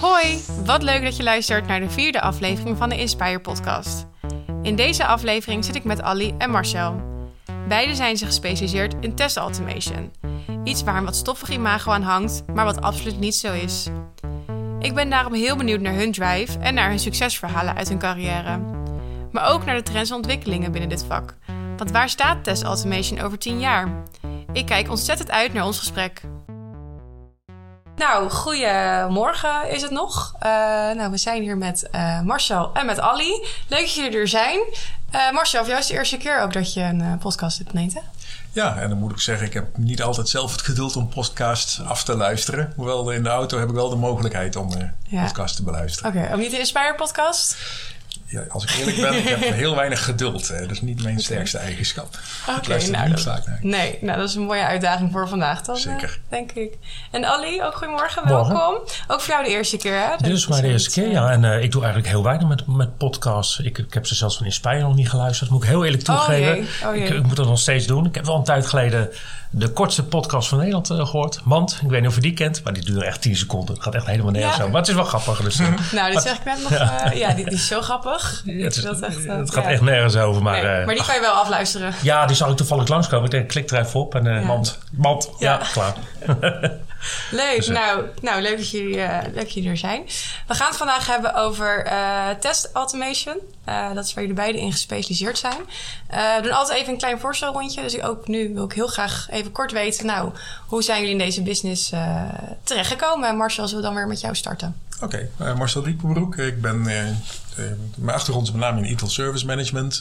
Hoi, 0.00 0.40
wat 0.64 0.82
leuk 0.82 1.02
dat 1.02 1.16
je 1.16 1.22
luistert 1.22 1.66
naar 1.66 1.80
de 1.80 1.90
vierde 1.90 2.20
aflevering 2.20 2.76
van 2.76 2.88
de 2.88 2.98
Inspire 2.98 3.40
podcast. 3.40 4.06
In 4.62 4.76
deze 4.76 5.06
aflevering 5.06 5.64
zit 5.64 5.74
ik 5.74 5.84
met 5.84 6.02
Ali 6.02 6.34
en 6.38 6.50
Marcel. 6.50 7.00
Beiden 7.68 7.96
zijn 7.96 8.16
ze 8.16 8.26
gespecialiseerd 8.26 8.94
in 9.00 9.14
test 9.14 9.36
automation. 9.36 10.12
Iets 10.64 10.82
waar 10.82 10.96
een 10.96 11.04
wat 11.04 11.16
stoffig 11.16 11.50
imago 11.50 11.90
aan 11.90 12.02
hangt, 12.02 12.42
maar 12.54 12.64
wat 12.64 12.80
absoluut 12.80 13.18
niet 13.18 13.34
zo 13.34 13.52
is. 13.52 13.88
Ik 14.78 14.94
ben 14.94 15.10
daarom 15.10 15.32
heel 15.32 15.56
benieuwd 15.56 15.80
naar 15.80 15.94
hun 15.94 16.12
drive 16.12 16.58
en 16.58 16.74
naar 16.74 16.88
hun 16.88 16.98
succesverhalen 16.98 17.76
uit 17.76 17.88
hun 17.88 17.98
carrière. 17.98 18.60
Maar 19.32 19.48
ook 19.48 19.64
naar 19.64 19.76
de 19.76 19.82
trends 19.82 20.10
en 20.10 20.16
ontwikkelingen 20.16 20.72
binnen 20.72 20.90
dit 20.90 21.04
vak. 21.04 21.36
Want 21.76 21.90
waar 21.90 22.08
staat 22.08 22.44
test 22.44 22.62
automation 22.62 23.20
over 23.20 23.38
10 23.38 23.60
jaar? 23.60 23.88
Ik 24.52 24.66
kijk 24.66 24.90
ontzettend 24.90 25.30
uit 25.30 25.52
naar 25.52 25.64
ons 25.64 25.78
gesprek. 25.78 26.20
Nou, 28.00 28.30
goedemorgen 28.30 29.70
is 29.70 29.82
het 29.82 29.90
nog. 29.90 30.34
Uh, 30.42 30.48
nou, 30.90 31.10
we 31.10 31.16
zijn 31.16 31.42
hier 31.42 31.56
met 31.56 31.88
uh, 31.94 32.20
Marcel 32.20 32.70
en 32.74 32.86
met 32.86 33.00
Ali. 33.00 33.46
Leuk 33.68 33.80
dat 33.80 33.94
jullie 33.94 34.18
er 34.18 34.28
zijn. 34.28 34.58
Uh, 35.14 35.30
Marcel, 35.30 35.60
voor 35.60 35.68
jou 35.68 35.80
is 35.80 35.84
het 35.84 35.92
de 35.92 35.98
eerste 35.98 36.16
keer 36.16 36.40
ook 36.40 36.52
dat 36.52 36.74
je 36.74 36.80
een 36.80 37.18
podcast 37.18 37.60
opneemt, 37.60 37.94
hè? 37.94 38.00
Ja, 38.52 38.76
en 38.76 38.88
dan 38.88 38.98
moet 38.98 39.10
ik 39.10 39.20
zeggen, 39.20 39.46
ik 39.46 39.52
heb 39.52 39.76
niet 39.76 40.02
altijd 40.02 40.28
zelf 40.28 40.52
het 40.52 40.62
geduld 40.62 40.96
om 40.96 41.08
podcasts 41.08 41.82
af 41.82 42.04
te 42.04 42.16
luisteren. 42.16 42.72
Hoewel 42.76 43.10
in 43.10 43.22
de 43.22 43.28
auto 43.28 43.58
heb 43.58 43.68
ik 43.68 43.74
wel 43.74 43.88
de 43.88 43.96
mogelijkheid 43.96 44.56
om 44.56 44.70
ja. 45.08 45.22
podcasts 45.22 45.56
te 45.56 45.62
beluisteren. 45.62 46.10
Oké, 46.10 46.20
okay, 46.20 46.32
ook 46.32 46.40
niet 46.40 46.50
de 46.50 46.58
Inspire 46.58 46.94
podcast? 46.96 47.56
Ja, 48.30 48.44
als 48.48 48.64
ik 48.64 48.70
eerlijk 48.70 49.00
ben, 49.00 49.14
ik 49.14 49.28
heb 49.28 49.38
heel 49.64 49.76
weinig 49.76 50.04
geduld. 50.04 50.48
Hè. 50.48 50.60
Dat 50.60 50.70
is 50.70 50.80
niet 50.80 51.02
mijn 51.02 51.18
sterkste 51.18 51.58
eigenschap. 51.58 52.18
Oké, 52.48 52.58
okay, 52.58 52.88
nou, 52.88 53.08
niet 53.08 53.20
vaak 53.20 53.46
naar. 53.46 53.58
Nee, 53.62 53.98
nou, 54.00 54.18
dat 54.18 54.28
is 54.28 54.34
een 54.34 54.42
mooie 54.42 54.64
uitdaging 54.64 55.12
voor 55.12 55.28
vandaag 55.28 55.62
dan. 55.62 55.76
Zeker. 55.76 56.08
Uh, 56.08 56.30
denk 56.30 56.52
ik. 56.52 56.78
En 57.10 57.24
Ali, 57.24 57.62
ook 57.62 57.74
goedemorgen, 57.74 58.28
welkom. 58.28 58.74
Ook 59.08 59.20
voor 59.20 59.34
jou 59.34 59.44
de 59.44 59.50
eerste 59.50 59.76
keer, 59.76 59.94
hè? 59.94 60.16
Dit 60.16 60.32
is 60.32 60.46
maar 60.46 60.60
de 60.60 60.68
eerste 60.68 60.90
keer, 60.90 61.10
ja. 61.10 61.30
En 61.30 61.42
uh, 61.42 61.62
ik 61.62 61.72
doe 61.72 61.82
eigenlijk 61.82 62.12
heel 62.12 62.22
weinig 62.22 62.48
met, 62.48 62.66
met 62.66 62.96
podcasts. 62.96 63.58
Ik, 63.58 63.78
ik 63.78 63.94
heb 63.94 64.06
ze 64.06 64.14
zelfs 64.14 64.36
van 64.36 64.46
Inspire 64.46 64.80
nog 64.80 64.94
niet 64.94 65.10
geluisterd. 65.10 65.50
Moet 65.50 65.62
ik 65.62 65.68
heel 65.68 65.84
eerlijk 65.84 66.02
toegeven. 66.02 66.52
Oh, 66.52 66.94
jee. 66.94 67.02
Oh. 67.02 67.08
Ik, 67.08 67.08
ik, 67.08 67.22
moet 67.22 67.36
dat 67.36 67.46
nog 67.46 67.58
steeds 67.58 67.86
doen. 67.86 68.06
Ik 68.06 68.14
heb 68.14 68.24
wel 68.24 68.36
een 68.36 68.44
tijd 68.44 68.66
geleden 68.66 69.10
de 69.50 69.68
kortste 69.68 70.04
podcast 70.04 70.48
van 70.48 70.58
Nederland 70.58 70.90
uh, 70.90 71.06
gehoord. 71.06 71.40
Mand, 71.44 71.78
ik 71.82 71.88
weet 71.88 72.00
niet 72.00 72.10
of 72.10 72.14
je 72.14 72.20
die 72.20 72.34
kent, 72.34 72.64
maar 72.64 72.72
die 72.72 72.84
duurt 72.84 73.02
echt 73.02 73.22
10 73.22 73.36
seconden. 73.36 73.74
Het 73.74 73.82
gaat 73.82 73.94
echt 73.94 74.06
helemaal 74.06 74.32
nergens 74.32 74.56
ja. 74.56 74.62
zo. 74.62 74.68
Maar 74.68 74.80
het 74.80 74.88
is 74.88 74.94
wel 74.94 75.04
grappig. 75.04 75.42
Dus, 75.42 75.58
nou, 75.92 76.12
dit 76.12 76.22
zeg 76.22 76.36
ik 76.36 76.44
net 76.44 76.62
nog. 76.62 76.70
Ja, 76.80 77.12
uh, 77.12 77.18
ja 77.18 77.34
die, 77.34 77.44
die, 77.44 77.54
is 77.54 77.66
zo 77.66 77.80
grappig. 77.80 78.19
Ja, 78.44 78.64
het, 78.64 78.76
is, 78.76 78.82
dat 78.82 79.00
echt, 79.00 79.26
het 79.26 79.52
gaat 79.52 79.64
echt 79.64 79.80
nergens 79.80 80.16
over. 80.16 80.42
Maar, 80.42 80.62
nee, 80.62 80.84
maar 80.84 80.94
die 80.94 81.04
kan 81.04 81.14
je 81.14 81.20
wel 81.20 81.32
afluisteren. 81.32 81.94
Ja, 82.02 82.26
die 82.26 82.36
zal 82.36 82.50
ik 82.50 82.56
toevallig 82.56 82.88
langskomen. 82.88 83.24
Ik 83.24 83.30
denk, 83.30 83.48
klik 83.48 83.70
er 83.70 83.78
even 83.78 84.00
op 84.00 84.14
en 84.14 84.44
Mand. 84.44 84.78
Mand, 84.92 85.30
ja, 85.38 85.60
klaar. 85.72 85.94
Leuk. 87.30 87.56
Dus, 87.56 87.68
nou, 87.68 88.04
nou, 88.22 88.42
leuk 88.42 88.56
dat 88.56 88.70
jullie, 88.70 88.96
uh, 88.96 89.18
leuk 89.22 89.34
dat 89.34 89.52
jullie 89.52 89.70
er 89.70 89.76
zijn. 89.76 90.04
We 90.46 90.54
gaan 90.54 90.68
het 90.68 90.76
vandaag 90.76 91.06
hebben 91.06 91.34
over 91.34 91.86
uh, 91.86 92.28
test 92.30 92.70
automation. 92.72 93.36
Uh, 93.68 93.94
dat 93.94 94.04
is 94.04 94.14
waar 94.14 94.22
jullie 94.22 94.38
beiden 94.38 94.60
in 94.60 94.72
gespecialiseerd 94.72 95.38
zijn. 95.38 95.58
we 96.08 96.38
doen 96.42 96.52
altijd 96.52 96.78
even 96.78 96.92
een 96.92 96.98
klein 96.98 97.18
voorstelrondje. 97.18 97.82
Dus 97.82 98.02
ook 98.02 98.28
nu 98.28 98.54
wil 98.54 98.64
ik 98.64 98.72
heel 98.72 98.86
graag 98.86 99.26
even 99.30 99.52
kort 99.52 99.72
weten... 99.72 100.06
nou, 100.06 100.32
hoe 100.66 100.82
zijn 100.82 100.98
jullie 100.98 101.12
in 101.12 101.24
deze 101.24 101.42
business 101.42 101.92
terechtgekomen? 102.62 103.36
Marcel, 103.36 103.68
zullen 103.68 103.82
we 103.82 103.88
dan 103.88 103.96
weer 103.96 104.06
met 104.08 104.20
jou 104.20 104.34
starten? 104.34 104.76
Oké, 105.00 105.28
okay. 105.38 105.54
Marcel 105.54 105.84
Riepenbroek. 105.84 106.36
Ik 106.36 106.60
ben... 106.60 106.82
mijn 107.96 108.16
achtergrond 108.16 108.46
is 108.46 108.52
met 108.52 108.60
name 108.60 108.88
in 108.88 108.98
e 109.02 109.08
Service 109.08 109.46
Management 109.46 110.00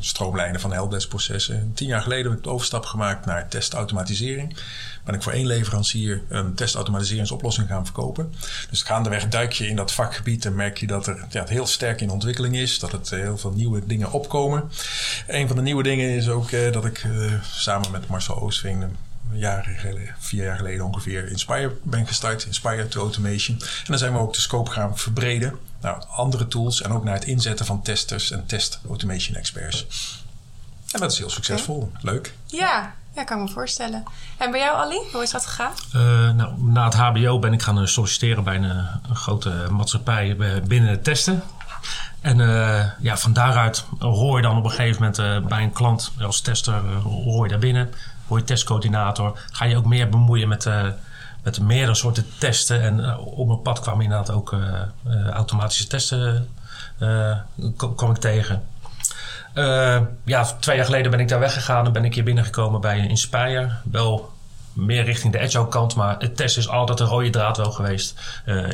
stroomlijnen 0.00 0.60
van 0.60 0.72
helpdesk-processen. 0.72 1.72
Tien 1.74 1.88
jaar 1.88 2.02
geleden 2.02 2.30
heb 2.30 2.38
ik 2.38 2.44
de 2.44 2.50
overstap 2.50 2.84
gemaakt 2.84 3.26
naar 3.26 3.48
testautomatisering. 3.48 4.56
Ben 5.04 5.14
ik 5.14 5.22
voor 5.22 5.32
één 5.32 5.46
leverancier 5.46 6.22
een 6.28 6.54
testautomatiseringsoplossing 6.54 7.68
gaan 7.68 7.84
verkopen. 7.84 8.34
Dus 8.70 8.82
gaandeweg 8.82 9.28
duik 9.28 9.52
je 9.52 9.68
in 9.68 9.76
dat 9.76 9.92
vakgebied 9.92 10.44
en 10.44 10.54
merk 10.54 10.78
je 10.78 10.86
dat 10.86 11.06
er, 11.06 11.26
ja, 11.28 11.40
het 11.40 11.48
heel 11.48 11.66
sterk 11.66 12.00
in 12.00 12.10
ontwikkeling 12.10 12.56
is. 12.56 12.78
Dat 12.78 12.92
het 12.92 13.10
heel 13.10 13.38
veel 13.38 13.52
nieuwe 13.52 13.86
dingen 13.86 14.12
opkomen. 14.12 14.70
Een 15.26 15.46
van 15.46 15.56
de 15.56 15.62
nieuwe 15.62 15.82
dingen 15.82 16.10
is 16.10 16.28
ook 16.28 16.50
eh, 16.50 16.72
dat 16.72 16.84
ik 16.84 16.98
eh, 16.98 17.32
samen 17.42 17.90
met 17.90 18.08
Marcel 18.08 18.40
Oostving 18.40 18.84
jaren 19.32 20.14
vier 20.18 20.44
jaar 20.44 20.56
geleden 20.56 20.84
ongeveer, 20.84 21.30
Inspire 21.30 21.76
ben 21.82 22.06
gestart. 22.06 22.44
Inspire 22.44 22.88
to 22.88 23.00
Automation. 23.00 23.56
En 23.60 23.84
dan 23.86 23.98
zijn 23.98 24.12
we 24.12 24.18
ook 24.18 24.34
de 24.34 24.40
scope 24.40 24.70
gaan 24.70 24.98
verbreden 24.98 25.58
naar 25.86 26.04
andere 26.04 26.48
tools 26.48 26.82
en 26.82 26.92
ook 26.92 27.04
naar 27.04 27.14
het 27.14 27.24
inzetten 27.24 27.66
van 27.66 27.82
testers 27.82 28.30
en 28.30 28.46
test 28.46 28.80
automation 28.88 29.36
experts. 29.36 29.86
En 30.90 31.00
dat 31.00 31.12
is 31.12 31.18
heel 31.18 31.30
succesvol. 31.30 31.92
Leuk. 32.00 32.34
Ja, 32.46 32.94
ja, 33.14 33.24
kan 33.24 33.42
me 33.42 33.48
voorstellen. 33.48 34.04
En 34.36 34.50
bij 34.50 34.60
jou, 34.60 34.76
Ali, 34.76 34.98
hoe 35.12 35.22
is 35.22 35.30
dat 35.30 35.46
gegaan? 35.46 35.72
Uh, 35.96 36.30
nou, 36.30 36.62
na 36.62 36.84
het 36.84 36.94
HBO 36.94 37.38
ben 37.38 37.52
ik 37.52 37.62
gaan 37.62 37.88
solliciteren 37.88 38.44
bij 38.44 38.56
een, 38.56 38.86
een 39.08 39.16
grote 39.16 39.66
maatschappij 39.70 40.36
binnen 40.66 40.90
het 40.90 41.04
testen. 41.04 41.42
En 42.20 42.38
uh, 42.38 42.84
ja, 43.00 43.16
van 43.16 43.32
daaruit 43.32 43.84
hoor 43.98 44.36
je 44.36 44.42
dan 44.42 44.56
op 44.56 44.64
een 44.64 44.70
gegeven 44.70 45.02
moment 45.02 45.18
uh, 45.18 45.48
bij 45.48 45.62
een 45.62 45.72
klant 45.72 46.12
als 46.20 46.40
tester, 46.40 46.82
hoor 47.02 47.44
je 47.44 47.50
daar 47.50 47.58
binnen, 47.58 47.94
hoor 48.26 48.38
je 48.38 48.44
testcoördinator. 48.44 49.38
Ga 49.52 49.64
je 49.64 49.76
ook 49.76 49.86
meer 49.86 50.08
bemoeien 50.08 50.48
met 50.48 50.66
met 51.46 51.60
meerdere 51.60 51.94
soorten 51.94 52.26
testen. 52.38 52.82
En 52.82 52.98
uh, 52.98 53.38
op 53.38 53.46
mijn 53.46 53.62
pad 53.62 53.80
kwamen 53.80 54.02
inderdaad 54.04 54.30
ook 54.30 54.52
uh, 54.52 55.28
automatische 55.28 55.86
testen 55.86 56.48
kwam 57.76 58.10
ik 58.10 58.16
tegen. 58.16 58.62
ja, 60.24 60.44
twee 60.60 60.76
jaar 60.76 60.84
geleden 60.84 61.10
ben 61.10 61.20
ik 61.20 61.28
daar 61.28 61.38
weggegaan 61.38 61.86
en 61.86 61.92
ben 61.92 62.04
ik 62.04 62.14
hier 62.14 62.24
binnengekomen 62.24 62.80
bij 62.80 63.06
Inspire. 63.06 63.70
Wel 63.90 64.32
meer 64.72 65.04
richting 65.04 65.32
de 65.32 65.40
agile 65.40 65.68
kant, 65.68 65.94
maar 65.94 66.16
het 66.18 66.36
testen 66.36 66.62
is 66.62 66.68
altijd 66.68 67.00
een 67.00 67.06
rode 67.06 67.30
draad 67.30 67.56
wel 67.56 67.72
geweest 67.72 68.20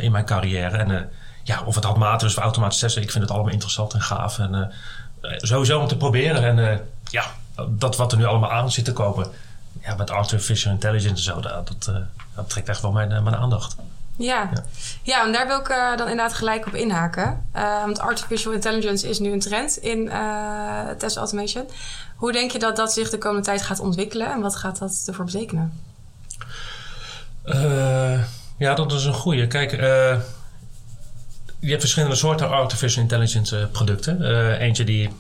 in 0.01 0.13
mijn 0.13 0.25
carrière. 0.25 0.77
En 0.77 1.11
ja, 1.43 1.63
of 1.65 1.75
het 1.75 1.85
handmatig 1.85 2.29
is 2.29 2.37
of 2.37 2.43
automatisch 2.43 2.79
testen, 2.79 3.03
ik 3.03 3.11
vind 3.11 3.25
het 3.25 3.33
allemaal 3.33 3.53
interessant 3.53 3.95
en 3.95 4.01
gaaf. 4.01 4.39
En 4.39 4.73
sowieso 5.21 5.81
om 5.81 5.87
te 5.87 5.97
proberen. 5.97 6.59
En 6.59 6.81
ja, 7.11 7.25
dat 7.69 7.97
wat 7.97 8.13
er 8.13 8.19
nu 8.19 8.25
allemaal 8.25 8.53
aan 8.53 8.71
zit 8.71 8.85
te 8.85 8.93
komen 8.93 9.27
ja, 9.85 9.95
met 9.95 10.11
artificial 10.11 10.73
intelligence 10.73 11.31
en 11.31 11.35
zo, 11.35 11.41
dat, 11.41 11.69
dat, 11.69 11.91
dat 12.35 12.51
trekt 12.51 12.69
echt 12.69 12.83
wel 12.83 12.93
mijn, 12.93 13.13
eh, 13.13 13.23
mijn 13.23 13.37
aandacht. 13.37 13.77
Ja. 14.17 14.51
ja. 14.55 14.65
ja, 15.03 15.25
en 15.25 15.33
daar 15.33 15.47
wil 15.47 15.59
ik 15.59 15.69
uh, 15.69 15.97
dan 15.97 16.09
inderdaad 16.09 16.35
gelijk 16.35 16.67
op 16.67 16.75
inhaken. 16.75 17.49
Uh, 17.57 17.81
want 17.85 17.99
artificial 17.99 18.53
intelligence 18.53 19.09
is 19.09 19.19
nu 19.19 19.33
een 19.33 19.41
trend 19.41 19.77
in 19.77 19.99
uh, 19.99 20.89
test 20.99 21.17
automation. 21.17 21.69
Hoe 22.17 22.33
denk 22.33 22.51
je 22.51 22.59
dat 22.59 22.77
dat 22.77 22.93
zich 22.93 23.11
de 23.11 23.19
komende 23.19 23.45
tijd 23.45 23.63
gaat 23.63 23.81
ontwikkelen 23.81 24.33
en 24.33 24.41
wat 24.41 24.57
gaat 24.57 24.79
dat 24.79 25.03
ervoor 25.07 25.25
betekenen? 25.25 25.81
ja, 28.59 28.75
dat 28.75 28.93
is 28.93 29.05
een 29.05 29.13
goede. 29.13 29.47
Kijk, 29.47 29.71
je 31.61 31.69
hebt 31.69 31.81
verschillende 31.81 32.17
soorten 32.17 32.51
artificial 32.51 33.03
intelligence 33.03 33.69
producten. 33.73 34.23
eentje 34.59 34.85
die 34.85 35.11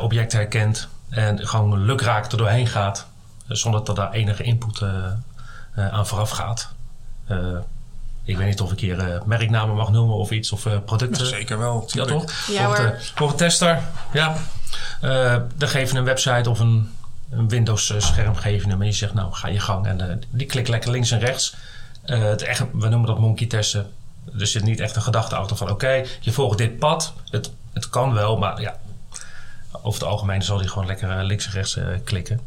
objecten 0.00 0.38
herkent 0.38 0.88
en 1.10 1.46
gewoon 1.46 1.84
lukraak 1.84 2.32
er 2.32 2.38
doorheen 2.38 2.66
gaat 2.66 3.06
zonder 3.48 3.84
dat 3.84 3.96
daar 3.96 4.12
enige 4.12 4.42
input 4.42 4.80
uh, 4.80 5.12
aan 5.74 6.06
vooraf 6.06 6.30
gaat. 6.30 6.68
Uh, 7.30 7.58
ik 8.24 8.36
weet 8.36 8.46
niet 8.46 8.60
of 8.60 8.72
ik 8.72 8.80
hier 8.80 9.08
uh, 9.08 9.22
merknamen 9.22 9.76
mag 9.76 9.90
noemen 9.90 10.16
of 10.16 10.30
iets, 10.30 10.52
of 10.52 10.66
producten. 10.84 11.26
zeker 11.26 11.58
wel. 11.58 11.84
Ja, 11.86 12.04
toch? 12.04 12.32
Ja, 12.46 12.94
voor 13.14 13.30
een 13.30 13.36
tester, 13.36 13.80
ja. 14.12 14.36
dan 15.56 15.68
geven 15.68 15.96
een 15.96 16.04
website 16.04 16.50
of 16.50 16.58
een, 16.58 16.94
een 17.30 17.48
Windows-scherm 17.48 18.34
geven 18.34 18.70
hem 18.70 18.80
en 18.80 18.86
je 18.86 18.92
zegt, 18.92 19.14
nou, 19.14 19.32
ga 19.32 19.48
je 19.48 19.60
gang. 19.60 19.86
En 19.86 20.22
die 20.30 20.46
klikt 20.46 20.68
lekker 20.68 20.90
links 20.90 21.10
en 21.10 21.18
rechts. 21.18 21.56
het 22.04 22.42
echt, 22.42 22.64
we 22.72 22.88
noemen 22.88 23.06
dat 23.06 23.18
monkey 23.18 23.46
testen. 23.46 23.92
Er 24.38 24.46
zit 24.46 24.62
niet 24.62 24.80
echt 24.80 24.96
een 24.96 25.02
gedachte 25.02 25.36
achter 25.36 25.56
van, 25.56 25.70
oké, 25.70 26.04
je 26.20 26.32
volgt 26.32 26.58
dit 26.58 26.78
pad. 26.78 27.12
Het, 27.30 27.50
het 27.72 27.88
kan 27.88 28.12
wel, 28.14 28.36
maar 28.36 28.60
ja, 28.60 28.76
over 29.82 30.00
het 30.00 30.08
algemeen 30.08 30.42
zal 30.42 30.58
hij 30.58 30.68
gewoon 30.68 30.86
lekker 30.86 31.24
links 31.24 31.46
en 31.46 31.52
rechts 31.52 31.78
klikken 32.04 32.40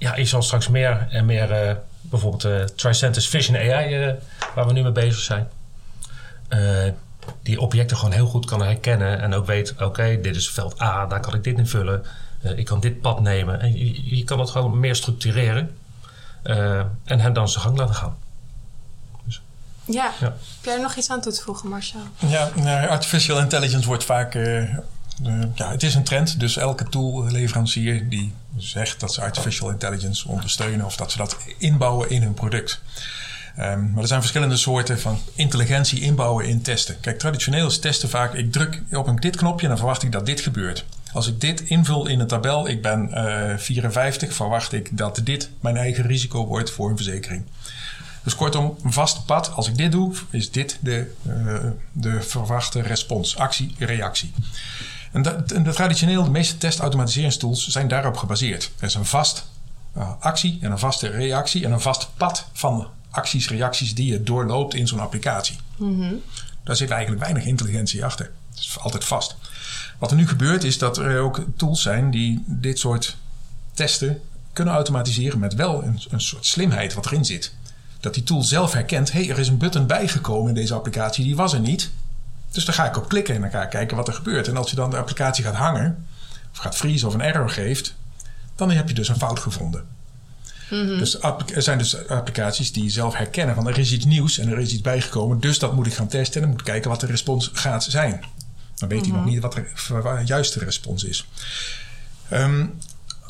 ja, 0.00 0.16
je 0.16 0.24
zal 0.24 0.42
straks 0.42 0.68
meer 0.68 1.06
en 1.10 1.24
meer 1.24 1.68
uh, 1.68 1.76
bijvoorbeeld 2.00 2.44
uh, 2.44 2.64
Tricentis 2.64 3.28
Vision 3.28 3.56
AI, 3.56 3.94
uh, 3.94 4.08
eh, 4.08 4.14
waar 4.54 4.66
we 4.66 4.72
nu 4.72 4.82
mee 4.82 4.92
bezig 4.92 5.20
zijn. 5.20 5.48
die 7.42 7.60
objecten 7.60 7.96
gewoon 7.96 8.12
heel 8.12 8.26
goed 8.26 8.46
kan 8.46 8.62
herkennen 8.62 9.20
en 9.20 9.34
ook 9.34 9.46
weet, 9.46 9.74
oké, 9.80 10.20
dit 10.20 10.36
is 10.36 10.50
veld 10.50 10.80
A, 10.80 11.06
daar 11.06 11.20
kan 11.20 11.34
ik 11.34 11.44
dit 11.44 11.58
invullen. 11.58 12.04
ik 12.56 12.64
kan 12.64 12.80
dit 12.80 13.00
pad 13.00 13.20
nemen. 13.20 13.60
En 13.60 13.78
je, 13.78 14.16
je 14.16 14.24
kan 14.24 14.38
het 14.38 14.50
gewoon 14.50 14.80
meer 14.80 14.96
structureren 14.96 15.76
en 17.04 17.20
hem 17.20 17.32
dan 17.32 17.48
zijn 17.48 17.64
gang 17.64 17.78
laten 17.78 17.94
gaan. 17.94 18.16
Dus, 19.24 19.42
ja. 19.84 20.12
ja. 20.20 20.26
Heb 20.26 20.64
jij 20.64 20.74
er 20.74 20.80
nog 20.80 20.94
iets 20.94 21.10
aan 21.10 21.20
toe 21.20 21.32
te 21.32 21.42
voegen, 21.42 21.68
Marcel? 21.68 22.00
Ja, 22.18 22.50
nou, 22.54 22.88
artificial 22.88 23.38
intelligence 23.38 23.86
wordt 23.86 24.04
vaak 24.04 24.34
uh, 24.34 24.78
ja, 25.54 25.70
het 25.70 25.82
is 25.82 25.94
een 25.94 26.04
trend. 26.04 26.40
Dus 26.40 26.56
elke 26.56 26.84
toolleverancier 26.84 28.08
die 28.08 28.32
zegt 28.56 29.00
dat 29.00 29.14
ze 29.14 29.20
artificial 29.20 29.70
intelligence 29.70 30.28
ondersteunen 30.28 30.86
of 30.86 30.96
dat 30.96 31.12
ze 31.12 31.18
dat 31.18 31.36
inbouwen 31.58 32.10
in 32.10 32.22
hun 32.22 32.34
product. 32.34 32.80
Um, 33.58 33.90
maar 33.92 34.02
er 34.02 34.08
zijn 34.08 34.20
verschillende 34.20 34.56
soorten 34.56 35.00
van 35.00 35.18
intelligentie 35.34 36.00
inbouwen 36.00 36.46
in 36.46 36.62
testen. 36.62 37.00
Kijk, 37.00 37.18
traditioneel 37.18 37.66
is 37.66 37.78
testen 37.78 38.08
vaak: 38.08 38.34
ik 38.34 38.52
druk 38.52 38.82
op 38.92 39.06
een 39.06 39.16
dit 39.16 39.36
knopje 39.36 39.62
en 39.62 39.68
dan 39.68 39.78
verwacht 39.78 40.02
ik 40.02 40.12
dat 40.12 40.26
dit 40.26 40.40
gebeurt. 40.40 40.84
Als 41.12 41.26
ik 41.26 41.40
dit 41.40 41.60
invul 41.60 42.06
in 42.06 42.20
een 42.20 42.26
tabel, 42.26 42.68
ik 42.68 42.82
ben 42.82 43.10
uh, 43.14 43.56
54, 43.56 44.32
verwacht 44.32 44.72
ik 44.72 44.96
dat 44.96 45.20
dit 45.24 45.50
mijn 45.60 45.76
eigen 45.76 46.06
risico 46.06 46.46
wordt 46.46 46.70
voor 46.70 46.90
een 46.90 46.96
verzekering. 46.96 47.44
Dus 48.22 48.34
kortom, 48.34 48.76
een 48.84 48.92
vast 48.92 49.26
pad. 49.26 49.52
Als 49.54 49.68
ik 49.68 49.76
dit 49.76 49.92
doe, 49.92 50.14
is 50.30 50.50
dit 50.50 50.78
de, 50.80 51.14
uh, 51.26 51.58
de 51.92 52.22
verwachte 52.22 52.80
respons. 52.80 53.36
Actie, 53.36 53.74
reactie. 53.78 54.32
En 55.10 55.22
de, 55.22 55.62
de, 55.62 55.72
traditioneel, 55.72 56.24
de 56.24 56.30
meeste 56.30 56.58
testautomatiseringstools 56.58 57.68
zijn 57.68 57.88
daarop 57.88 58.16
gebaseerd. 58.16 58.70
Er 58.78 58.86
is 58.86 58.94
een 58.94 59.04
vast 59.04 59.46
uh, 59.96 60.10
actie 60.20 60.58
en 60.60 60.70
een 60.70 60.78
vaste 60.78 61.08
reactie 61.08 61.64
en 61.64 61.72
een 61.72 61.80
vast 61.80 62.08
pad 62.16 62.46
van 62.52 62.88
acties, 63.10 63.48
reacties 63.48 63.94
die 63.94 64.12
je 64.12 64.22
doorloopt 64.22 64.74
in 64.74 64.88
zo'n 64.88 65.00
applicatie. 65.00 65.58
Mm 65.76 66.22
Daar 66.64 66.76
zit 66.76 66.90
eigenlijk 66.90 67.22
weinig 67.22 67.44
intelligentie 67.44 68.04
achter. 68.04 68.30
Het 68.50 68.58
is 68.58 68.78
altijd 68.78 69.04
vast. 69.04 69.36
Wat 69.98 70.10
er 70.10 70.16
nu 70.16 70.28
gebeurt 70.28 70.64
is 70.64 70.78
dat 70.78 70.98
er 70.98 71.20
ook 71.20 71.44
tools 71.56 71.82
zijn 71.82 72.10
die 72.10 72.44
dit 72.46 72.78
soort 72.78 73.16
testen 73.72 74.20
kunnen 74.52 74.74
automatiseren 74.74 75.38
met 75.38 75.54
wel 75.54 75.82
een, 75.82 76.00
een 76.10 76.20
soort 76.20 76.46
slimheid 76.46 76.94
wat 76.94 77.06
erin 77.06 77.24
zit. 77.24 77.52
Dat 78.00 78.14
die 78.14 78.22
tool 78.22 78.42
zelf 78.42 78.72
herkent, 78.72 79.12
hé, 79.12 79.20
hey, 79.20 79.30
er 79.30 79.38
is 79.38 79.48
een 79.48 79.58
button 79.58 79.86
bijgekomen 79.86 80.48
in 80.48 80.54
deze 80.54 80.74
applicatie, 80.74 81.24
die 81.24 81.36
was 81.36 81.52
er 81.52 81.60
niet. 81.60 81.90
Dus 82.50 82.64
daar 82.64 82.74
ga 82.74 82.86
ik 82.86 82.96
op 82.96 83.08
klikken 83.08 83.34
en 83.34 83.40
dan 83.40 83.50
ga 83.50 83.62
ik 83.62 83.70
kijken 83.70 83.96
wat 83.96 84.08
er 84.08 84.14
gebeurt. 84.14 84.48
En 84.48 84.56
als 84.56 84.70
je 84.70 84.76
dan 84.76 84.90
de 84.90 84.96
applicatie 84.96 85.44
gaat 85.44 85.54
hangen, 85.54 86.06
of 86.52 86.58
gaat 86.58 86.76
vriezen 86.76 87.08
of 87.08 87.14
een 87.14 87.20
error 87.20 87.50
geeft, 87.50 87.94
dan 88.56 88.70
heb 88.70 88.88
je 88.88 88.94
dus 88.94 89.08
een 89.08 89.16
fout 89.16 89.38
gevonden. 89.38 89.86
Mhm. 90.70 90.98
Dus 90.98 91.20
er 91.54 91.62
zijn 91.62 91.78
dus 91.78 92.08
applicaties 92.08 92.72
die 92.72 92.90
zelf 92.90 93.14
herkennen 93.14 93.54
van 93.54 93.68
er 93.68 93.78
is 93.78 93.92
iets 93.92 94.04
nieuws 94.04 94.38
en 94.38 94.48
er 94.48 94.58
is 94.58 94.72
iets 94.72 94.80
bijgekomen. 94.80 95.40
Dus 95.40 95.58
dat 95.58 95.74
moet 95.74 95.86
ik 95.86 95.94
gaan 95.94 96.08
testen 96.08 96.34
en 96.34 96.40
dan 96.40 96.50
moet 96.50 96.60
ik 96.60 96.66
kijken 96.66 96.90
wat 96.90 97.00
de 97.00 97.06
respons 97.06 97.50
gaat 97.52 97.84
zijn. 97.84 98.24
Dan 98.74 98.88
weet 98.88 99.06
hij 99.06 99.14
nog 99.14 99.24
niet 99.24 99.40
wat 99.40 99.52
de 99.52 100.22
juiste 100.24 100.58
respons 100.58 101.04
is. 101.04 101.26
Ehm, 102.28 102.66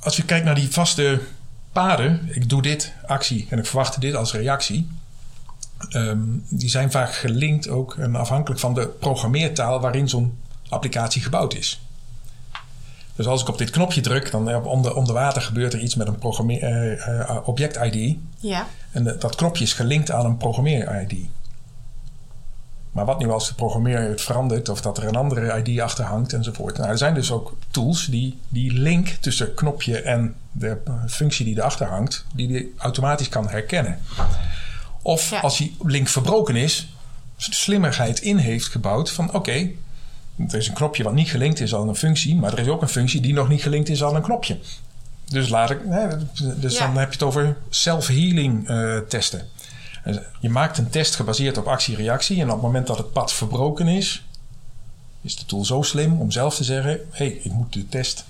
als 0.00 0.16
je 0.16 0.24
kijkt 0.24 0.44
naar 0.44 0.54
die 0.54 0.70
vaste 0.70 1.20
paden, 1.72 2.28
ik 2.32 2.48
doe 2.48 2.62
dit, 2.62 2.92
actie, 3.06 3.46
en 3.50 3.58
ik 3.58 3.66
verwacht 3.66 4.00
dit 4.00 4.14
als 4.14 4.32
reactie. 4.32 4.88
Ehm, 5.88 6.18
die 6.48 6.68
zijn 6.68 6.90
vaak 6.90 7.14
gelinkt 7.14 7.68
ook 7.68 7.96
en 7.96 8.16
afhankelijk 8.16 8.60
van 8.60 8.74
de 8.74 8.86
programmeertaal 8.86 9.80
waarin 9.80 10.08
zo'n 10.08 10.38
applicatie 10.68 11.22
gebouwd 11.22 11.54
is. 11.54 11.80
Dus 13.14 13.26
als 13.26 13.42
ik 13.42 13.48
op 13.48 13.58
dit 13.58 13.70
knopje 13.70 14.00
druk, 14.00 14.30
dan 14.30 14.50
eh, 14.50 14.66
onder, 14.66 14.94
onder 14.94 15.14
water 15.14 15.42
gebeurt 15.42 15.72
er 15.72 15.80
iets 15.80 15.94
met 15.94 16.06
een 16.06 16.50
uh, 16.50 16.92
uh, 16.92 17.36
object-ID. 17.44 18.16
Ja. 18.38 18.66
En 18.90 19.04
de, 19.04 19.16
dat 19.18 19.34
knopje 19.34 19.64
is 19.64 19.72
gelinkt 19.72 20.10
aan 20.10 20.24
een 20.24 20.36
programmeer-ID. 20.36 21.28
Maar 22.92 23.04
wat 23.04 23.18
nu 23.18 23.30
als 23.30 23.48
de 23.48 23.54
programmeer 23.54 24.00
het 24.00 24.20
verandert 24.20 24.68
of 24.68 24.80
dat 24.80 24.98
er 24.98 25.06
een 25.06 25.16
andere 25.16 25.62
ID 25.62 25.80
achter 25.80 26.04
hangt 26.04 26.32
enzovoort. 26.32 26.76
Nou, 26.76 26.90
er 26.90 26.98
zijn 26.98 27.14
dus 27.14 27.32
ook 27.32 27.56
tools 27.70 28.06
die 28.06 28.38
die 28.48 28.72
link 28.72 29.08
tussen 29.08 29.54
knopje 29.54 30.02
en 30.02 30.34
de 30.52 30.78
functie 31.08 31.44
die 31.44 31.56
erachter 31.56 31.86
hangt, 31.86 32.24
die 32.34 32.48
die 32.48 32.74
automatisch 32.76 33.28
kan 33.28 33.48
herkennen. 33.48 33.98
Of 35.02 35.30
Ja. 35.30 35.40
als 35.40 35.56
die 35.58 35.76
link 35.82 36.08
verbroken 36.08 36.56
is, 36.56 36.88
slimmerheid 37.36 38.20
in 38.20 38.36
heeft 38.36 38.66
gebouwd 38.68 39.10
van 39.10 39.34
oké, 39.34 39.68
er 40.48 40.54
is 40.54 40.68
een 40.68 40.74
knopje 40.74 41.02
wat 41.02 41.12
niet 41.12 41.30
gelinkt 41.30 41.60
is 41.60 41.74
aan 41.74 41.88
een 41.88 41.96
functie, 41.96 42.36
maar 42.36 42.52
er 42.52 42.58
is 42.58 42.68
ook 42.68 42.82
een 42.82 42.88
functie 42.88 43.20
die 43.20 43.32
nog 43.32 43.48
niet 43.48 43.62
gelinkt 43.62 43.88
is 43.88 44.04
aan 44.04 44.14
een 44.14 44.22
knopje. 44.22 44.58
Dus, 45.24 45.48
laat 45.48 45.70
ik, 45.70 45.78
dus 46.60 46.76
Ja. 46.78 46.86
dan 46.86 46.96
heb 46.96 47.06
je 47.08 47.12
het 47.12 47.22
over 47.22 47.56
self-healing 47.70 48.68
eh, 48.68 48.98
testen. 48.98 49.48
Dus 50.04 50.18
Je 50.40 50.48
maakt 50.48 50.78
een 50.78 50.90
test 50.90 51.14
gebaseerd 51.14 51.58
op 51.58 51.66
actie-reactie. 51.66 52.36
En 52.40 52.46
op 52.46 52.52
het 52.52 52.62
moment 52.62 52.86
dat 52.86 52.98
het 52.98 53.12
pad 53.12 53.32
verbroken 53.32 53.88
is, 53.88 54.24
is 55.22 55.36
de 55.36 55.44
tool 55.44 55.64
zo 55.64 55.82
slim 55.82 56.20
om 56.20 56.30
zelf 56.30 56.54
te 56.56 56.64
zeggen: 56.64 56.90
hé, 56.90 56.98
hey, 57.10 57.26
ik 57.42 57.52
moet 57.52 57.72
de 57.72 57.88
test 57.88 58.24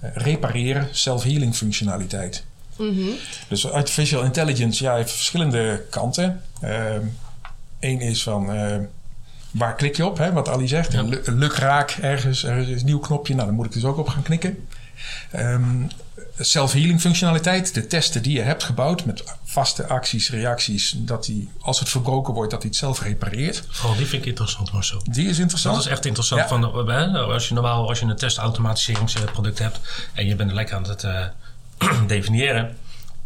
eh, 0.00 0.10
repareren, 0.14 0.88
self-healing 0.90 1.56
functionaliteit. 1.56 2.44
Mhm. 2.80 3.08
Dus 3.48 3.70
artificial 3.70 4.22
intelligence 4.22 4.82
ja, 4.84 4.94
heeft 4.94 5.10
verschillende 5.10 5.84
kanten. 5.90 6.42
Eén 7.80 8.00
is 8.00 8.22
van 8.22 8.52
eh, 8.52 8.76
waar 9.50 9.74
klik 9.74 9.96
je 9.96 10.06
op, 10.06 10.18
hè, 10.18 10.32
wat 10.32 10.48
Ali 10.48 10.68
zegt. 10.68 10.92
Ja. 10.92 10.98
Een 10.98 11.08
lu- 11.08 11.20
Een 11.24 11.38
lukraak 11.38 11.90
ergens, 11.90 12.42
er 12.44 12.68
is 12.68 12.80
een 12.80 12.86
nieuw 12.86 12.98
knopje, 12.98 13.34
nou, 13.34 13.46
dan 13.46 13.54
moet 13.56 13.66
ik 13.66 13.72
dus 13.72 13.84
ook 13.84 13.98
op 13.98 14.08
gaan 14.08 14.22
knikken. 14.22 14.68
Ehm, 15.30 15.82
self-healing 16.38 17.00
functionaliteit, 17.00 17.74
de 17.74 17.86
testen 17.86 18.22
die 18.22 18.32
je 18.32 18.40
hebt 18.40 18.64
gebouwd 18.64 19.04
met 19.04 19.24
vaste 19.44 19.86
acties, 19.86 20.30
reacties, 20.30 20.94
dat 20.96 21.24
die 21.24 21.48
als 21.60 21.78
het 21.78 21.88
verbroken 21.88 22.34
wordt, 22.34 22.50
dat 22.50 22.60
hij 22.62 22.70
het 22.70 22.78
zelf 22.80 23.02
repareert. 23.02 23.64
Vooral 23.68 23.96
die 23.96 24.06
vind 24.06 24.22
ik 24.22 24.28
interessant, 24.28 24.72
Marcel. 24.72 25.02
Die 25.10 25.28
is 25.28 25.38
interessant. 25.38 25.74
Dat 25.76 25.84
is 25.84 25.90
echt 25.90 26.04
interessant. 26.04 26.40
Ja. 26.40 26.48
Van, 26.48 26.88
hè, 26.88 27.06
als 27.18 27.48
je 27.48 27.54
normaal 27.54 27.88
als 27.88 27.98
je 28.00 28.06
een 28.06 28.16
testautomatiseringsproduct 28.16 29.58
hebt 29.58 29.80
en 30.14 30.26
je 30.26 30.36
bent 30.36 30.48
er 30.50 30.56
lekker 30.56 30.76
aan 30.76 30.88
het 30.88 31.04
eh, 31.04 31.24
definiëren. 32.06 32.64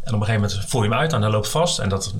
En 0.03 0.13
op 0.13 0.19
een 0.19 0.25
gegeven 0.25 0.49
moment 0.49 0.65
voer 0.69 0.83
je 0.83 0.89
hem 0.89 0.99
uit 0.99 1.13
en 1.13 1.21
dan 1.21 1.31
loopt 1.31 1.49
vast. 1.49 1.79
En 1.79 1.89
dat, 1.89 2.13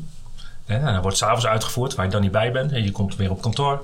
hè, 0.66 0.78
en 0.78 1.02
wordt 1.02 1.18
s'avonds 1.18 1.46
uitgevoerd 1.46 1.96
waar 1.96 2.06
je 2.06 2.12
dan 2.12 2.22
niet 2.22 2.32
bij 2.32 2.52
bent. 2.52 2.72
En 2.72 2.84
je 2.84 2.92
komt 2.92 3.16
weer 3.16 3.32
op 3.32 3.42
kantoor. 3.42 3.82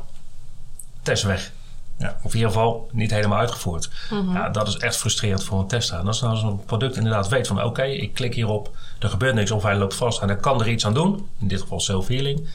Test 1.01 1.23
weg. 1.23 1.51
Ja. 1.97 2.17
Of 2.21 2.31
in 2.31 2.37
ieder 2.37 2.51
geval 2.51 2.89
niet 2.91 3.11
helemaal 3.11 3.39
uitgevoerd. 3.39 3.89
Ja, 4.33 4.49
dat 4.49 4.67
is 4.67 4.77
echt 4.77 4.97
frustrerend 4.97 5.43
voor 5.43 5.59
een 5.59 5.67
tester. 5.67 5.99
En 5.99 6.07
als 6.07 6.21
nou 6.21 6.37
zo'n 6.37 6.65
product 6.65 6.95
inderdaad 6.95 7.27
weet 7.27 7.47
van 7.47 7.63
oké, 7.63 7.83
ik 7.83 8.13
klik 8.13 8.33
hierop, 8.33 8.75
er 8.99 9.09
gebeurt 9.09 9.35
niks 9.35 9.51
of 9.51 9.63
hij 9.63 9.75
loopt 9.75 9.95
vast 9.95 10.21
en 10.21 10.29
ik 10.29 10.41
kan 10.41 10.61
er 10.61 10.69
iets 10.69 10.85
aan 10.85 10.93
doen. 10.93 11.27
In 11.39 11.47
dit 11.47 11.61
geval 11.61 11.79
self-healing. 11.79 12.47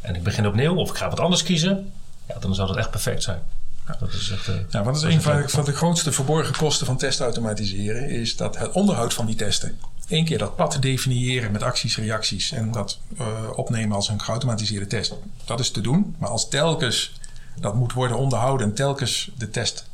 En 0.00 0.14
ik 0.14 0.22
begin 0.22 0.46
opnieuw 0.46 0.74
of 0.74 0.90
ik 0.90 0.96
ga 0.96 1.08
wat 1.08 1.20
anders 1.20 1.42
kiezen. 1.42 1.92
Ja, 2.28 2.38
dan 2.38 2.54
zou 2.54 2.68
dat 2.68 2.76
echt 2.76 2.90
perfect 2.90 3.22
zijn. 3.22 3.42
Ja, 3.86 3.96
dat 4.00 4.12
is 4.12 4.30
echt... 4.30 4.48
eh, 4.48 4.54
Ja, 4.70 4.82
wat 4.82 4.96
is 4.96 5.02
een 5.02 5.22
van 5.48 5.64
de 5.64 5.72
grootste 5.72 6.12
verborgen 6.12 6.56
kosten 6.56 6.86
van 6.86 6.96
testautomatiseren? 6.96 8.08
Is 8.08 8.36
dat 8.36 8.58
het 8.58 8.72
onderhoud 8.72 9.14
van 9.14 9.26
die 9.26 9.34
testen. 9.34 9.78
Eén 10.08 10.24
keer 10.24 10.38
dat 10.38 10.56
pad 10.56 10.76
definiëren 10.80 11.52
met 11.52 11.62
acties, 11.62 11.96
reacties 11.96 12.52
en 12.52 12.72
dat 12.72 12.98
eh, 13.18 13.26
opnemen 13.54 13.96
als 13.96 14.08
een 14.08 14.20
geautomatiseerde 14.20 14.86
test. 14.86 15.14
Dat 15.44 15.60
is 15.60 15.70
te 15.70 15.80
doen. 15.80 16.14
Maar 16.18 16.28
als 16.28 16.48
telkens 16.48 17.12
dat 17.60 17.74
moet 17.74 17.92
worden 17.92 18.16
onderhouden 18.16 18.66
en 18.68 18.74
telkens 18.74 19.30
de 19.38 19.50
test 19.50 19.84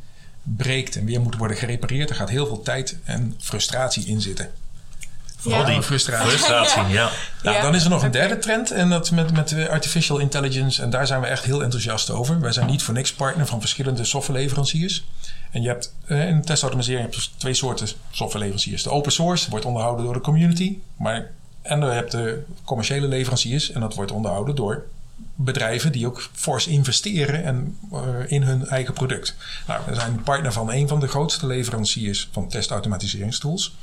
breekt 0.42 0.96
en 0.96 1.04
weer 1.04 1.20
moet 1.20 1.36
worden 1.36 1.56
gerepareerd, 1.56 2.10
er 2.10 2.16
gaat 2.16 2.28
heel 2.28 2.46
veel 2.46 2.62
tijd 2.62 2.96
en 3.04 3.34
frustratie 3.38 4.06
in 4.06 4.20
zitten. 4.20 4.50
Vooral 5.40 5.60
Ja. 5.60 5.66
die 5.66 5.82
frustratie. 5.82 6.28
Frustratie, 6.28 6.82
ja. 6.92 7.10
Nou, 7.42 7.56
Ja, 7.56 7.62
dan 7.62 7.74
is 7.74 7.84
er 7.84 7.90
nog 7.90 8.02
een 8.02 8.10
derde 8.10 8.38
trend 8.38 8.70
en 8.70 8.88
dat 8.88 9.10
met, 9.10 9.32
met 9.32 9.68
artificial 9.68 10.18
intelligence. 10.18 10.82
En 10.82 10.90
daar 10.90 11.06
zijn 11.06 11.20
we 11.20 11.26
echt 11.26 11.44
heel 11.44 11.62
enthousiast 11.62 12.10
over. 12.10 12.40
Wij 12.40 12.52
zijn 12.52 12.66
niet 12.66 12.82
voor 12.82 12.94
niks 12.94 13.12
partner 13.12 13.46
van 13.46 13.60
verschillende 13.60 14.04
softwareleveranciers. 14.04 15.04
En 15.50 15.62
je 15.62 15.68
hebt 15.68 15.94
eh, 16.06 16.28
in 16.28 16.44
testautomatisering 16.44 17.04
heb 17.04 17.14
je 17.14 17.20
dus 17.20 17.32
twee 17.36 17.54
soorten 17.54 17.88
softwareleveranciers. 18.10 18.82
De 18.82 18.90
open 18.90 19.12
source 19.12 19.50
wordt 19.50 19.64
onderhouden 19.64 20.04
door 20.04 20.14
de 20.14 20.20
community. 20.20 20.78
Maar, 20.96 21.30
en 21.62 21.80
je 21.80 21.86
hebt 21.86 22.10
de 22.10 22.42
commerciële 22.64 23.06
leveranciers 23.06 23.72
en 23.72 23.80
dat 23.80 23.94
wordt 23.94 24.10
onderhouden 24.12 24.54
door 24.54 24.84
bedrijven 25.34 25.92
die 25.92 26.06
ook 26.06 26.28
fors 26.32 26.66
investeren 26.66 27.44
en, 27.44 27.78
eh, 27.92 27.98
in 28.26 28.42
hun 28.42 28.66
eigen 28.66 28.94
product. 28.94 29.36
Nou, 29.66 29.80
we 29.86 29.94
zijn 29.94 30.22
partner 30.22 30.52
van 30.52 30.72
een 30.72 30.88
van 30.88 31.00
de 31.00 31.08
grootste 31.08 31.46
leveranciers 31.46 32.28
van 32.32 32.48
testautomatiseringstools. 32.48 33.74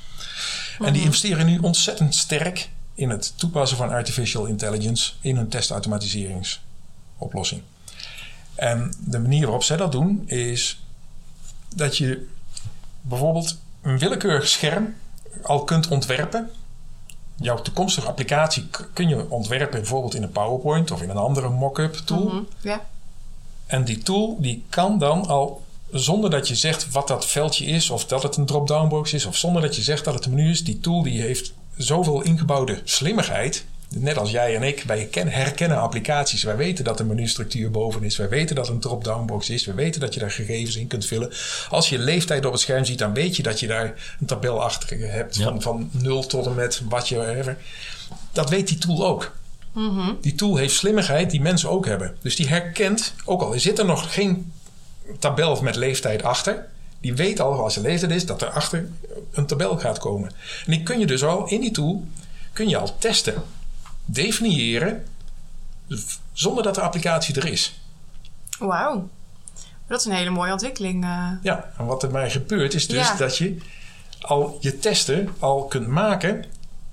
En 0.80 0.94
die 0.94 1.02
investeren 1.02 1.46
nu 1.46 1.60
ontzettend 1.60 2.16
sterk 2.16 2.70
in 2.94 3.10
het 3.10 3.38
toepassen 3.38 3.78
van 3.78 3.90
artificial 3.90 4.46
intelligence 4.46 5.14
in 5.22 5.36
hun 5.36 5.48
testautomatiseringsoplossing. 5.48 7.62
En 8.56 8.94
de 9.00 9.20
manier 9.20 9.44
waarop 9.44 9.64
zij 9.64 9.78
dat 9.78 9.92
doen 9.92 10.30
is 10.30 10.80
dat 11.76 11.98
je 11.98 12.28
bijvoorbeeld 13.02 13.58
een 13.82 13.98
willekeurig 13.98 14.48
scherm 14.48 14.96
al 15.44 15.64
kunt 15.64 15.88
ontwerpen. 15.88 16.50
Jouw 17.36 17.62
toekomstige 17.62 18.08
applicatie 18.08 18.68
kun 18.94 19.08
je 19.08 19.30
ontwerpen 19.30 19.80
bijvoorbeeld 19.80 20.16
in 20.16 20.24
een 20.24 20.32
PowerPoint 20.32 20.92
of 20.92 21.02
in 21.02 21.10
een 21.10 21.18
andere 21.18 21.50
mock-up 21.50 21.94
tool. 21.94 22.26
Mhm. 22.26 22.44
Ja. 22.62 22.86
En 23.66 23.84
die 23.84 23.98
tool 23.98 24.38
die 24.42 24.66
kan 24.70 24.98
dan 24.98 25.28
al, 25.28 25.65
zonder 25.92 26.30
dat 26.30 26.48
je 26.48 26.56
zegt 26.56 26.92
wat 26.92 27.08
dat 27.08 27.26
veldje 27.26 27.66
is, 27.66 27.90
of 27.90 28.06
dat 28.06 28.24
het 28.24 28.36
een 28.36 28.46
drop-down 28.46 28.88
box 28.88 29.14
is, 29.14 29.26
of 29.26 29.36
zonder 29.38 29.62
dat 29.62 29.76
je 29.76 29.82
zegt 29.82 30.06
dat 30.06 30.14
het 30.14 30.26
een 30.26 30.34
menu 30.34 30.50
is, 30.50 30.64
die 30.64 30.80
tool 30.80 31.04
die 31.04 31.22
heeft 31.22 31.54
zoveel 31.78 32.22
ingebouwde 32.22 32.82
slimmigheid. 32.84 33.66
Net 33.90 34.18
als 34.18 34.32
jij 34.32 34.56
en 34.56 34.64
ik, 34.64 34.84
wij 34.88 35.06
ken- 35.06 35.28
herkennen 35.28 35.80
applicaties. 35.80 36.44
Wij 36.44 36.56
weten 36.56 36.84
dat 36.84 37.00
er 37.00 37.06
menustructuur 37.06 37.72
boven 37.72 38.04
is. 38.04 38.18
Wij 38.18 38.30
weten 38.30 38.56
dat 38.56 38.68
een 38.70 38.80
drop-down 38.80 39.26
box 39.26 39.50
is. 39.50 39.66
We 39.66 39.74
weten 39.74 40.02
dat 40.02 40.14
je 40.14 40.20
daar 40.20 40.32
gegevens 40.32 40.76
in 40.76 40.88
kunt 40.88 41.06
vullen. 41.06 41.32
Als 41.70 41.90
je 41.90 42.00
leeftijd 42.00 42.46
op 42.46 42.52
het 42.52 42.62
scherm 42.62 42.86
ziet, 42.86 43.00
dan 43.00 43.14
weet 43.14 43.36
je 43.36 43.44
dat 43.44 43.60
je 43.60 43.68
daar 43.68 44.16
een 44.20 44.26
tabel 44.26 44.64
achter 44.64 44.98
hebt. 45.12 45.36
Ja. 45.36 45.44
Van, 45.44 45.62
van 45.62 45.90
0 45.92 46.26
tot 46.26 46.46
en 46.46 46.56
met 46.56 46.82
wat 46.90 47.08
je 47.10 47.16
whatever. 47.16 47.58
Dat 48.32 48.50
weet 48.50 48.68
die 48.68 48.78
tool 48.78 49.06
ook. 49.08 49.36
Die 50.22 50.36
tool 50.36 50.56
heeft 50.56 50.76
slimmigheid 50.76 51.32
die 51.32 51.42
mensen 51.42 51.70
ook 51.70 51.86
hebben. 51.86 52.16
Dus 52.22 52.36
die 52.36 52.48
herkent, 52.48 53.14
ook 53.26 53.42
al 53.42 53.60
zit 53.60 53.80
er 53.80 53.86
nog 53.86 54.14
geen 54.14 54.52
tabel 55.20 55.62
met 55.62 55.76
leeftijd 55.76 56.24
achter, 56.24 56.68
die 57.00 57.14
weet 57.16 57.40
al 57.40 57.64
als 57.64 57.76
er 57.76 57.82
leeftijd 57.82 58.12
is 58.12 58.26
dat 58.26 58.42
er 58.42 58.50
achter 58.50 58.90
een 59.32 59.46
tabel 59.46 59.78
gaat 59.78 60.00
komen. 60.00 60.30
En 60.66 60.72
die 60.72 60.84
kun 60.84 61.00
je 61.00 61.06
dus 61.06 61.24
al 61.24 61.48
in 61.48 61.62
die 61.62 61.72
tool 61.72 62.08
kun 62.54 62.70
je 62.70 62.78
al 62.78 62.98
testen, 62.98 63.44
definiëren, 64.06 65.06
zonder 66.34 66.64
dat 66.64 66.76
de 66.76 66.82
applicatie 66.82 67.36
er 67.36 67.46
is. 67.46 67.80
Wauw. 68.60 69.10
Dat 69.88 70.00
is 70.00 70.06
een 70.06 70.12
hele 70.12 70.30
mooie 70.30 70.52
ontwikkeling. 70.52 71.04
eh. 71.04 71.30
Ja, 71.42 71.72
en 71.78 71.86
wat 71.86 72.04
er 72.04 72.12
mij 72.12 72.30
gebeurt 72.32 72.74
is 72.74 72.88
dus 72.88 73.08
Ja. 73.08 73.16
dat 73.16 73.38
je 73.38 73.58
al 74.22 74.58
je 74.62 74.80
testen 74.80 75.30
al 75.40 75.66
kunt 75.66 75.88
maken 75.88 76.46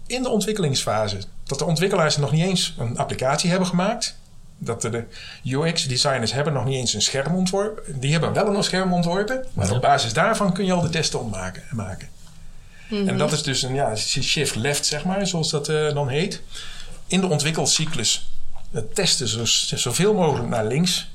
in 0.07 0.23
de 0.23 0.29
ontwikkelingsfase. 0.29 1.19
dat 1.45 1.59
de 1.59 1.65
ontwikkelaars 1.65 2.17
nog 2.17 2.33
niet 2.33 2.45
eens 2.45 2.75
een 2.79 2.99
applicatie 2.99 3.51
hebben 3.51 3.69
gemaakt. 3.69 4.17
Dat 4.65 4.83
de 4.83 5.05
UX-designers 5.45 6.33
hebben 6.33 6.53
nog 6.53 6.65
niet 6.65 6.75
eens 6.77 6.95
een 6.95 7.03
scherm 7.03 7.35
ontworpen. 7.35 8.01
Die 8.01 8.13
hebben 8.13 8.33
wel 8.33 8.57
een 8.57 8.63
scherm 8.65 8.93
ontworpen. 8.93 9.45
Maar 9.53 9.67
Ja. 9.67 9.75
op 9.75 9.81
basis 9.81 10.13
daarvan 10.13 10.53
kun 10.53 10.65
je 10.65 10.73
al 10.73 10.81
de 10.81 10.89
testen 10.89 11.21
ontmaken, 11.21 11.63
maken. 11.71 12.09
En 12.91 13.19
dat 13.19 13.33
is 13.33 13.43
dus 13.43 13.63
een 13.63 13.75
ja, 13.75 13.97
shift 13.97 14.55
left, 14.55 14.87
zeg 14.87 15.05
maar, 15.05 15.27
zoals 15.27 15.51
dat 15.51 15.69
eh, 15.69 15.95
dan 15.95 16.09
heet. 16.09 16.41
In 17.07 17.21
de 17.21 17.27
ontwikkelcyclus 17.27 18.31
het 18.71 18.95
testen 18.95 19.29
zo, 19.29 19.45
zoveel 19.77 20.15
mogelijk 20.15 20.49
naar 20.49 20.67
links 20.67 21.11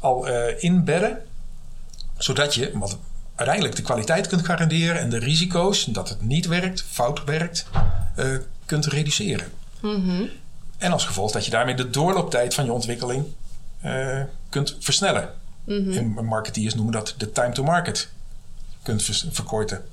al 0.00 0.26
eh 0.28 0.62
inbedden. 0.62 1.18
Zodat 2.18 2.54
je 2.54 2.70
wat, 2.74 2.98
uiteindelijk 3.34 3.76
de 3.76 3.82
kwaliteit 3.82 4.26
kunt 4.26 4.44
garanderen 4.44 4.98
en 5.00 5.10
de 5.10 5.18
risico's 5.18 5.84
dat 5.84 6.08
het 6.08 6.22
niet 6.22 6.46
werkt, 6.46 6.84
fout 6.90 7.24
werkt, 7.24 7.66
eh, 8.16 8.26
kunt 8.66 8.86
reduceren. 8.86 9.46
En 10.82 10.92
als 10.92 11.04
gevolg 11.04 11.32
dat 11.32 11.44
je 11.44 11.50
daarmee 11.50 11.74
de 11.74 11.90
doorlooptijd 11.90 12.54
van 12.54 12.64
je 12.64 12.72
ontwikkeling 12.72 13.24
eh, 13.80 14.22
kunt 14.48 14.76
versnellen. 14.80 15.34
In 15.64 16.24
marketeers 16.24 16.74
noemen 16.74 16.92
dat 16.92 17.14
de 17.18 17.32
time 17.32 17.52
to 17.52 17.62
market. 17.62 18.08
Kunt 18.82 19.02
verkorten. 19.30 19.84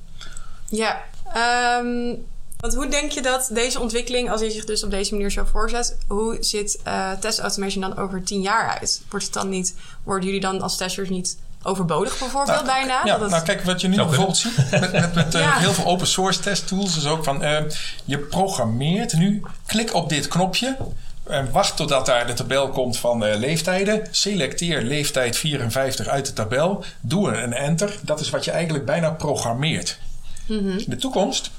Ja, 0.69 1.01
ehm, 1.33 2.15
want 2.57 2.73
hoe 2.75 2.87
denk 2.87 3.11
je 3.11 3.21
dat 3.21 3.49
deze 3.53 3.79
ontwikkeling, 3.79 4.31
als 4.31 4.41
je 4.41 4.51
zich 4.51 4.65
dus 4.65 4.83
op 4.83 4.91
deze 4.91 5.13
manier 5.13 5.31
zo 5.31 5.45
voorzet, 5.45 5.97
hoe 6.07 6.37
ziet 6.39 6.79
eh 6.83 7.11
test 7.11 7.39
automation 7.39 7.81
dan 7.81 7.97
over 7.97 8.23
tien 8.23 8.41
jaar 8.41 8.77
uit? 8.79 9.01
Wordt 9.09 9.25
het 9.25 9.33
dan 9.33 9.49
niet, 9.49 9.75
worden 10.03 10.25
jullie 10.25 10.41
dan 10.41 10.61
als 10.61 10.77
testers 10.77 11.09
niet 11.09 11.37
overbodig 11.63 12.19
bijvoorbeeld 12.19 12.47
Nou, 12.55 12.65
bijna? 12.65 13.01
Ja, 13.05 13.11
Dat 13.11 13.21
het- 13.21 13.29
nou 13.29 13.43
kijk, 13.43 13.61
wat 13.63 13.81
je 13.81 13.87
nu 13.87 13.95
bijvoorbeeld 13.95 14.37
ziet 14.37 14.57
met, 14.71 14.91
met, 14.91 15.13
met 15.13 15.35
eh, 15.35 15.57
heel 15.57 15.73
veel 15.73 15.85
open 15.85 16.07
source 16.07 16.39
test 16.39 16.67
tools 16.67 16.97
is 16.97 17.05
ook 17.05 17.23
van 17.23 17.43
eh, 17.43 17.63
je 18.05 18.17
programmeert 18.17 19.13
nu, 19.13 19.41
klik 19.65 19.93
op 19.93 20.09
dit 20.09 20.27
knopje 20.27 20.77
en 21.23 21.51
wacht 21.51 21.75
totdat 21.75 22.05
daar 22.05 22.27
de 22.27 22.33
tabel 22.33 22.69
komt 22.69 22.97
van 22.97 23.25
eh, 23.25 23.37
leeftijden. 23.39 24.07
Selecteer 24.11 24.81
leeftijd 24.81 25.37
54 25.37 26.07
uit 26.07 26.25
de 26.25 26.33
tabel, 26.33 26.83
doe 27.01 27.31
een 27.37 27.53
enter. 27.53 27.95
Dat 28.01 28.19
is 28.19 28.29
wat 28.29 28.45
je 28.45 28.51
eigenlijk 28.51 28.85
bijna 28.85 29.09
programmeert. 29.09 29.99
In 30.47 30.83
de 30.87 30.95
toekomst 30.95 31.51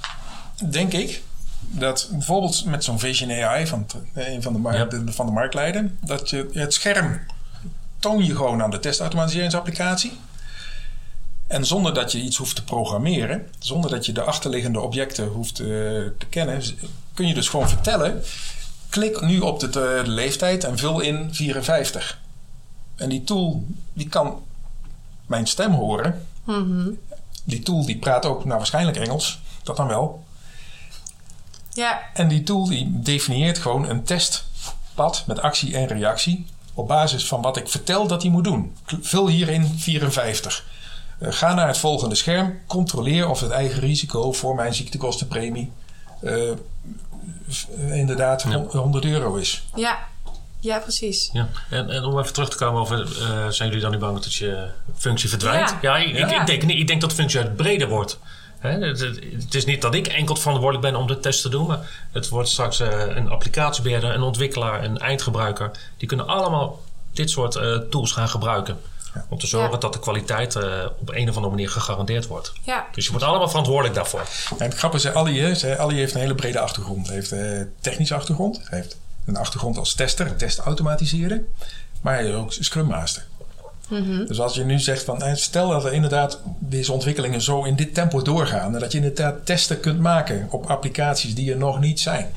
denk 0.71 0.93
ik 0.93 1.23
dat 1.61 2.09
bijvoorbeeld 2.13 2.65
met 2.65 2.85
zo'n 2.85 2.99
Vision 2.99 3.31
AI 3.31 3.67
van 3.67 3.87
t- 3.87 3.95
een 4.15 4.43
van 4.43 4.53
de, 4.53 4.59
mar- 4.59 4.77
Ja. 4.77 4.85
de- 4.85 5.03
van 5.13 5.27
de 5.27 5.33
marktleider, 5.33 5.91
dat 6.01 6.31
je 6.31 6.49
het 6.53 6.75
scherm 6.75 7.21
toon 8.01 8.25
je 8.25 8.37
gewoon 8.37 8.63
aan 8.63 8.71
de 8.71 8.79
testautomatiseringsapplicatie. 8.79 10.13
En 11.47 11.67
zonder 11.67 11.95
dat 11.95 12.13
je 12.13 12.21
iets 12.21 12.37
hoeft 12.37 12.57
te 12.57 12.65
programmeren, 12.65 13.49
zonder 13.59 13.91
dat 13.91 14.07
je 14.07 14.13
de 14.13 14.23
achterliggende 14.23 14.81
objecten 14.81 15.27
hoeft 15.27 15.61
eh, 15.61 15.67
te 15.67 16.27
kennen, 16.29 16.63
kun 17.15 17.29
je 17.29 17.35
dus 17.35 17.49
gewoon 17.49 17.69
vertellen: 17.69 18.23
klik 18.89 19.21
nu 19.21 19.41
op 19.41 19.61
de, 19.61 19.69
de 19.69 20.03
leeftijd 20.05 20.65
en 20.65 20.79
vul 20.79 21.01
in 21.01 21.35
54. 21.35 22.21
En 22.97 23.09
die 23.09 23.25
tool 23.25 23.65
die 23.93 24.09
kan 24.09 24.43
mijn 25.27 25.47
stem 25.47 25.73
horen. 25.73 26.27
Die 27.45 27.63
tool 27.63 27.87
die 27.87 27.99
praat 27.99 28.25
ook 28.25 28.45
nou, 28.45 28.57
waarschijnlijk 28.57 28.97
Engels, 28.97 29.41
dat 29.63 29.77
dan 29.77 29.87
wel. 29.87 30.25
ja, 31.73 32.01
En 32.15 32.29
die 32.29 32.43
tool 32.43 32.69
die 32.69 33.01
definieert 33.01 33.59
gewoon 33.59 33.89
een 33.89 34.05
testpad 34.05 35.25
met 35.27 35.41
actie 35.41 35.77
en 35.77 35.87
reactie. 35.87 36.47
Op 36.75 36.89
basis 36.89 37.27
van 37.27 37.43
wat 37.43 37.57
ik 37.57 37.69
vertel 37.69 38.07
dat 38.07 38.23
hij 38.23 38.31
moet 38.31 38.45
doen. 38.45 38.77
Vul 39.01 39.29
hierin 39.29 39.75
54. 39.79 40.65
Eh, 41.19 41.33
ga 41.33 41.55
naar 41.55 41.67
het 41.67 41.79
volgende 41.79 42.15
scherm. 42.15 42.59
Controleer 42.67 43.29
of 43.29 43.41
het 43.41 43.51
eigen 43.51 43.81
risico 43.81 44.33
voor 44.33 44.55
mijn 44.55 44.75
ziektekostenpremie 44.75 45.73
eh, 46.23 46.51
eh, 46.51 46.57
inderdaad 47.97 48.43
Ja. 48.43 48.49
hon- 48.51 48.69
100 48.81 49.05
euro 49.05 49.35
is. 49.35 49.63
ja, 49.75 49.99
ja, 50.61 50.79
precies. 50.79 51.31
Ja, 51.33 51.49
en, 51.71 51.91
en 51.91 52.05
om 52.05 52.19
even 52.19 52.33
terug 52.33 52.49
te 52.51 52.57
komen 52.57 52.81
over, 52.81 53.01
eh, 53.23 53.49
zijn 53.49 53.69
jullie 53.69 53.83
dan 53.83 53.91
niet 53.91 54.01
bang 54.01 54.15
dat 54.21 54.35
je 54.35 54.69
functie 54.97 55.29
verdwijnt? 55.29 55.71
Ja. 55.71 55.79
Ja, 55.83 55.97
ik, 55.97 56.09
ik- 56.17 56.31
Ja. 56.31 56.41
Ik, 56.41 56.47
denk, 56.47 56.63
niet- 56.65 56.79
ik 56.79 56.87
denk 56.87 57.01
dat 57.01 57.11
de 57.11 57.17
functie 57.17 57.41
uit 57.41 57.57
breder 57.57 57.89
wordt. 57.89 58.19
Hè, 58.61 58.71
het, 58.71 59.01
het- 59.01 59.21
het 59.43 59.55
is 59.55 59.65
niet 59.65 59.83
dat 59.83 59.95
ik 59.95 60.07
enkel 60.07 60.37
verantwoordelijk 60.37 60.93
ben 60.93 61.01
om 61.01 61.07
de 61.07 61.21
test 61.21 61.43
te 61.43 61.49
doen, 61.49 61.67
maar 61.67 61.91
het 62.13 62.29
wordt 62.29 62.49
straks 62.49 62.81
eh, 62.81 62.89
een 63.17 63.29
applicatiebeheerder, 63.31 64.15
een 64.15 64.23
ontwikkelaar, 64.23 64.85
een 64.85 64.99
eindgebruiker. 64.99 65.71
Die 65.97 66.09
kunnen 66.09 66.27
allemaal 66.29 66.81
dit 67.13 67.31
soort 67.31 67.57
eh, 67.57 67.77
tools 67.77 68.13
gaan 68.13 68.29
gebruiken. 68.29 68.79
Om 69.29 69.39
te 69.39 69.47
zorgen 69.47 69.71
Ja. 69.73 69.77
dat 69.79 69.93
de 69.93 69.99
kwaliteit 69.99 70.57
eh, 70.57 70.85
op 71.01 71.09
een 71.09 71.29
of 71.29 71.35
andere 71.35 71.55
manier 71.55 71.71
gegarandeerd 71.71 72.27
wordt. 72.27 72.53
Ja, 72.63 72.87
Dus 72.95 73.05
je 73.05 73.11
wordt 73.11 73.27
allemaal 73.27 73.49
verantwoordelijk 73.49 73.95
daarvoor. 73.95 74.21
En 74.59 74.65
het 74.69 74.75
grappige 74.79 75.09
is, 75.09 75.15
Ali, 75.15 75.77
Ali 75.79 75.97
heeft 75.97 76.15
een 76.15 76.21
hele 76.21 76.35
brede 76.35 76.59
achtergrond. 76.61 77.07
Hij 77.07 77.17
heeft 77.17 77.33
eh 77.33 77.61
technische 77.81 78.15
achtergrond. 78.15 78.61
Hij 78.65 78.79
heeft 78.79 78.97
een 79.27 79.37
achtergrond 79.37 79.79
als 79.79 79.95
tester, 79.95 80.37
testautomatiseren. 80.37 81.47
Maar 82.01 82.15
hij 82.15 82.25
is 82.29 82.35
ook 82.35 82.53
Scrum 82.53 82.87
Master. 82.87 83.23
Dus 84.27 84.41
als 84.41 84.55
je 84.55 84.65
nu 84.65 84.79
zegt 84.79 85.05
van, 85.05 85.23
eh, 85.23 85.35
stel 85.35 85.69
dat 85.69 85.85
er 85.85 85.93
inderdaad 85.93 86.41
deze 86.59 86.93
ontwikkelingen 86.93 87.41
zo 87.41 87.65
in 87.65 87.77
dit 87.77 87.95
tempo 87.95 88.23
doorgaan. 88.23 88.75
En 88.75 88.81
dat 88.81 88.93
je 88.93 88.99
inderdaad 88.99 89.47
testen 89.47 89.81
kunt 89.81 89.99
maken 89.99 90.47
op 90.51 90.67
applicaties 90.67 91.35
die 91.35 91.51
er 91.51 91.59
nog 91.59 91.81
niet 91.81 92.01
zijn. 92.01 92.33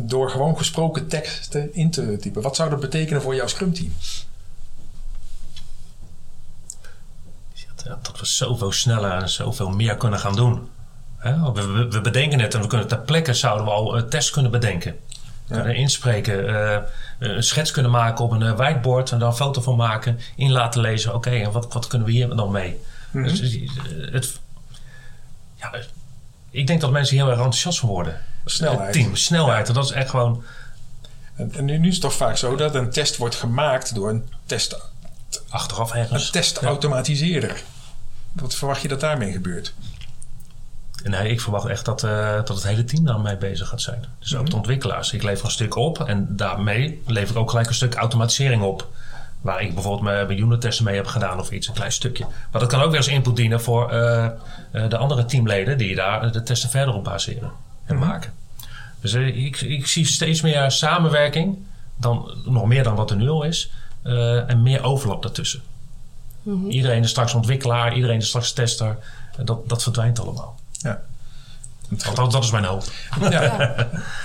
Door 0.00 0.30
gewoon 0.30 0.56
gesproken 0.56 1.08
teksten 1.08 1.74
in 1.74 1.90
te 1.90 2.16
typen. 2.16 2.42
Wat 2.42 2.56
zou 2.56 2.70
dat 2.70 2.80
betekenen 2.80 3.22
voor 3.22 3.34
jouw 3.34 3.46
Scrum 3.46 3.72
team? 3.72 3.92
Dat 7.84 8.20
we 8.20 8.26
zoveel 8.26 8.72
sneller 8.72 9.10
en 9.10 9.28
zoveel 9.28 9.70
meer 9.70 9.96
kunnen 9.96 10.18
gaan 10.18 10.36
doen. 10.36 10.68
Hè? 11.16 11.52
We, 11.52 12.00
bedenken 12.00 12.40
het 12.40 12.54
en 12.54 12.60
we 12.60 12.66
kunnen 12.66 12.88
ter 12.88 12.98
plekke 12.98 13.34
zouden 13.34 13.64
we 13.66 13.72
al 13.72 13.96
een 13.96 14.08
test 14.08 14.30
kunnen 14.30 14.50
bedenken. 14.50 14.96
Kunnen 15.48 15.76
inspreken, 15.76 16.48
eh, 16.48 16.82
een 17.18 17.42
schets 17.42 17.70
kunnen 17.70 17.90
maken 17.90 18.24
op 18.24 18.30
een 18.30 18.42
eh, 18.42 18.56
whiteboard 18.56 19.12
en 19.12 19.18
daar 19.18 19.28
een 19.28 19.34
foto 19.34 19.60
van 19.60 19.76
maken, 19.76 20.20
in 20.36 20.52
laten 20.52 20.80
lezen. 20.80 21.14
Oké, 21.14 21.30
en 21.30 21.52
wat, 21.52 21.72
wat 21.72 21.86
kunnen 21.86 22.06
we 22.06 22.12
hier 22.12 22.36
dan 22.36 22.50
mee? 22.50 22.80
Dus, 23.12 23.40
eh, 23.40 23.68
het, 24.12 24.38
ja, 25.54 25.74
ik 26.50 26.66
denk 26.66 26.80
dat 26.80 26.90
mensen 26.90 27.16
heel 27.16 27.26
erg 27.26 27.36
enthousiast 27.36 27.78
van 27.78 27.88
worden. 27.88 28.20
Snelheid. 28.44 28.80
Het 28.80 28.92
team, 28.92 29.16
snelheid. 29.16 29.68
En 29.68 29.74
dat 29.74 29.84
is 29.84 29.90
echt 29.90 30.10
gewoon. 30.10 30.44
En, 31.34 31.52
en 31.54 31.64
nu, 31.64 31.78
nu 31.78 31.88
is 31.88 31.92
het 31.92 32.02
toch 32.02 32.14
vaak 32.14 32.36
zo 32.36 32.56
dat 32.56 32.74
een 32.74 32.90
test 32.90 33.16
wordt 33.16 33.34
gemaakt 33.34 33.94
door 33.94 34.08
een, 34.08 34.28
test, 34.46 34.76
Achteraf 35.48 35.92
een 35.92 35.98
ergens. 35.98 36.30
testautomatiseerder. 36.30 37.62
Wat 38.32 38.54
verwacht 38.54 38.82
je 38.82 38.88
dat 38.88 39.00
daarmee 39.00 39.32
gebeurt? 39.32 39.74
Nee, 41.04 41.28
ik 41.28 41.40
verwacht 41.40 41.66
echt 41.66 41.84
dat, 41.84 42.02
eh, 42.02 42.34
dat 42.34 42.48
het 42.48 42.62
hele 42.62 42.84
team 42.84 43.04
daarmee 43.04 43.36
bezig 43.36 43.68
gaat 43.68 43.80
zijn. 43.80 44.04
Dus 44.18 44.36
ook 44.36 44.50
de 44.50 44.56
ontwikkelaars. 44.56 45.12
Ik 45.12 45.22
lever 45.22 45.44
een 45.44 45.50
stuk 45.50 45.76
op 45.76 46.00
en 46.00 46.26
daarmee 46.30 47.02
lever 47.06 47.34
ik 47.34 47.40
ook 47.40 47.50
gelijk 47.50 47.68
een 47.68 47.74
stuk 47.74 47.94
automatisering 47.94 48.62
op. 48.62 48.88
Waar 49.40 49.62
ik 49.62 49.74
bijvoorbeeld 49.74 50.28
mijn, 50.28 50.40
unit-testen 50.40 50.84
mee 50.84 50.94
heb 50.94 51.06
gedaan 51.06 51.40
of 51.40 51.50
iets, 51.50 51.68
een 51.68 51.74
klein 51.74 51.92
stukje. 51.92 52.26
Maar 52.52 52.60
dat 52.60 52.70
kan 52.70 52.80
ook 52.80 52.88
weer 52.88 52.96
als 52.96 53.08
input 53.08 53.36
dienen 53.36 53.60
voor 53.60 53.90
eh, 53.90 54.24
eh, 54.24 54.32
de 54.88 54.96
andere 54.96 55.24
teamleden 55.24 55.78
die 55.78 55.94
daar 55.94 56.32
de 56.32 56.42
testen 56.42 56.70
verder 56.70 56.94
op 56.94 57.04
baseren 57.04 57.50
en 57.84 57.98
maken. 57.98 58.32
Dus 59.00 59.12
ik, 59.12 59.60
ik 59.60 59.86
zie 59.86 60.06
steeds 60.06 60.40
meer 60.40 60.70
samenwerking, 60.70 61.58
dan, 61.96 62.30
nog 62.44 62.66
meer 62.66 62.82
dan 62.82 62.94
wat 62.94 63.10
er 63.10 63.16
nu 63.16 63.28
al 63.28 63.42
is, 63.42 63.70
en 64.46 64.62
meer 64.62 64.82
overlap 64.82 65.22
daartussen. 65.22 65.62
Iedereen 66.68 67.02
is 67.02 67.10
straks 67.10 67.34
ontwikkelaar, 67.34 67.94
iedereen 67.94 68.18
is 68.18 68.28
straks 68.28 68.52
tester. 68.52 68.98
En 69.36 69.44
Dat, 69.44 69.68
dat 69.68 69.82
verdwijnt 69.82 70.20
allemaal. 70.20 70.58
Ja. 70.84 71.00
Althans, 72.06 72.32
dat 72.34 72.44
is 72.44 72.50
mijn 72.50 72.64
hoop. 72.64 72.84
Ja. 73.30 73.76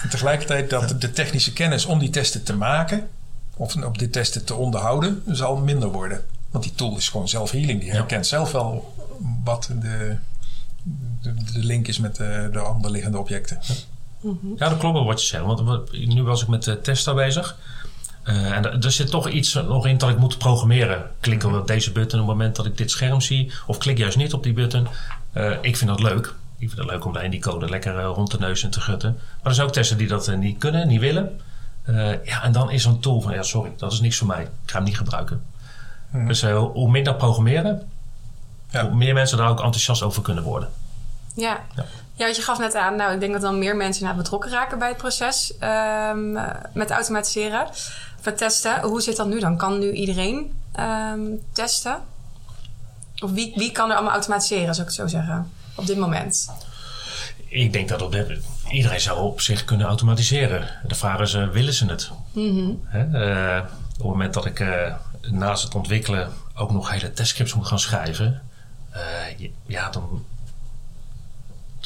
En 0.03 0.09
tegelijkertijd 0.09 0.69
dat 0.69 0.95
de 1.01 1.11
technische 1.11 1.53
kennis 1.53 1.85
om 1.85 1.99
die 1.99 2.09
testen 2.09 2.43
te 2.43 2.55
maken 2.55 3.07
of 3.55 3.75
op 3.75 3.97
die 3.97 4.09
testen 4.09 4.45
te 4.45 4.53
onderhouden 4.55 5.23
zal 5.27 5.55
minder 5.57 5.89
worden. 5.91 6.21
Want 6.51 6.63
die 6.63 6.73
tool 6.75 6.97
is 6.97 7.09
gewoon 7.09 7.27
zelfhealing. 7.29 7.79
Die 7.79 7.89
Ja. 7.89 7.95
herkent 7.95 8.27
zelf 8.27 8.51
wel 8.51 8.93
wat 9.43 9.69
de, 9.81 10.15
de, 11.21 11.33
de 11.53 11.59
link 11.59 11.87
is 11.87 11.99
met 11.99 12.15
de, 12.15 12.49
de 12.51 12.63
onderliggende 12.63 13.17
objecten. 13.17 13.59
Ja, 14.57 14.69
dat 14.69 14.77
klopt 14.77 14.93
wel 14.95 15.05
wat 15.05 15.21
je 15.21 15.27
zegt. 15.27 15.43
Want 15.43 15.59
we- 15.59 15.97
nu 15.97 16.23
was 16.23 16.41
ik 16.41 16.47
met 16.47 16.63
de 16.63 16.81
Testa 16.81 17.13
bezig. 17.13 17.57
Eh, 18.23 18.51
en 18.51 18.81
er- 18.83 18.91
zit 18.91 19.09
toch 19.09 19.29
iets 19.29 19.53
nog 19.53 19.87
in 19.87 19.97
dat 19.97 20.09
ik 20.09 20.17
moet 20.17 20.37
programmeren. 20.37 21.05
Klik 21.19 21.43
op 21.43 21.67
deze 21.67 21.91
button 21.91 22.19
op 22.19 22.27
het 22.27 22.35
moment 22.37 22.55
dat 22.55 22.65
ik 22.65 22.77
dit 22.77 22.91
scherm 22.91 23.21
zie. 23.21 23.51
Of 23.67 23.77
klik 23.77 23.97
juist 23.97 24.17
niet 24.17 24.33
op 24.33 24.43
die 24.43 24.53
button. 24.53 24.87
Eh, 25.33 25.51
ik 25.61 25.77
vind 25.77 25.89
dat 25.89 25.99
leuk. 26.01 26.33
Ik 26.59 26.67
vind 26.67 26.77
het 26.81 26.89
leuk 26.89 27.05
om 27.05 27.13
daar 27.13 27.23
in 27.23 27.31
die 27.31 27.41
code 27.41 27.69
lekker 27.69 27.99
eh, 27.99 28.05
rond 28.05 28.31
de 28.31 28.39
neus 28.39 28.63
in 28.63 28.69
te 28.69 28.81
gutten. 28.81 29.13
Maar 29.13 29.43
er 29.43 29.53
zijn 29.53 29.67
ook 29.67 29.73
testen 29.73 29.97
die 29.97 30.07
dat 30.07 30.27
eh, 30.27 30.37
niet 30.37 30.57
kunnen, 30.57 30.87
niet 30.87 30.99
willen. 30.99 31.41
Eh, 31.83 32.25
ja, 32.25 32.43
en 32.43 32.51
dan 32.51 32.71
is 32.71 32.83
zo'n 32.83 32.99
tool 32.99 33.21
van, 33.21 33.33
ja 33.33 33.43
sorry, 33.43 33.71
dat 33.77 33.91
is 33.91 33.99
niks 34.01 34.17
voor 34.17 34.27
mij. 34.27 34.41
Ik 34.41 34.49
ga 34.65 34.75
hem 34.75 34.83
niet 34.83 34.97
gebruiken. 34.97 35.43
Dus 36.11 36.43
hoe 36.43 36.89
minder 36.91 37.15
programmeren, 37.15 37.89
Ja. 38.69 38.87
hoe 38.87 38.95
meer 38.95 39.13
mensen 39.13 39.37
daar 39.37 39.49
ook 39.49 39.59
enthousiast 39.61 40.01
over 40.01 40.21
kunnen 40.21 40.43
worden. 40.43 40.69
Ja. 41.33 41.59
Ja. 41.75 41.85
ja, 42.13 42.23
want 42.23 42.35
je 42.35 42.41
gaf 42.41 42.59
net 42.59 42.75
aan, 42.75 42.95
nou, 42.95 43.13
ik 43.13 43.19
denk 43.19 43.33
dat 43.33 43.41
dan 43.41 43.59
meer 43.59 43.75
mensen 43.75 44.03
nou, 44.03 44.17
betrokken 44.17 44.51
raken 44.51 44.79
bij 44.79 44.87
het 44.87 44.97
proces 44.97 45.57
ehm, 45.57 46.35
eh, 46.37 46.55
met 46.73 46.91
automatiseren. 46.91 47.67
Het 48.21 48.37
testen. 48.37 48.81
Hoe 48.81 49.01
zit 49.01 49.15
dat 49.15 49.27
nu 49.27 49.39
dan? 49.39 49.57
Kan 49.57 49.79
nu 49.79 49.91
iedereen 49.91 50.59
ehm, 50.71 51.21
testen? 51.51 51.97
Of 53.19 53.31
wie, 53.31 53.53
wie 53.55 53.71
kan 53.71 53.89
er 53.89 53.95
allemaal 53.95 54.13
automatiseren, 54.13 54.75
zou 54.75 54.87
ik 54.87 54.95
het 54.95 55.01
zo 55.01 55.07
zeggen, 55.07 55.51
op 55.79 55.87
dit 55.87 55.97
moment? 55.97 56.47
ik 57.49 57.73
denk 57.73 57.89
dat 57.89 58.01
op 58.01 58.11
dit, 58.11 58.39
iedereen 58.71 59.01
zou 59.01 59.19
op 59.19 59.41
zich 59.41 59.65
kunnen 59.65 59.87
automatiseren. 59.87 60.67
De 60.87 60.95
vraag 60.95 61.19
is, 61.19 61.33
eh, 61.33 61.47
willen 61.47 61.73
ze 61.73 61.85
het? 61.85 62.11
Hè? 62.85 62.99
Eh, 62.99 63.63
op 63.63 63.97
het 63.97 64.05
moment 64.05 64.33
dat 64.33 64.45
ik 64.45 64.59
eh, 64.59 64.93
naast 65.21 65.63
het 65.63 65.75
ontwikkelen 65.75 66.31
ook 66.55 66.71
nog 66.71 66.91
hele 66.91 67.11
testscripts 67.13 67.53
moet 67.53 67.67
gaan 67.67 67.79
schrijven, 67.79 68.41
ja, 69.65 69.89
dan. 69.89 70.25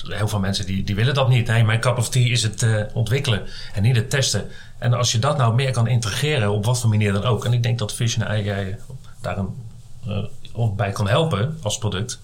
Heel 0.07 0.27
veel 0.27 0.39
mensen 0.39 0.65
die, 0.65 0.83
die 0.83 0.95
willen 0.95 1.13
dat 1.13 1.29
niet. 1.29 1.47
Nee, 1.47 1.63
mijn 1.63 1.79
cup 1.79 1.97
of 1.97 2.09
tea 2.09 2.31
is 2.31 2.43
het 2.43 2.65
ontwikkelen 2.93 3.47
en 3.73 3.81
niet 3.81 3.95
het 3.95 4.09
testen. 4.09 4.49
En 4.77 4.93
als 4.93 5.11
je 5.11 5.19
dat 5.19 5.37
nou 5.37 5.53
meer 5.53 5.71
kan 5.71 5.87
integreren, 5.87 6.51
op 6.51 6.65
wat 6.65 6.79
voor 6.79 6.89
manier 6.89 7.13
dan 7.13 7.23
ook. 7.23 7.45
En 7.45 7.53
ik 7.53 7.63
denk 7.63 7.79
dat 7.79 7.93
Vision 7.93 8.25
AI 8.27 8.75
daar 9.21 9.37
een, 9.37 10.75
bij 10.75 10.91
kan 10.91 11.07
helpen 11.07 11.57
als 11.61 11.77
product. 11.77 12.19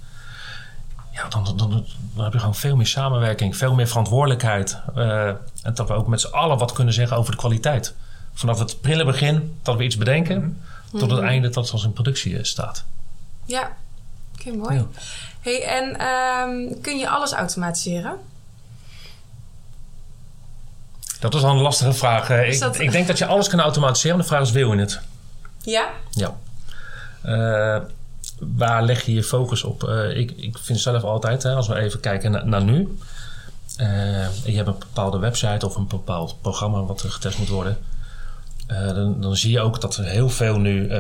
Ja, 1.23 1.27
dan, 1.29 1.43
dan, 1.43 1.57
dan, 1.57 1.85
dan 2.15 2.23
heb 2.23 2.33
je 2.33 2.39
gewoon 2.39 2.55
veel 2.55 2.75
meer 2.75 2.87
samenwerking, 2.87 3.57
veel 3.57 3.73
meer 3.73 3.87
verantwoordelijkheid. 3.87 4.77
eh, 4.95 5.27
en 5.63 5.73
dat 5.73 5.87
we 5.87 5.93
ook 5.93 6.07
met 6.07 6.21
z'n 6.21 6.27
allen 6.33 6.57
wat 6.57 6.71
kunnen 6.73 6.93
zeggen 6.93 7.17
over 7.17 7.31
de 7.31 7.37
kwaliteit. 7.37 7.93
Vanaf 8.33 8.59
het 8.59 8.81
prille 8.81 9.05
begin 9.05 9.57
dat 9.63 9.75
we 9.77 9.83
iets 9.83 9.97
bedenken, 9.97 10.61
tot 10.91 11.11
het 11.11 11.19
einde 11.19 11.49
dat 11.49 11.63
het 11.63 11.73
als 11.73 11.83
in 11.83 11.93
productie 11.93 12.37
eh, 12.37 12.43
staat. 12.43 12.83
Ja, 13.45 13.71
oké, 14.39 14.51
mooi. 14.51 14.75
Ja. 14.75 14.85
Hey, 15.41 15.63
en 15.63 15.97
ehm, 15.99 16.81
kun 16.81 16.97
je 16.97 17.09
alles 17.09 17.31
automatiseren? 17.33 18.17
Dat 21.19 21.33
is 21.33 21.43
al 21.43 21.49
een 21.49 21.61
lastige 21.61 21.93
vraag. 21.93 22.29
Eh, 22.29 22.51
ik, 22.53 22.59
dat- 22.59 22.79
ik 22.79 22.91
denk 22.91 23.07
dat 23.07 23.17
je 23.17 23.25
alles 23.25 23.47
kan 23.47 23.59
automatiseren. 23.59 24.17
De 24.17 24.23
vraag 24.23 24.41
is, 24.41 24.51
wil 24.51 24.73
je 24.73 24.79
het? 24.79 24.99
Ja? 25.61 25.89
Ja. 26.11 26.35
Waar 28.39 28.83
leg 28.83 29.05
je 29.05 29.13
je 29.13 29.23
focus 29.23 29.63
op? 29.63 29.83
Eh, 29.83 30.17
ik, 30.17 30.31
ik 30.31 30.57
vind 30.57 30.79
zelf 30.79 31.03
altijd, 31.03 31.43
hè, 31.43 31.53
als 31.53 31.67
we 31.67 31.75
even 31.75 31.99
kijken 31.99 32.31
na- 32.31 32.43
naar 32.43 32.63
nu. 32.63 32.97
eh, 33.77 34.35
je 34.45 34.55
hebt 34.55 34.67
een 34.67 34.75
bepaalde 34.79 35.17
website 35.19 35.65
of 35.65 35.75
een 35.75 35.87
bepaald 35.87 36.35
programma 36.41 36.83
wat 36.83 37.01
er 37.01 37.11
getest 37.11 37.37
moet 37.37 37.47
worden. 37.47 37.77
eh, 38.67 38.87
dan, 38.87 39.21
dan 39.21 39.35
zie 39.35 39.51
je 39.51 39.59
ook 39.59 39.81
dat 39.81 39.97
er 39.97 40.05
heel 40.05 40.29
veel 40.29 40.59
nu 40.59 40.91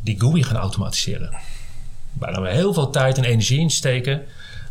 die 0.00 0.20
GUI 0.20 0.42
gaan 0.42 0.56
automatiseren. 0.56 1.30
Waar 2.12 2.42
we 2.42 2.48
heel 2.48 2.74
veel 2.74 2.90
tijd 2.90 3.18
en 3.18 3.24
energie 3.24 3.60
in 3.60 3.70
steken. 3.70 4.22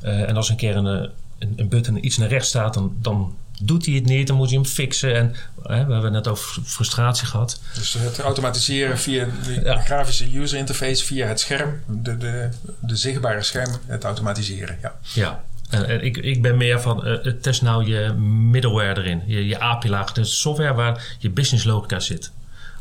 En 0.02 0.36
als 0.36 0.50
een 0.50 0.56
keer 0.56 0.76
een, 0.76 0.86
een, 0.86 1.54
een 1.56 1.68
button 1.68 2.06
iets 2.06 2.18
naar 2.18 2.28
rechts 2.28 2.48
staat, 2.50 2.74
dan, 2.74 2.96
dan 3.02 3.36
doet 3.62 3.86
hij 3.86 3.96
het 3.96 4.06
niet. 4.06 4.28
Dan 4.28 4.36
moet 4.36 4.50
je 4.50 4.56
hem 4.56 4.66
fixen. 4.66 5.16
En 5.16 5.36
eh, 5.36 5.64
we 5.64 5.74
hebben 5.74 6.04
het 6.04 6.12
net 6.14 6.28
over 6.28 6.62
frustratie 6.66 7.28
gehad. 7.28 7.62
Dus 7.74 7.94
het 7.94 8.20
automatiseren 8.20 8.98
via 9.00 9.28
de 9.44 9.62
Ja. 9.64 9.78
grafische 9.82 10.38
user 10.40 10.58
interface, 10.58 11.06
via 11.06 11.28
het 11.28 11.40
scherm, 11.40 11.82
de, 11.88 12.18
de, 12.18 12.50
de 12.80 12.96
zichtbare 12.96 13.44
scherm, 13.44 13.72
het 13.86 14.04
automatiseren. 14.04 14.78
Ja. 14.82 14.96
Ja, 15.14 15.44
en, 15.70 15.88
en 15.88 16.04
ik, 16.04 16.18
ik 16.18 16.42
ben 16.42 16.58
meer 16.58 16.82
van 16.82 17.06
eh, 17.06 17.32
test 17.34 17.62
nou 17.62 17.86
je 17.88 18.14
middleware 18.52 19.00
erin, 19.02 19.24
je, 19.26 19.48
je 19.48 19.60
API-laag, 19.60 20.12
de 20.12 20.24
software 20.24 20.74
waar 20.74 21.16
je 21.20 21.30
business 21.30 21.64
logica 21.66 22.00
zit. 22.00 22.32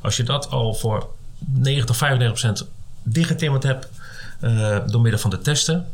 Als 0.02 0.16
je 0.16 0.22
dat 0.22 0.50
al 0.50 0.74
voor 0.74 1.08
90, 1.46 1.96
95 1.96 2.40
procent 2.40 2.70
dichtgetimmerd 3.02 3.62
hebt 3.62 3.88
eh, 4.40 4.78
door 4.86 5.00
middel 5.00 5.20
van 5.20 5.30
de 5.30 5.38
testen, 5.38 5.86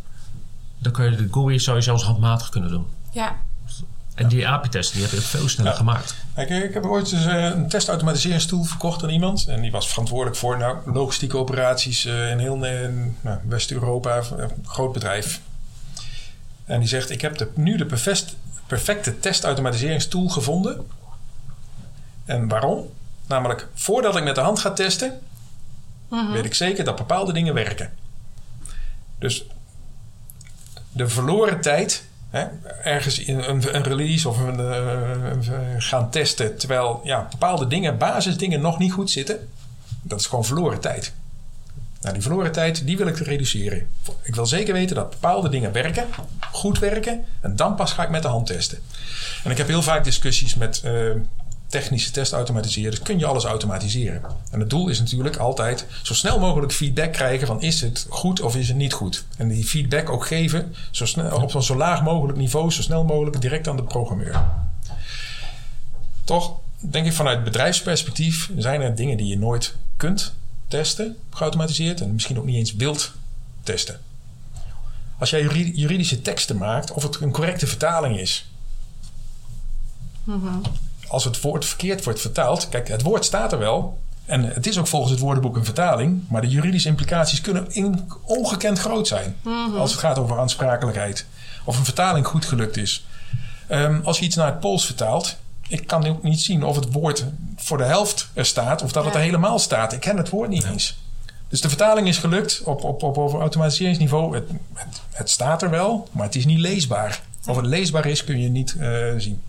dan 0.79 0.93
kun 0.93 1.05
je 1.11 1.17
de 1.17 1.29
GUI 1.31 1.59
zou 1.61 1.76
je 1.76 1.83
zelfs 1.83 2.03
handmatig 2.05 2.49
kunnen 2.49 2.71
doen. 2.71 2.87
Ja. 3.12 3.37
En 4.14 4.28
die 4.28 4.49
API-testen 4.49 4.97
die 4.97 5.06
heb 5.06 5.14
je 5.14 5.21
veel 5.21 5.49
sneller 5.49 5.73
Ja. 5.73 5.78
gemaakt. 5.78 6.14
Kijk, 6.35 6.50
ik 6.50 6.75
heb 6.75 6.85
ooit 6.85 7.12
eens, 7.12 7.26
eh, 7.26 7.44
een 7.44 7.68
testautomatiseringstoel 7.68 8.64
verkocht 8.64 9.02
aan 9.02 9.09
iemand. 9.09 9.47
En 9.49 9.62
die 9.62 9.71
was 9.71 9.88
verantwoordelijk 9.88 10.37
voor 10.37 10.59
nou, 10.59 10.92
logistieke 10.92 11.37
operaties 11.37 12.04
eh, 12.04 12.30
in 12.30 12.38
heel 12.38 12.66
eh, 12.66 12.88
nou, 13.21 13.38
West-Europa, 13.49 14.23
een 14.37 14.50
groot 14.66 14.92
bedrijf. 14.92 15.40
En 16.64 16.78
die 16.78 16.88
zegt, 16.88 17.11
ik 17.11 17.21
heb 17.21 17.38
de, 17.38 17.50
nu 17.54 17.76
de 17.76 17.87
perfecte 18.66 19.21
testautomatiseringstoel 19.21 20.28
gevonden. 20.28 20.87
En 22.25 22.49
waarom? 22.49 22.90
Namelijk, 23.26 23.68
voordat 23.75 24.16
ik 24.16 24.25
met 24.25 24.35
de 24.35 24.40
hand 24.40 24.59
ga 24.59 24.71
testen, 24.71 25.21
weet 26.33 26.44
ik 26.44 26.54
zeker 26.54 26.85
dat 26.85 26.97
bepaalde 26.97 27.33
dingen 27.33 27.55
werken. 27.55 27.92
Dus 29.18 29.44
de 30.92 31.09
verloren 31.09 31.61
tijd, 31.61 32.05
ergens 32.83 33.18
in 33.18 33.38
een, 33.38 33.75
een 33.77 33.83
release 33.83 34.29
of 34.29 34.38
eh, 34.38 34.47
een- 34.47 35.83
gaan 35.83 36.11
testen, 36.11 36.57
terwijl 36.59 37.01
ja, 37.05 37.27
bepaalde 37.31 37.66
dingen, 37.66 37.99
basisdingen 37.99 38.61
nog 38.61 38.79
niet 38.79 38.92
goed 38.92 39.11
zitten, 39.11 39.49
dat 40.03 40.20
is 40.20 40.27
gewoon 40.27 40.44
verloren 40.44 40.81
tijd. 40.81 41.12
Nou, 42.01 42.14
die 42.16 42.23
verloren 42.25 42.53
tijd, 42.53 42.87
die 42.87 42.97
wil 42.97 43.07
ik 43.07 43.16
reduceren. 43.18 43.87
Ik 44.23 44.35
wil 44.35 44.47
zeker 44.47 44.73
weten 44.73 44.97
dat 44.97 45.11
bepaalde 45.11 45.49
dingen 45.49 45.73
werken, 45.73 46.05
goed 46.53 46.79
werken, 46.79 47.25
en 47.40 47.57
dan 47.57 47.75
pas 47.75 47.92
ga 47.92 48.03
ik 48.03 48.11
met 48.11 48.23
de 48.23 48.29
hand 48.29 48.47
testen. 48.47 48.79
En 49.44 49.51
ik 49.51 49.57
heb 49.57 49.66
heel 49.68 49.83
vaak 49.83 50.05
discussies 50.05 50.55
met 50.55 50.81
eh, 50.85 50.92
technische 51.81 52.11
testautomatiseerders. 52.11 53.03
Kun 53.03 53.19
je 53.19 53.27
alles 53.27 53.45
automatiseren? 53.45 54.23
En 54.51 54.61
het 54.61 54.71
doel 54.71 54.89
is 54.89 54.99
natuurlijk 54.99 55.37
altijd 55.37 55.87
zo 56.03 56.15
snel 56.15 56.39
mogelijk 56.39 56.73
feedback 56.73 57.13
krijgen 57.13 57.47
van 57.47 57.63
is 57.63 57.81
het 57.81 58.07
goed 58.09 58.41
of 58.41 58.57
is 58.57 58.69
het 58.69 58.77
niet 58.77 58.93
goed? 58.93 59.25
En 59.37 59.49
die 59.49 59.65
feedback 59.65 60.11
ook 60.11 60.27
geven 60.27 60.75
zo 60.91 61.07
snel, 61.07 61.43
op 61.43 61.63
zo 61.63 61.77
laag 61.77 62.03
mogelijk 62.03 62.39
niveau, 62.39 62.71
zo 62.71 62.83
snel 62.83 63.05
mogelijk 63.05 63.41
direct 63.41 63.69
aan 63.69 63.77
de 63.77 63.83
programmeur. 63.83 64.45
Toch 66.25 66.57
denk 66.79 67.07
ik 67.07 67.13
vanuit 67.13 67.45
bedrijfsperspectief 67.45 68.51
zijn 68.57 68.81
er 68.81 68.95
dingen 68.95 69.17
die 69.17 69.27
je 69.27 69.39
nooit 69.39 69.77
kunt 69.97 70.35
testen, 70.69 71.17
geautomatiseerd, 71.31 72.01
en 72.01 72.13
misschien 72.13 72.39
ook 72.39 72.45
niet 72.45 72.57
eens 72.57 72.75
wilt 72.75 73.13
testen. 73.63 74.01
Als 75.19 75.31
jij 75.31 75.43
juri- 75.43 75.73
juridische 75.75 76.23
teksten 76.23 76.57
maakt, 76.57 76.93
of 76.93 77.03
het 77.03 77.21
een 77.21 77.33
correcte 77.33 77.67
vertaling 77.67 78.19
is. 78.19 78.47
Als 81.14 81.24
het 81.24 81.40
woord 81.40 81.64
verkeerd 81.64 82.05
wordt 82.05 82.20
vertaald, 82.20 82.68
kijk, 82.68 82.88
het 82.88 83.03
woord 83.03 83.24
staat 83.24 83.53
er 83.53 83.59
wel. 83.59 83.98
En 84.27 84.42
het 84.44 84.66
is 84.66 84.79
ook 84.79 84.87
volgens 84.87 85.11
het 85.12 85.20
woordenboek 85.20 85.57
een 85.57 85.64
vertaling, 85.64 86.22
maar 86.29 86.40
de 86.40 86.48
juridische 86.48 86.88
implicaties 86.88 87.40
kunnen 87.40 87.66
in- 87.72 88.11
ongekend 88.22 88.79
groot 88.79 89.07
zijn. 89.09 89.37
Als 89.79 89.90
het 89.90 90.00
gaat 90.00 90.18
over 90.18 90.38
aansprakelijkheid. 90.38 91.27
Of 91.64 91.79
een 91.79 91.85
vertaling 91.85 92.27
goed 92.27 92.44
gelukt 92.44 92.77
is. 92.77 93.07
Ehm, 93.66 94.00
als 94.05 94.18
je 94.18 94.24
iets 94.24 94.37
naar 94.37 94.46
het 94.46 94.61
Pools 94.61 94.87
vertaalt, 94.87 95.37
ik 95.68 95.87
kan 95.87 96.07
ook 96.07 96.22
niet 96.22 96.40
zien 96.40 96.64
of 96.64 96.77
het 96.77 96.92
woord 96.92 97.24
voor 97.57 97.79
de 97.79 97.85
helft 97.85 98.29
er 98.33 98.46
staat 98.46 98.83
of 98.83 98.92
dat 98.92 99.05
het 99.05 99.14
er 99.14 99.20
helemaal 99.20 99.59
staat. 99.59 99.92
Ik 99.92 100.00
ken 100.00 100.16
het 100.16 100.29
woord 100.31 100.48
niet 100.48 100.64
eens. 100.64 100.96
Dus 101.48 101.61
de 101.61 101.68
vertaling 101.68 102.09
is 102.09 102.18
gelukt 102.18 102.62
op, 102.64 102.85
op, 102.85 103.03
op, 103.03 103.16
op 103.16 103.33
automatiseringsniveau. 103.35 104.35
Het, 104.35 104.48
het, 104.74 105.00
het 105.12 105.31
staat 105.31 105.62
er 105.62 105.70
wel, 105.70 106.09
maar 106.12 106.24
het 106.27 106.35
is 106.35 106.44
niet 106.46 106.59
leesbaar. 106.59 107.22
Of 107.46 107.57
het 107.57 107.66
leesbaar 107.66 108.07
is, 108.07 108.24
kun 108.24 108.40
je 108.40 108.48
niet 108.48 108.77
eh, 108.79 108.88
zien. 109.16 109.42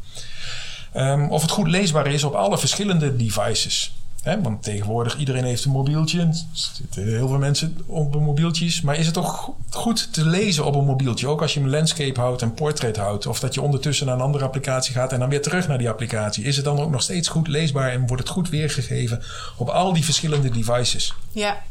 Ehm, 0.95 1.27
of 1.29 1.41
het 1.41 1.51
goed 1.51 1.67
leesbaar 1.67 2.07
is 2.07 2.23
op 2.23 2.33
alle 2.33 2.57
verschillende 2.57 3.15
devices. 3.15 3.95
Hè, 4.21 4.41
want 4.41 4.63
tegenwoordig 4.63 5.17
iedereen 5.17 5.43
heeft 5.43 5.65
een 5.65 5.71
mobieltje. 5.71 6.19
Er 6.19 6.33
zitten 6.51 7.07
heel 7.07 7.27
veel 7.27 7.37
mensen 7.37 7.77
op 7.85 8.15
mobieltjes. 8.19 8.81
Maar 8.81 8.95
is 8.95 9.05
het 9.05 9.13
toch 9.13 9.37
go- 9.39 9.57
goed 9.69 10.13
te 10.13 10.25
lezen 10.25 10.65
op 10.65 10.75
een 10.75 10.85
mobieltje? 10.85 11.27
Ook 11.27 11.41
als 11.41 11.53
je 11.53 11.59
een 11.59 11.69
landscape 11.69 12.19
houdt 12.19 12.41
en 12.41 12.53
portrait 12.53 12.97
houdt. 12.97 13.25
Of 13.27 13.39
dat 13.39 13.53
je 13.53 13.61
ondertussen 13.61 14.05
naar 14.05 14.15
een 14.15 14.21
andere 14.21 14.43
applicatie 14.43 14.93
gaat 14.93 15.11
en 15.13 15.19
dan 15.19 15.29
weer 15.29 15.41
terug 15.41 15.67
naar 15.67 15.77
die 15.77 15.89
applicatie. 15.89 16.43
Is 16.43 16.55
het 16.55 16.65
dan 16.65 16.79
ook 16.79 16.91
nog 16.91 17.01
steeds 17.01 17.27
goed 17.27 17.47
leesbaar 17.47 17.91
en 17.91 18.07
wordt 18.07 18.23
het 18.23 18.31
goed 18.31 18.49
weergegeven 18.49 19.23
op 19.57 19.69
al 19.69 19.93
die 19.93 20.03
verschillende 20.05 20.49
devices? 20.49 21.13
Ja. 21.31 21.61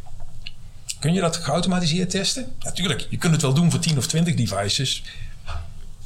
Kun 0.99 1.13
je 1.15 1.21
dat 1.21 1.37
geautomatiseerd 1.37 2.11
testen? 2.11 2.53
Natuurlijk, 2.65 3.07
je 3.11 3.17
kunt 3.17 3.33
het 3.33 3.43
wel 3.43 3.55
doen 3.55 3.71
voor 3.71 3.81
10 3.81 3.99
of 3.99 4.07
20 4.07 4.35
devices. 4.35 5.03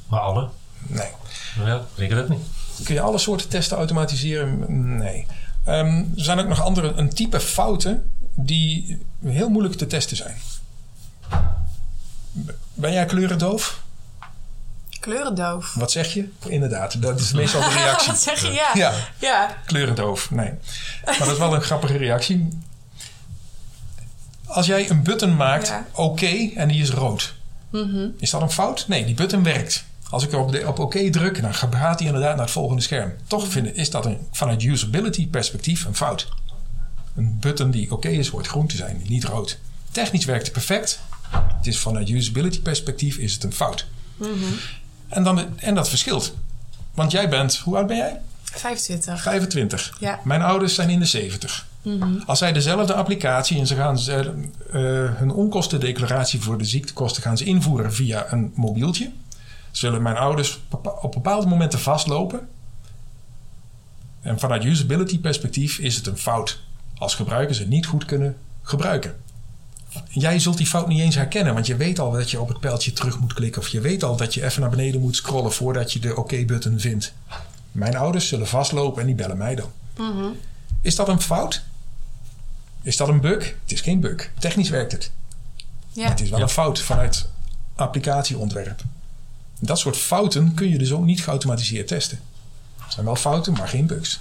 Maar 0.09 0.21
alle? 0.21 0.49
Nee. 0.87 1.09
Ja, 1.65 1.77
ik 1.77 2.09
denk 2.09 2.11
het 2.11 2.29
niet. 2.29 2.39
Kun 2.85 2.95
je 2.95 3.01
alle 3.01 3.19
soorten 3.19 3.49
testen 3.49 3.77
automatiseren? 3.77 4.65
Nee. 4.97 5.27
Ehm, 5.65 5.97
er 5.97 6.05
zijn 6.15 6.39
ook 6.39 6.49
nog 6.49 6.63
andere, 6.63 6.93
een 6.97 7.15
type 7.15 7.41
fouten 7.41 8.11
die 8.35 8.99
heel 9.25 9.49
moeilijk 9.49 9.75
te 9.75 9.87
testen 9.87 10.17
zijn. 10.17 10.37
Ben 12.75 12.93
jij 12.93 13.05
kleurendoof? 13.07 13.83
Kleurendoof. 15.01 15.75
Wat 15.75 15.91
zeg 15.91 16.15
je? 16.15 16.29
Inderdaad, 16.47 17.03
dat 17.03 17.21
is 17.21 17.33
meestal 17.33 17.61
de 17.61 17.69
reactie. 17.85 18.11
Wat 18.11 18.21
zeg 18.21 18.41
je? 18.43 18.53
Ja. 18.53 18.71
Ja. 18.75 18.93
Ja. 19.19 19.57
Kleurendoof, 19.67 20.31
nee. 20.31 20.53
Maar 21.05 21.19
dat 21.19 21.29
is 21.29 21.39
wel 21.39 21.55
een 21.55 21.63
grappige 21.63 21.97
reactie. 21.97 22.49
Als 24.47 24.67
jij 24.67 24.91
een 24.91 25.03
button 25.03 25.37
maakt, 25.37 25.69
Ja. 25.69 25.87
oké, 25.93 26.51
en 26.55 26.69
die 26.69 26.83
is 26.83 26.91
rood. 26.91 27.35
Is 28.19 28.31
dat 28.31 28.43
een 28.43 28.51
fout? 28.51 28.89
Nee, 28.89 29.05
die 29.05 29.15
button 29.15 29.43
werkt. 29.43 29.85
Als 30.11 30.25
ik 30.25 30.33
op, 30.33 30.53
de- 30.53 30.67
op 30.69 30.79
oké 30.79 31.11
druk, 31.11 31.43
dan 31.43 31.55
gaat 31.55 31.99
hij 31.99 32.07
inderdaad 32.07 32.35
naar 32.37 32.45
het 32.45 32.51
volgende 32.55 32.83
scherm. 32.83 33.13
Toch 33.27 33.49
vind, 33.49 33.77
is 33.77 33.91
dat 33.91 34.07
een, 34.07 34.19
vanuit 34.33 34.63
usability 34.63 35.29
perspectief 35.29 35.85
een 35.85 35.95
fout. 35.95 36.29
Een 37.17 37.37
button 37.41 37.71
die 37.71 37.93
oké 37.93 38.09
is, 38.09 38.29
hoort 38.29 38.47
groen 38.47 38.67
te 38.67 38.77
zijn, 38.77 39.03
niet 39.09 39.25
rood. 39.25 39.59
Technisch 39.91 40.25
werkt 40.25 40.43
het 40.45 40.53
perfect. 40.53 41.01
Het 41.57 41.67
is 41.67 41.79
vanuit 41.79 42.09
usability 42.09 42.61
perspectief 42.61 43.17
is 43.17 43.33
het 43.33 43.45
een 43.45 43.53
fout. 43.53 43.87
En, 45.09 45.23
dan, 45.25 45.59
en 45.59 45.75
dat 45.75 45.89
verschilt. 45.89 46.35
Want 46.95 47.11
jij 47.11 47.29
bent, 47.29 47.57
hoe 47.57 47.77
oud 47.77 47.87
ben 47.87 47.97
jij? 47.97 48.21
25. 48.43 49.23
25. 49.23 49.97
Ja. 50.01 50.21
Mijn 50.25 50.43
ouders 50.43 50.75
zijn 50.75 50.91
in 50.91 50.99
de 50.99 51.07
70. 51.07 51.67
Als 52.27 52.39
zij 52.39 52.53
dezelfde 52.53 52.95
applicatie 52.95 53.59
en 53.59 53.67
ze 53.67 53.75
gaan 53.75 53.99
ze, 53.99 54.15
eh, 54.73 54.81
hun 55.19 55.31
onkostendeclaratie 55.33 56.41
voor 56.41 56.59
de 56.59 56.65
ziektekosten 56.65 57.23
gaan 57.23 57.37
ze 57.37 57.45
invoeren 57.45 57.93
via 57.95 58.33
een 58.33 58.53
mobieltje, 58.55 59.11
zullen 59.79 60.03
mijn 60.03 60.17
ouders 60.17 60.61
op 61.01 61.13
bepaalde 61.13 61.47
momenten 61.47 61.79
vastlopen. 61.79 62.49
En 64.21 64.39
vanuit 64.39 64.65
usability 64.65 65.21
perspectief 65.21 65.79
is 65.79 65.97
het 65.97 66.07
een 66.07 66.19
fout 66.19 66.61
als 66.99 67.15
gebruikers 67.15 67.59
het 67.59 67.69
niet 67.69 67.87
goed 67.87 68.05
kunnen 68.05 68.37
gebruiken. 68.63 69.17
Jij 70.09 70.39
zult 70.39 70.57
die 70.57 70.67
fout 70.67 70.89
niet 70.89 71.01
eens 71.01 71.15
herkennen, 71.15 71.55
want 71.55 71.67
je 71.67 71.77
weet 71.77 71.99
al 71.99 72.11
dat 72.11 72.31
je 72.31 72.41
op 72.41 72.49
het 72.49 72.61
pijltje 72.61 72.93
terug 72.93 73.19
moet 73.19 73.33
klikken. 73.33 73.63
Of 73.63 73.69
je 73.69 73.81
weet 73.81 74.03
al 74.05 74.17
dat 74.17 74.35
je 74.35 74.45
even 74.45 74.61
naar 74.61 74.71
beneden 74.71 75.01
moet 75.01 75.17
scrollen 75.17 75.53
voordat 75.53 75.93
je 75.93 75.99
de 75.99 76.17
OK-button 76.17 76.81
vindt. 76.81 77.13
Mijn 77.73 77.97
ouders 77.97 78.29
zullen 78.29 78.47
vastlopen 78.47 79.01
en 79.01 79.07
die 79.07 79.15
bellen 79.17 79.37
mij 79.37 79.55
dan. 79.55 79.71
Is 80.81 80.95
dat 80.97 81.09
een 81.09 81.21
fout? 81.21 81.63
Is 82.83 82.97
dat 82.97 83.09
een 83.09 83.21
bug? 83.21 83.45
Het 83.63 83.73
is 83.73 83.81
geen 83.81 84.01
bug. 84.01 84.31
Technisch 84.39 84.69
werkt 84.71 84.93
het. 84.93 85.11
Ja. 85.91 86.09
Het 86.09 86.21
is 86.21 86.29
wel 86.31 86.39
Ja. 86.39 86.45
een 86.45 86.51
fout 86.51 86.81
vanuit 86.81 87.29
applicatieontwerp. 87.75 88.83
Dat 89.61 89.79
soort 89.79 89.97
fouten 89.97 90.55
kun 90.55 90.69
je 90.69 90.79
dus 90.79 90.93
ook 90.93 91.05
niet 91.05 91.23
geautomatiseerd 91.23 91.89
testen. 91.89 92.19
Het 92.83 92.93
zijn 92.93 93.07
wel 93.07 93.17
fouten, 93.17 93.53
maar 93.53 93.69
geen 93.69 93.87
bugs. 93.87 94.21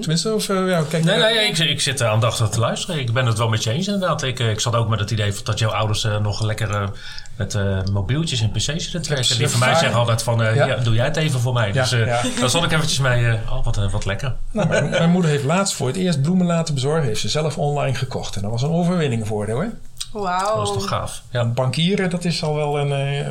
Tenminste, 0.00 0.34
of 0.34 0.48
eh, 0.48 0.68
ja, 0.68 0.82
kijk. 0.88 1.04
Nee, 1.04 1.14
eh, 1.14 1.34
nee, 1.34 1.48
ik, 1.48 1.58
ik 1.58 1.80
zit 1.80 2.02
aandachtig 2.02 2.48
te 2.48 2.60
luisteren. 2.60 3.00
Ik 3.00 3.12
ben 3.12 3.26
het 3.26 3.38
wel 3.38 3.48
met 3.48 3.62
je 3.62 3.70
eens 3.70 3.86
inderdaad. 3.86 4.22
Ik, 4.22 4.40
eh, 4.40 4.50
ik 4.50 4.60
zat 4.60 4.74
ook 4.74 4.88
met 4.88 5.00
het 5.00 5.10
idee 5.10 5.32
dat 5.44 5.58
jouw 5.58 5.70
ouders 5.70 6.06
nog 6.22 6.42
lekker 6.42 6.90
met 7.36 7.54
eh, 7.54 7.78
mobieltjes 7.92 8.40
en 8.40 8.50
pc's 8.50 8.64
zitten 8.64 9.02
te 9.02 9.08
werken. 9.08 9.38
Die 9.38 9.48
van 9.48 9.60
mij 9.60 9.74
zeggen 9.74 9.98
altijd 9.98 10.22
van, 10.22 10.42
eh, 10.42 10.54
Ja. 10.54 10.66
ja, 10.66 10.76
doe 10.76 10.94
jij 10.94 11.04
het 11.04 11.16
even 11.16 11.40
voor 11.40 11.52
mij. 11.52 11.66
Ja, 11.72 11.72
dus 11.72 11.92
eh 11.92 12.06
ja. 12.06 12.22
daar 12.40 12.50
zat 12.50 12.64
ik 12.64 12.72
eventjes 12.72 12.98
mee, 12.98 13.26
eh, 13.26 13.52
oh, 13.52 13.64
wat, 13.64 13.90
wat 13.90 14.04
lekker. 14.04 14.34
Nou, 14.50 14.68
mijn, 14.68 14.90
mijn 14.90 15.10
moeder 15.10 15.30
heeft 15.30 15.44
laatst 15.44 15.74
voor 15.74 15.86
het 15.86 15.96
eerst 15.96 16.22
bloemen 16.22 16.46
laten 16.46 16.74
bezorgen. 16.74 17.06
Heeft 17.06 17.20
ze 17.20 17.28
zelf 17.28 17.58
online 17.58 17.94
gekocht. 17.94 18.36
En 18.36 18.42
dat 18.42 18.50
was 18.50 18.62
een 18.62 18.70
overwinning 18.70 19.26
voor 19.26 19.46
haar 19.46 19.54
hoor. 19.54 19.72
Wauw. 20.12 20.56
Dat 20.56 20.66
is 20.66 20.72
toch 20.72 20.88
gaaf. 20.88 21.22
Ja, 21.30 21.44
Bankieren, 21.44 22.10
dat 22.10 22.24
is 22.24 22.42
al 22.42 22.54
wel 22.54 22.78
een. 22.78 22.92
eh, 22.92 23.26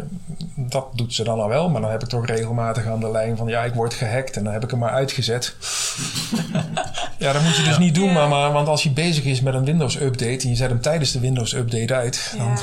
dat 0.55 0.85
doet 0.93 1.13
ze 1.13 1.23
dan 1.23 1.39
al 1.39 1.47
wel. 1.47 1.69
Maar 1.69 1.81
dan 1.81 1.91
heb 1.91 2.03
ik 2.03 2.09
toch 2.09 2.25
regelmatig 2.25 2.85
aan 2.87 2.99
de 2.99 3.11
lijn 3.11 3.37
van 3.37 3.47
ja, 3.47 3.63
ik 3.63 3.73
word 3.73 3.93
gehackt. 3.93 4.35
En 4.37 4.43
dan 4.43 4.53
heb 4.53 4.63
ik 4.63 4.69
hem 4.69 4.79
maar 4.79 4.91
uitgezet. 4.91 5.55
ja, 7.17 7.33
dat 7.33 7.41
moet 7.41 7.55
je 7.55 7.63
dus 7.63 7.77
niet 7.77 7.95
doen, 7.95 8.07
Ja. 8.09 8.13
mama. 8.27 8.51
Want 8.51 8.67
als 8.67 8.83
hij 8.83 8.93
bezig 8.93 9.23
is 9.23 9.41
met 9.41 9.53
een 9.53 9.65
Windows-update. 9.65 10.43
en 10.43 10.49
je 10.49 10.55
zet 10.55 10.69
hem 10.69 10.81
tijdens 10.81 11.11
de 11.11 11.19
Windows-update 11.19 11.93
uit. 11.93 12.33
Dan, 12.37 12.47
Ja. 12.47 12.55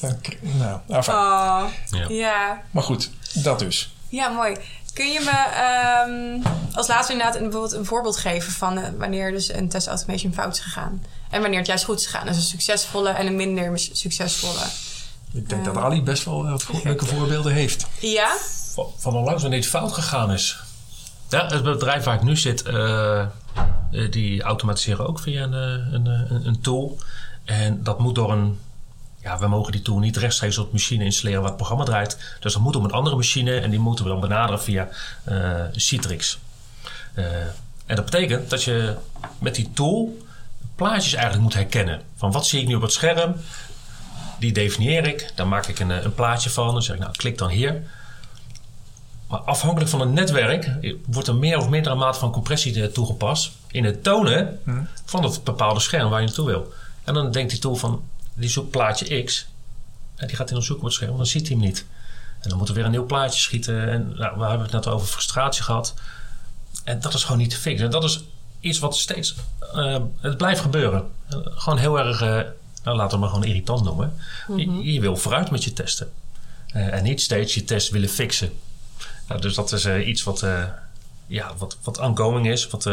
dan, 0.00 0.16
nou, 0.58 0.78
enfin. 0.88 1.14
Oh. 1.14 1.62
Ja. 1.90 2.06
Ja. 2.08 2.60
Maar 2.70 2.82
goed, 2.82 3.10
dat 3.34 3.58
dus. 3.58 3.94
Ja, 4.08 4.28
mooi. 4.28 4.56
Kun 5.00 5.12
je 5.12 5.20
me 5.20 5.30
ehm, 5.54 6.46
als 6.76 6.88
laatste 6.88 7.12
inderdaad 7.12 7.36
een, 7.36 7.42
bijvoorbeeld 7.42 7.72
een 7.72 7.84
voorbeeld 7.84 8.16
geven 8.16 8.52
van 8.52 8.78
eh, 8.78 8.88
wanneer 8.98 9.30
dus 9.32 9.52
een 9.52 9.68
test 9.68 9.86
automation 9.86 10.32
fout 10.34 10.54
is 10.56 10.60
gegaan? 10.60 11.02
En 11.30 11.40
wanneer 11.40 11.58
het 11.58 11.66
juist 11.68 11.84
goed 11.84 11.98
is 12.00 12.06
gegaan? 12.06 12.26
Dus 12.26 12.36
een 12.36 12.42
succesvolle 12.42 13.08
en 13.10 13.26
een 13.26 13.36
minder 13.36 13.78
succesvolle. 13.78 14.64
Ik 15.32 15.48
denk 15.48 15.64
dat 15.64 15.76
Ali 15.76 16.02
best 16.02 16.24
wel 16.24 16.48
wat 16.50 16.62
go- 16.62 16.80
leuke 16.84 17.06
voorbeelden 17.06 17.52
heeft. 17.52 17.86
Ja? 18.00 18.36
van, 18.74 18.86
van 18.96 19.14
onlangs 19.14 19.42
wanneer 19.42 19.60
het 19.60 19.68
fout 19.68 19.92
gegaan 19.92 20.32
is. 20.32 20.58
Ja, 21.28 21.46
het 21.46 21.62
bedrijf 21.62 22.04
waar 22.04 22.14
ik 22.14 22.22
nu 22.22 22.36
zit, 22.36 22.62
eh, 22.62 23.20
eh, 23.20 23.28
die 24.10 24.42
automatiseren 24.42 25.06
ook 25.08 25.20
via 25.20 25.42
een, 25.42 25.54
eh, 25.54 25.92
een, 25.92 26.06
eh, 26.06 26.30
een, 26.30 26.46
een 26.46 26.60
tool. 26.60 26.98
En 27.44 27.82
dat 27.82 27.98
moet 27.98 28.14
door 28.14 28.32
een. 28.32 28.58
Ja, 29.22 29.38
we 29.38 29.46
mogen 29.46 29.72
die 29.72 29.82
tool 29.82 29.98
niet 29.98 30.16
rechtstreeks 30.16 30.58
op 30.58 30.66
de 30.66 30.72
machine 30.72 31.04
installeren 31.04 31.40
waar 31.40 31.48
het 31.48 31.58
programma 31.58 31.84
draait. 31.84 32.18
Dus 32.40 32.52
dat 32.52 32.62
moet 32.62 32.76
op 32.76 32.84
een 32.84 32.90
andere 32.90 33.16
machine 33.16 33.60
en 33.60 33.70
die 33.70 33.78
moeten 33.78 34.04
we 34.04 34.10
dan 34.10 34.20
benaderen 34.20 34.62
via 34.62 34.88
eh, 35.24 35.64
Citrix. 35.72 36.38
Eh, 37.14 37.24
en 37.86 37.96
dat 37.96 38.04
betekent 38.04 38.50
dat 38.50 38.62
je 38.62 38.94
met 39.38 39.54
die 39.54 39.70
tool 39.74 40.18
plaatjes 40.74 41.12
eigenlijk 41.12 41.42
moet 41.42 41.54
herkennen. 41.54 42.02
Van 42.16 42.32
wat 42.32 42.46
zie 42.46 42.60
ik 42.60 42.66
nu 42.66 42.74
op 42.74 42.82
het 42.82 42.92
scherm? 42.92 43.34
Die 44.38 44.52
definieer 44.52 45.06
ik. 45.06 45.32
Dan 45.34 45.48
maak 45.48 45.66
ik 45.66 45.78
een, 45.78 45.90
eh, 45.90 46.02
een 46.02 46.14
plaatje 46.14 46.50
van. 46.50 46.72
Dan 46.72 46.82
zeg 46.82 46.94
ik, 46.94 47.00
nou, 47.00 47.16
klik 47.16 47.38
dan 47.38 47.48
hier. 47.48 47.82
Maar 49.26 49.40
afhankelijk 49.40 49.90
van 49.90 50.00
het 50.00 50.10
netwerk 50.10 50.70
wordt 51.06 51.28
er 51.28 51.34
meer 51.34 51.58
of 51.58 51.68
mindere 51.68 51.94
mate 51.94 52.18
van 52.18 52.30
compressie 52.30 52.90
toegepast 52.90 53.50
in 53.70 53.84
het 53.84 54.02
tonen 54.02 54.60
van 55.04 55.24
het 55.24 55.44
bepaalde 55.44 55.80
scherm 55.80 56.10
waar 56.10 56.20
je 56.20 56.26
naartoe 56.26 56.46
wil. 56.46 56.72
En 57.04 57.14
dan 57.14 57.30
denkt 57.30 57.50
die 57.50 57.60
tool 57.60 57.76
van, 57.76 58.02
die 58.40 58.50
zoekt 58.50 58.70
plaatje 58.70 59.22
X. 59.22 59.46
En 60.16 60.26
die 60.26 60.36
gaat 60.36 60.48
hij 60.48 60.56
dan 60.56 60.66
zoeken 60.66 60.84
op 60.84 60.90
het 60.90 60.94
scherm, 60.94 61.16
want 61.16 61.22
dan 61.22 61.32
ziet 61.32 61.48
hij 61.48 61.56
hem 61.56 61.66
niet. 61.66 61.84
En 62.40 62.48
dan 62.48 62.56
moeten 62.56 62.74
we 62.74 62.80
weer 62.80 62.90
een 62.90 62.96
nieuw 62.96 63.06
plaatje 63.06 63.40
schieten. 63.40 63.88
En 63.88 64.14
nou, 64.16 64.38
we 64.38 64.44
hebben 64.44 64.62
het 64.62 64.72
net 64.72 64.86
over 64.86 65.06
frustratie 65.06 65.62
gehad. 65.62 65.94
En 66.84 67.00
dat 67.00 67.14
is 67.14 67.22
gewoon 67.24 67.38
niet 67.38 67.50
te 67.50 67.56
fixen. 67.56 67.84
En 67.84 67.90
dat 67.90 68.04
is 68.04 68.24
iets 68.60 68.78
wat 68.78 68.96
steeds, 68.96 69.34
eh, 69.74 69.96
het 70.20 70.36
blijft 70.36 70.60
gebeuren. 70.60 71.10
Gewoon 71.44 71.78
heel 71.78 71.98
erg, 71.98 72.20
eh, 72.20 72.40
nou 72.84 72.96
laten 72.96 73.14
we 73.14 73.18
maar 73.18 73.28
gewoon 73.28 73.44
irritant 73.44 73.84
noemen. 73.84 74.16
je, 74.56 74.92
je 74.92 75.00
wil 75.00 75.16
vooruit 75.16 75.50
met 75.50 75.64
je 75.64 75.72
testen. 75.72 76.12
Eh, 76.66 76.94
en 76.94 77.02
niet 77.02 77.20
steeds 77.20 77.54
je 77.54 77.64
test 77.64 77.90
willen 77.90 78.08
fixen. 78.08 78.52
Nou, 79.28 79.40
dus 79.40 79.54
dat 79.54 79.72
is 79.72 79.84
eh, 79.84 80.06
iets 80.06 80.22
wat, 80.22 80.46
ja, 81.26 81.52
wat, 81.58 81.78
wat 81.82 81.98
ongoing 81.98 82.48
is, 82.48 82.68
wat, 82.68 82.84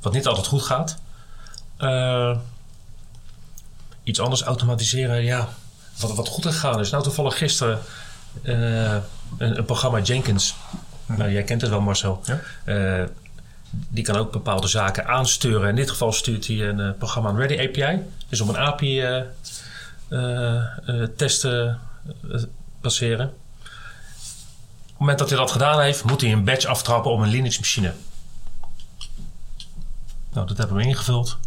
wat 0.00 0.12
niet 0.12 0.26
altijd 0.26 0.46
goed 0.46 0.62
gaat. 0.62 0.98
Iets 4.04 4.20
anders 4.20 4.42
automatiseren, 4.42 5.22
ja, 5.22 5.48
wat, 6.00 6.14
wat 6.14 6.28
goed 6.28 6.46
gegaan 6.46 6.80
is. 6.80 6.90
Nou, 6.90 7.02
toevallig 7.02 7.38
gisteren 7.38 7.80
eh, 8.42 8.94
een, 9.38 9.58
een 9.58 9.64
programma 9.64 10.00
Jenkins. 10.00 10.54
Nou, 11.06 11.30
jij 11.30 11.42
kent 11.42 11.60
het 11.60 11.70
wel, 11.70 11.80
Marcel. 11.80 12.22
Ja. 12.24 12.40
Eh, 12.64 13.06
die 13.70 14.04
kan 14.04 14.16
ook 14.16 14.32
bepaalde 14.32 14.68
zaken 14.68 15.06
aansturen. 15.06 15.68
In 15.68 15.76
dit 15.76 15.90
geval 15.90 16.12
stuurt 16.12 16.46
hij 16.46 16.68
een 16.68 16.80
eh, 16.80 16.90
programma 16.98 17.28
aan 17.28 17.36
Ready 17.36 17.58
API. 17.58 18.02
Dus 18.28 18.40
om 18.40 18.48
een 18.48 18.56
API 18.56 19.24
testen 21.16 21.80
eh, 22.32 22.42
passeren. 22.80 23.26
Op 23.26 24.90
het 24.90 24.98
moment 24.98 25.18
dat 25.18 25.28
hij 25.28 25.38
dat 25.38 25.50
gedaan 25.50 25.80
heeft, 25.80 26.04
moet 26.04 26.20
hij 26.20 26.32
een 26.32 26.44
batch 26.44 26.66
aftrappen 26.66 27.10
op 27.10 27.20
een 27.20 27.28
Linux-machine. 27.28 27.92
Nou, 30.32 30.46
dat 30.46 30.56
hebben 30.56 30.76
we 30.76 30.82
ingevuld. 30.82 31.38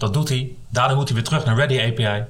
Dat 0.00 0.14
doet 0.14 0.28
hij. 0.28 0.50
Daarna 0.68 0.94
moet 0.94 1.06
hij 1.08 1.14
weer 1.14 1.24
terug 1.24 1.44
naar 1.44 1.56
Ready 1.56 1.80
API. 1.80 2.24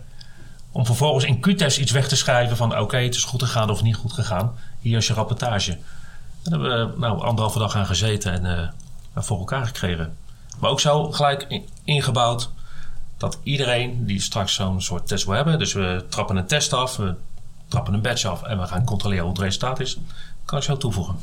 Om 0.73 0.87
vervolgens 0.87 1.25
in 1.25 1.41
Qtest 1.41 1.79
iets 1.79 1.91
weg 1.91 2.09
te 2.09 2.17
schrijven 2.17 2.57
van... 2.57 2.79
oké, 2.79 2.97
het 2.97 3.15
is 3.15 3.25
goed 3.25 3.43
gegaan 3.43 3.71
of 3.71 3.83
niet 3.83 3.97
goed 3.97 4.13
gegaan. 4.13 4.55
Hier 4.81 4.97
is 4.97 5.07
je 5.07 5.15
rapportage. 5.15 5.79
Daar 6.43 6.61
hebben 6.61 6.91
we 6.91 6.99
nou, 6.99 7.23
anderhalve 7.23 7.59
dag 7.59 7.77
aan 7.77 7.87
gezeten 7.87 8.33
en 8.33 8.59
eh, 9.15 9.23
voor 9.23 9.39
elkaar 9.39 9.67
gekregen. 9.67 10.17
Maar 10.59 10.71
ook 10.71 10.81
zo 10.81 11.13
gelijk 11.13 11.45
in- 11.49 11.69
ingebouwd 11.85 12.51
dat 13.17 13.39
iedereen 13.43 14.07
die 14.07 14.21
straks 14.21 14.55
zo'n 14.55 14.83
soort 14.83 15.09
test 15.09 15.25
wil 15.25 15.35
hebben... 15.35 15.59
dus 15.59 15.73
we 15.73 16.05
trappen 16.09 16.37
een 16.37 16.47
test 16.47 16.73
af, 16.73 16.97
we 16.97 17.15
trappen 17.69 17.95
een 17.95 18.03
batch 18.03 18.25
af... 18.25 18.43
en 18.43 18.61
we 18.61 18.67
gaan 18.67 18.85
controleren 18.85 19.25
hoe 19.25 19.33
het 19.33 19.43
resultaat 19.43 19.81
is... 19.81 19.99
kan 20.45 20.59
ik 20.59 20.65
zo 20.65 20.77
toevoegen. 20.77 21.15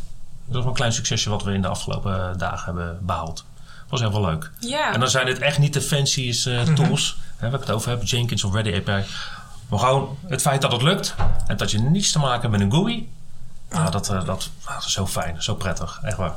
Dat 0.46 0.56
is 0.56 0.62
wel 0.62 0.68
een 0.68 0.74
klein 0.74 0.94
succesje 0.94 1.30
wat 1.30 1.44
we 1.44 1.54
in 1.54 1.62
de 1.62 1.68
afgelopen 1.68 2.30
eh, 2.32 2.38
dagen 2.38 2.66
hebben 2.66 3.06
behaald. 3.06 3.46
Was 3.90 4.00
heel 4.00 4.12
wel 4.12 4.22
leuk. 4.22 4.52
Ja. 4.60 4.94
En 4.94 5.00
dan 5.00 5.10
zijn 5.10 5.26
dit 5.26 5.40
echt 5.40 5.58
niet 5.58 5.74
de 5.74 5.82
fancy's 5.82 6.46
eh, 6.46 6.62
tools. 6.62 7.18
Hè, 7.38 7.50
waar 7.50 7.60
ik 7.60 7.66
het 7.66 7.76
over 7.76 7.90
heb, 7.90 8.04
Jenkins 8.04 8.44
of 8.44 8.54
Ready 8.54 8.74
API. 8.74 9.06
Maar 9.70 9.80
gewoon 9.80 10.18
het 10.28 10.42
feit 10.42 10.62
dat 10.62 10.72
het 10.72 10.82
lukt. 10.82 11.16
En 11.48 11.58
dat 11.58 11.72
je 11.72 11.80
niets 11.80 12.12
te 12.12 12.20
maken 12.20 12.42
hebt 12.42 12.52
met 12.52 12.62
een 12.62 12.72
GUI. 12.72 13.10
Nou, 13.70 13.92
dat, 13.92 14.10
eh, 14.10 14.26
dat, 14.26 14.50
ah, 14.64 14.74
dat 14.74 14.86
is 14.86 14.92
zo 14.92 15.08
fijn, 15.08 15.44
zo 15.44 15.56
prettig. 15.56 16.00
Echt 16.04 16.18
waar. 16.18 16.36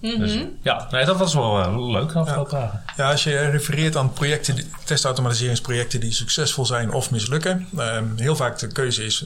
Dus, 0.00 0.38
ja, 0.62 0.86
nee, 0.90 1.04
dat 1.04 1.16
was 1.16 1.34
wel 1.34 1.60
eh, 1.60 1.90
leuk 1.90 2.12
de 2.12 2.18
afgelopen 2.18 2.58
dagen. 2.58 2.82
Ja, 2.96 3.10
als 3.10 3.24
je 3.24 3.50
refereert 3.50 3.96
aan 3.96 4.12
projecten, 4.12 4.72
testautomatiseringsprojecten 4.84 6.00
die 6.00 6.12
succesvol 6.12 6.66
zijn 6.66 6.92
of 6.92 7.10
mislukken. 7.10 7.68
ehm, 7.76 8.04
heel 8.16 8.36
vaak 8.36 8.58
de 8.58 8.66
keuze 8.66 9.04
is, 9.04 9.24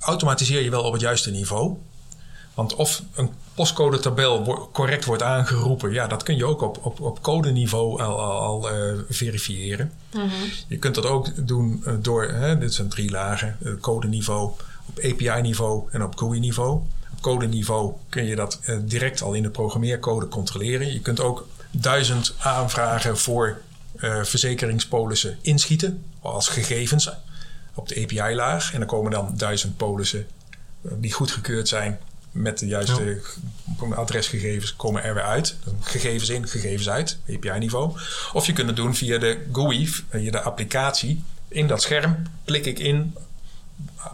automatiseer 0.00 0.62
je 0.62 0.70
wel 0.70 0.82
op 0.82 0.92
het 0.92 1.00
juiste 1.00 1.30
niveau? 1.30 1.76
Want 2.54 2.74
of 2.74 3.02
een 3.14 3.32
postcode-tabel 3.58 4.68
correct 4.72 5.04
wordt 5.04 5.22
aangeroepen, 5.22 5.92
ja, 5.92 6.06
dat 6.06 6.22
kun 6.22 6.36
je 6.36 6.44
ook 6.44 6.62
op, 6.62 6.78
op, 6.82 7.00
op 7.00 7.22
codeniveau 7.22 8.02
al, 8.02 8.20
al, 8.20 8.40
al, 8.40 8.70
eh, 8.70 8.98
verifiëren. 9.08 9.92
Je 10.68 10.78
kunt 10.78 10.94
dat 10.94 11.06
ook 11.06 11.46
doen 11.46 11.82
eh, 11.84 11.94
door, 12.00 12.28
hè, 12.28 12.58
dit 12.58 12.74
zijn 12.74 12.88
drie 12.88 13.10
lagen, 13.10 13.56
eh, 13.64 13.72
codeniveau, 13.80 14.50
op 14.88 14.98
API-niveau 14.98 15.88
en 15.90 16.02
op 16.02 16.18
GUI-niveau. 16.18 16.72
Op 17.12 17.20
codeniveau 17.20 17.92
kun 18.08 18.24
je 18.24 18.36
dat 18.36 18.60
direct 18.84 19.22
al 19.22 19.32
in 19.32 19.42
de 19.42 19.50
programmeercode 19.50 20.28
controleren. 20.28 20.92
Je 20.92 21.00
kunt 21.00 21.20
ook 21.20 21.46
duizend 21.70 22.34
aanvragen 22.38 23.18
voor 23.18 23.60
eh, 23.96 24.22
verzekeringspolissen 24.22 25.38
inschieten 25.40 26.04
als 26.20 26.48
gegevens 26.48 27.10
op 27.74 27.88
de 27.88 28.02
API-laag. 28.02 28.72
En 28.72 28.78
dan 28.78 28.88
komen 28.88 29.10
dan 29.10 29.32
duizend 29.36 29.76
polissen 29.76 30.26
die 30.82 31.12
goedgekeurd 31.12 31.68
zijn 31.68 31.98
met 32.30 32.58
de 32.58 32.66
juiste 32.66 33.20
adresgegevens 33.94 34.76
komen 34.76 35.02
er 35.02 35.14
weer 35.14 35.22
uit. 35.22 35.56
Gegevens 35.80 36.28
in, 36.28 36.48
gegevens 36.48 36.88
uit, 36.88 37.18
API-niveau. 37.30 37.98
Of 38.32 38.46
je 38.46 38.52
kunt 38.52 38.66
het 38.66 38.76
doen 38.76 38.94
via 38.94 39.18
de 39.18 39.46
GUI, 39.52 39.86
via 39.86 40.30
de 40.30 40.40
applicatie. 40.40 41.22
In 41.48 41.66
dat 41.66 41.82
scherm 41.82 42.22
klik 42.44 42.66
ik 42.66 42.78
in 42.78 43.14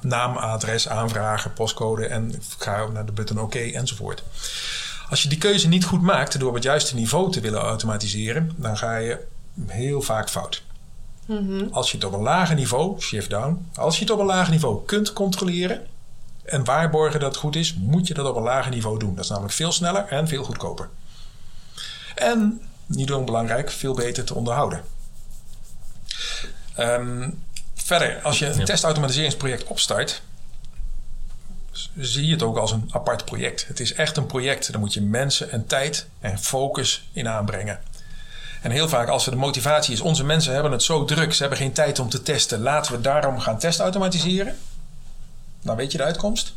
naam, 0.00 0.36
adres, 0.36 0.88
aanvragen, 0.88 1.52
postcode 1.52 2.06
en 2.06 2.42
ga 2.58 2.86
naar 2.86 3.06
de 3.06 3.12
button 3.12 3.40
OK 3.40 3.54
enzovoort. 3.54 4.22
Als 5.10 5.22
je 5.22 5.28
die 5.28 5.38
keuze 5.38 5.68
niet 5.68 5.84
goed 5.84 6.02
maakt 6.02 6.38
door 6.38 6.48
op 6.48 6.54
het 6.54 6.64
juiste 6.64 6.94
niveau 6.94 7.32
te 7.32 7.40
willen 7.40 7.60
automatiseren, 7.60 8.52
dan 8.56 8.76
ga 8.76 8.96
je 8.96 9.18
heel 9.66 10.02
vaak 10.02 10.30
fout. 10.30 10.62
Als 11.70 11.90
je 11.90 11.96
het 11.96 12.06
op 12.06 12.12
een 12.12 12.20
lager 12.20 12.54
niveau, 12.54 13.00
shift 13.00 13.30
down, 13.30 13.68
als 13.74 13.94
je 13.98 14.04
het 14.04 14.12
op 14.12 14.18
een 14.18 14.26
lager 14.26 14.52
niveau 14.52 14.84
kunt 14.84 15.12
controleren, 15.12 15.86
en 16.44 16.64
waarborgen 16.64 17.20
dat 17.20 17.28
het 17.32 17.40
goed 17.40 17.56
is, 17.56 17.74
moet 17.74 18.06
je 18.06 18.14
dat 18.14 18.26
op 18.26 18.36
een 18.36 18.42
lager 18.42 18.70
niveau 18.70 18.98
doen. 18.98 19.14
Dat 19.14 19.24
is 19.24 19.30
namelijk 19.30 19.54
veel 19.54 19.72
sneller 19.72 20.06
en 20.08 20.28
veel 20.28 20.44
goedkoper. 20.44 20.88
En, 22.14 22.60
niet 22.86 23.12
onbelangrijk, 23.12 23.70
veel 23.70 23.94
beter 23.94 24.24
te 24.24 24.34
onderhouden. 24.34 24.84
Ehm, 26.74 27.30
verder, 27.74 28.20
als 28.22 28.38
je 28.38 28.46
een 28.46 28.58
Ja. 28.58 28.64
testautomatiseringsproject 28.64 29.64
opstart, 29.64 30.22
zie 31.96 32.26
je 32.26 32.32
het 32.32 32.42
ook 32.42 32.56
als 32.56 32.72
een 32.72 32.88
apart 32.92 33.24
project. 33.24 33.66
Het 33.68 33.80
is 33.80 33.92
echt 33.94 34.16
een 34.16 34.26
project. 34.26 34.70
Daar 34.72 34.80
moet 34.80 34.94
je 34.94 35.00
mensen 35.02 35.50
en 35.50 35.66
tijd 35.66 36.06
en 36.20 36.38
focus 36.38 37.08
in 37.12 37.28
aanbrengen. 37.28 37.80
En 38.62 38.70
heel 38.70 38.88
vaak 38.88 39.08
als 39.08 39.24
de 39.24 39.36
motivatie 39.36 39.92
is, 39.94 40.00
onze 40.00 40.24
mensen 40.24 40.52
hebben 40.52 40.72
het 40.72 40.82
zo 40.82 41.04
druk, 41.04 41.32
ze 41.34 41.40
hebben 41.40 41.58
geen 41.58 41.72
tijd 41.72 41.98
om 41.98 42.08
te 42.08 42.22
testen, 42.22 42.60
laten 42.60 42.92
we 42.92 43.00
daarom 43.00 43.40
gaan 43.40 43.58
testautomatiseren. 43.58 44.58
Dan 45.64 45.76
weet 45.76 45.92
je 45.92 45.98
de 45.98 46.04
uitkomst. 46.04 46.54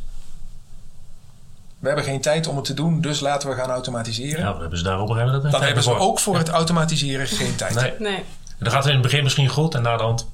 We 1.78 1.86
hebben 1.86 2.04
geen 2.04 2.20
tijd 2.20 2.46
om 2.46 2.56
het 2.56 2.64
te 2.64 2.74
doen, 2.74 3.00
dus 3.00 3.20
laten 3.20 3.48
we 3.48 3.54
gaan 3.54 3.70
automatiseren. 3.70 4.38
Ja, 4.44 4.50
dan 4.52 4.60
hebben 4.60 4.78
ze 4.78 4.84
daar 4.84 5.00
op 5.00 5.08
een 5.08 5.14
gegeven 5.14 5.34
moment 5.34 5.52
Dan 5.52 5.62
hebben 5.62 5.82
ze 5.82 5.88
voor. 5.90 5.98
ook 5.98 6.18
voor 6.18 6.36
het 6.36 6.48
automatiseren 6.48 7.26
geen 7.26 7.56
tijd. 7.56 7.74
Nee. 7.74 7.94
Nee. 7.98 8.16
En 8.16 8.24
dan 8.64 8.70
gaat 8.72 8.82
het 8.84 8.86
in 8.92 8.98
het 8.98 9.02
begin 9.02 9.22
misschien 9.22 9.48
goed 9.48 9.74
en 9.74 9.82
na 9.82 9.96
de 9.96 10.02
hand. 10.02 10.26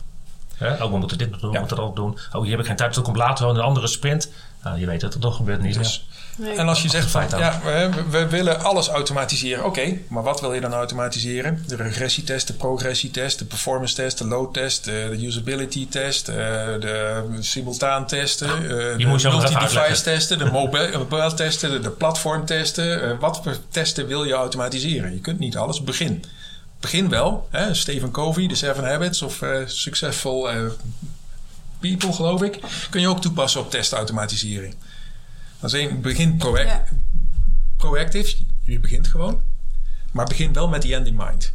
Hè, 0.55 0.73
oh, 0.85 0.91
we 0.91 0.99
moeten 0.99 1.19
dit 1.19 1.31
doen, 1.31 1.41
we 1.41 1.51
Ja. 1.53 1.59
moeten 1.59 1.77
dat 1.77 1.97
doen. 1.97 2.19
Oh, 2.33 2.43
hier 2.43 2.51
heb 2.51 2.61
ik 2.61 2.67
geen 2.67 2.77
tijd, 2.77 2.89
dus 2.89 2.97
dat 2.97 3.05
komt 3.05 3.17
later 3.17 3.45
wel 3.45 3.55
in 3.55 3.61
een 3.61 3.67
andere 3.67 3.87
sprint. 3.87 4.29
Nou, 4.63 4.79
je 4.79 4.87
weet 4.87 5.01
dat 5.01 5.13
het 5.13 5.23
toch 5.23 5.37
gebeurt 5.37 5.63
niet. 5.63 5.75
Dus, 5.79 6.09
Nee. 6.37 6.57
En 6.57 6.69
als 6.69 6.83
je 6.83 6.89
zegt 6.89 7.11
van 7.11 7.25
ja, 7.29 7.61
we, 7.65 7.91
we 8.11 8.27
willen 8.27 8.63
alles 8.63 8.89
automatiseren. 8.89 9.65
Oké, 9.65 9.99
maar 10.09 10.23
wat 10.23 10.41
wil 10.41 10.53
je 10.53 10.61
dan 10.61 10.73
automatiseren? 10.73 11.65
De 11.67 11.77
regressietest, 11.77 12.47
de 12.47 12.53
progressietest, 12.53 13.39
de 13.39 13.45
performance 13.45 13.95
test, 13.95 14.19
de 14.19 14.27
load 14.27 14.55
test, 14.55 14.85
de, 14.85 15.09
de 15.17 15.27
usability 15.27 15.89
test, 15.89 16.29
eh, 16.29 16.37
de 16.81 17.23
simultaan 17.41 18.07
testen, 18.07 18.49
eh, 18.49 18.69
de 18.69 18.95
allemaal 18.99 19.17
even 19.17 19.31
multi-device 19.31 20.03
testen, 20.03 20.39
de 20.39 20.45
mobile, 20.45 20.99
mobile 20.99 21.35
testen, 21.35 21.71
de, 21.71 21.81
de 21.81 21.91
platform 21.91 22.45
testen. 22.45 23.03
Eh, 23.03 23.19
wat 23.19 23.41
voor 23.43 23.57
testen 23.71 24.07
wil 24.07 24.25
je 24.25 24.33
automatiseren? 24.33 25.13
Je 25.13 25.21
kunt 25.21 25.39
niet 25.39 25.57
alles. 25.57 25.83
Begin. 25.83 26.25
Begin 26.81 27.09
wel. 27.09 27.49
Hè? 27.51 27.75
Stephen 27.75 28.11
Covey, 28.11 28.47
de 28.47 28.55
Seven 28.55 28.85
Habits 28.85 29.23
of 29.23 29.41
Successful 29.67 30.49
People, 31.81 32.13
geloof 32.13 32.43
ik. 32.43 32.61
Kun 32.91 33.01
je 33.01 33.09
ook 33.09 33.21
toepassen 33.21 33.61
op 33.61 33.71
testautomatisering. 33.71 34.75
Dat 35.65 35.73
is 35.73 35.81
één, 35.81 36.01
begin 36.01 36.37
proact, 36.37 36.63
Ja. 36.69 36.85
proactief. 37.77 38.37
Je 38.63 38.79
begint 38.81 39.09
gewoon. 39.09 39.41
Maar 40.13 40.27
begin 40.27 40.53
wel 40.53 40.69
met 40.69 40.83
die 40.83 40.95
end 40.95 41.07
in 41.07 41.15
mind. 41.17 41.53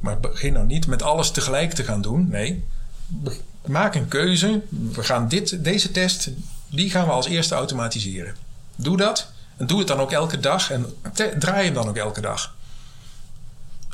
Maar 0.00 0.20
begin 0.20 0.52
nou 0.52 0.66
niet 0.66 0.86
met 0.86 1.02
alles 1.02 1.30
tegelijk 1.30 1.72
te 1.72 1.84
gaan 1.84 2.02
doen. 2.02 2.28
Nee. 2.28 2.64
Be- 3.06 3.36
Maak 3.66 3.94
een 3.94 4.08
keuze. 4.08 4.60
We 4.68 5.02
gaan 5.02 5.28
dit, 5.28 5.64
deze 5.64 5.90
test, 5.90 6.30
die 6.68 6.90
gaan 6.90 7.04
we 7.06 7.12
als 7.12 7.26
eerste 7.26 7.54
automatiseren. 7.54 8.34
Doe 8.76 8.96
dat. 8.96 9.32
En 9.56 9.66
doe 9.66 9.78
het 9.78 9.88
dan 9.88 9.98
ook 10.00 10.12
elke 10.12 10.40
dag. 10.40 10.70
En 10.70 10.86
draai 11.38 11.64
hem 11.64 11.74
dan 11.74 11.88
ook 11.88 11.96
elke 11.96 12.20
dag. 12.20 12.54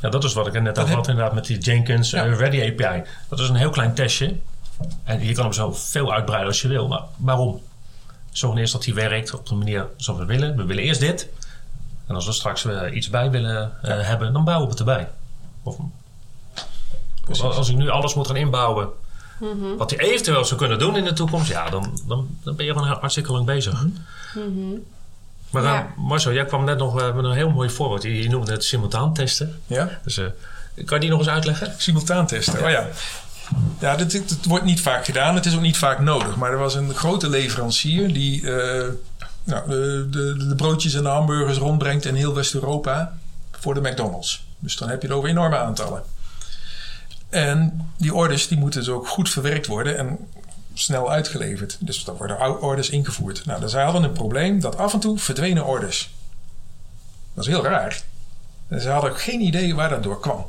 Ja, 0.00 0.08
dat 0.08 0.24
is 0.24 0.32
wat 0.32 0.46
ik 0.46 0.54
er 0.54 0.62
net 0.62 0.78
over 0.78 0.94
had 0.94 1.08
inderdaad 1.08 1.34
met 1.34 1.46
die 1.46 1.58
Jenkins 1.58 2.10
Ja. 2.10 2.24
eh, 2.26 2.38
Ready 2.38 2.60
API. 2.82 3.02
Dat 3.28 3.38
is 3.40 3.48
een 3.48 3.54
heel 3.56 3.70
klein 3.70 3.94
testje. 3.94 4.36
En 5.04 5.24
je 5.26 5.34
kan 5.34 5.44
hem 5.44 5.52
zo 5.52 5.72
veel 5.72 6.12
uitbreiden 6.12 6.48
als 6.48 6.60
je 6.62 6.68
wil. 6.68 6.88
Maar 6.88 7.02
waarom? 7.16 7.60
Zorg 8.36 8.58
eerst 8.58 8.72
dat 8.72 8.84
hij 8.84 8.94
werkt 8.94 9.34
op 9.34 9.46
de 9.48 9.54
manier 9.54 9.86
zoals 9.96 10.20
we 10.20 10.26
willen. 10.26 10.56
We 10.56 10.64
willen 10.64 10.82
eerst 10.84 11.00
dit. 11.00 11.28
En 12.06 12.14
als 12.14 12.26
we 12.26 12.32
straks 12.32 12.64
eh, 12.64 12.94
iets 12.94 13.10
bij 13.10 13.30
willen 13.30 13.72
eh, 13.82 14.00
hebben, 14.00 14.32
dan 14.32 14.44
bouwen 14.44 14.64
we 14.66 14.70
het 14.70 14.80
erbij. 14.80 15.08
Of, 15.62 15.76
Precies. 17.24 17.42
als 17.44 17.68
ik 17.68 17.76
nu 17.76 17.88
alles 17.88 18.14
moet 18.14 18.26
gaan 18.26 18.36
inbouwen, 18.36 18.88
wat 19.76 19.90
hij 19.90 19.98
eventueel 19.98 20.44
zou 20.44 20.60
kunnen 20.60 20.78
doen 20.78 20.96
in 20.96 21.04
de 21.04 21.12
toekomst, 21.12 21.48
ja, 21.50 21.70
dan, 21.70 22.00
dan, 22.06 22.38
dan 22.42 22.56
ben 22.56 22.66
je 22.66 22.72
gewoon 22.72 22.88
hartstikke 22.88 23.32
lang 23.32 23.46
bezig. 23.46 23.86
Maar 25.50 25.64
eh, 25.64 25.70
Ja. 25.70 25.92
Marcel, 25.96 26.32
jij 26.32 26.44
kwam 26.44 26.64
net 26.64 26.78
nog 26.78 27.00
eh, 27.00 27.14
met 27.14 27.24
een 27.24 27.32
heel 27.32 27.50
mooi 27.50 27.70
voorbeeld. 27.70 28.02
Je, 28.02 28.22
je 28.22 28.28
noemde 28.28 28.52
het 28.52 28.64
simultaan 28.64 29.14
testen. 29.14 29.60
Ja? 29.66 30.00
Dus, 30.04 30.16
eh, 30.18 30.26
kan 30.74 30.94
je 30.94 31.00
die 31.00 31.10
nog 31.10 31.18
eens 31.18 31.28
uitleggen? 31.28 31.74
Simultaan 31.78 32.26
testen. 32.26 32.64
Oh 32.64 32.70
ja. 32.70 32.88
Ja, 33.78 33.96
dat, 33.96 34.20
wordt 34.42 34.64
niet 34.64 34.80
vaak 34.80 35.04
gedaan. 35.04 35.34
Het 35.34 35.46
is 35.46 35.54
ook 35.54 35.60
niet 35.60 35.76
vaak 35.76 35.98
nodig. 35.98 36.36
Maar 36.36 36.50
er 36.50 36.58
was 36.58 36.74
een 36.74 36.94
grote 36.94 37.28
leverancier 37.28 38.12
die 38.12 38.52
eh, 38.52 38.88
nou, 39.44 39.68
de, 39.68 40.06
de, 40.10 40.46
de 40.48 40.54
broodjes 40.54 40.94
en 40.94 41.02
de 41.02 41.08
hamburgers 41.08 41.58
rondbrengt 41.58 42.04
in 42.04 42.14
heel 42.14 42.34
West-Europa 42.34 43.18
voor 43.50 43.74
de 43.74 43.80
McDonald's. 43.80 44.46
Dus 44.58 44.76
dan 44.76 44.88
heb 44.88 45.02
je 45.02 45.08
het 45.08 45.16
over 45.16 45.28
enorme 45.28 45.58
aantallen. 45.58 46.02
En 47.28 47.90
die 47.96 48.14
orders 48.14 48.48
die 48.48 48.58
moeten 48.58 48.80
dus 48.80 48.88
ook 48.88 49.08
goed 49.08 49.30
verwerkt 49.30 49.66
worden 49.66 49.98
en 49.98 50.18
snel 50.74 51.10
uitgeleverd. 51.10 51.76
Dus 51.80 52.04
dan 52.04 52.16
worden 52.16 52.60
orders 52.62 52.90
ingevoerd. 52.90 53.46
Nou, 53.46 53.60
dus 53.60 53.70
zij 53.70 53.82
hadden 53.82 54.02
een 54.02 54.12
probleem 54.12 54.60
dat 54.60 54.78
af 54.78 54.92
en 54.92 55.00
toe 55.00 55.18
verdwenen 55.18 55.66
orders. 55.66 56.14
Dat 57.34 57.44
is 57.46 57.50
heel 57.50 57.64
raar. 57.64 58.02
En 58.68 58.80
ze 58.80 58.88
hadden 58.88 59.16
geen 59.16 59.40
idee 59.40 59.74
waar 59.74 59.88
dat 59.88 60.02
door 60.02 60.20
kwam. 60.20 60.46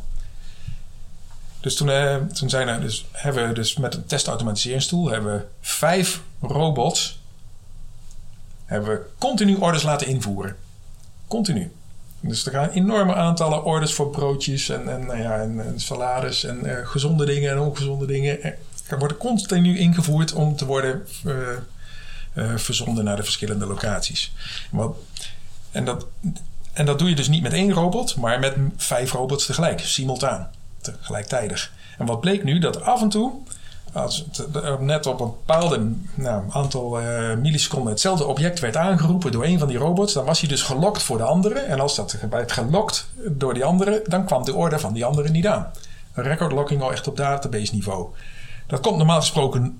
Dus 1.68 1.76
toen, 1.76 1.90
eh, 1.90 2.16
toen 2.16 2.50
zijn 2.50 2.68
er 2.68 2.82
dus, 2.82 3.06
hebben 3.12 3.48
we 3.48 3.54
dus 3.54 3.78
met 3.78 3.96
een 3.96 4.06
testautomatiseringstoel 4.06 5.10
hebben 5.10 5.34
we 5.34 5.46
vijf 5.62 6.22
robots 6.42 7.20
hebben 8.66 8.90
we 8.90 9.02
continu 9.18 9.56
orders 9.56 9.84
laten 9.84 10.08
invoeren. 10.08 10.56
Continu. 11.28 11.72
Dus 12.20 12.46
er 12.46 12.52
gaan 12.52 12.70
enorme 12.70 13.16
aantallen 13.16 13.64
orders 13.64 13.94
voor 13.94 14.10
broodjes 14.10 14.70
en, 14.70 14.90
en, 14.90 15.06
nou 15.06 15.22
ja, 15.22 15.40
en, 15.40 15.74
salades 15.76 16.44
en 16.44 16.66
eh, 16.66 16.88
gezonde 16.88 17.26
dingen 17.26 17.52
en 17.52 17.60
ongezonde 17.60 18.06
dingen. 18.06 18.44
Er 18.88 19.00
worden 19.00 19.18
continu 19.18 19.78
ingevoerd 19.78 20.34
om 20.34 20.56
te 20.56 20.66
worden 20.66 21.08
eh, 22.34 22.56
verzonden 22.56 23.04
naar 23.04 23.16
de 23.16 23.24
verschillende 23.24 23.66
locaties. 23.66 24.34
En, 25.72 25.86
dat, 25.86 26.06
en 26.74 26.86
dat 26.86 27.00
doe 27.00 27.10
je 27.10 27.16
dus 27.16 27.28
niet 27.28 27.44
met 27.44 27.54
één 27.54 27.74
robot, 27.74 28.16
maar 28.16 28.40
met 28.40 28.56
vijf 28.78 29.12
robots 29.12 29.46
tegelijk, 29.46 29.80
simultaan 29.80 30.50
gelijktijdig. 31.02 31.72
En 31.98 32.06
wat 32.06 32.22
bleek 32.22 32.44
nu? 32.44 32.60
Dat 32.60 32.82
af 32.82 33.02
en 33.02 33.10
toe, 33.10 33.32
als 33.94 34.26
het 34.32 34.52
eh, 34.52 34.80
net 34.80 35.06
op 35.06 35.20
een 35.20 35.28
bepaalde 35.46 35.92
nou, 36.14 36.44
aantal 36.50 37.00
eh, 37.00 37.36
milliseconden 37.36 37.92
hetzelfde 37.92 38.26
object 38.26 38.60
werd 38.60 38.78
aangeroepen 38.78 39.32
door 39.32 39.46
een 39.46 39.60
van 39.60 39.68
die 39.68 39.78
robots, 39.78 40.14
dan 40.14 40.26
was 40.26 40.40
hij 40.40 40.50
dus 40.50 40.62
gelokt 40.62 41.04
voor 41.04 41.18
de 41.18 41.24
andere. 41.24 41.60
En 41.60 41.80
als 41.80 41.96
dat 41.96 42.18
werd 42.30 42.52
gelokt 42.52 43.08
door 43.28 43.54
die 43.54 43.66
andere, 43.66 44.04
dan 44.08 44.26
kwam 44.26 44.46
de 44.46 44.56
orde 44.56 44.80
van 44.80 44.94
die 44.94 45.06
andere 45.06 45.30
niet 45.30 45.48
aan. 45.48 45.72
Record 46.14 46.52
locking 46.52 46.82
al 46.82 46.92
echt 46.92 47.08
op 47.08 47.18
database 47.18 47.74
niveau. 47.74 48.08
Dat 48.68 48.80
komt 48.80 48.98
normaal 48.98 49.20
gesproken, 49.20 49.80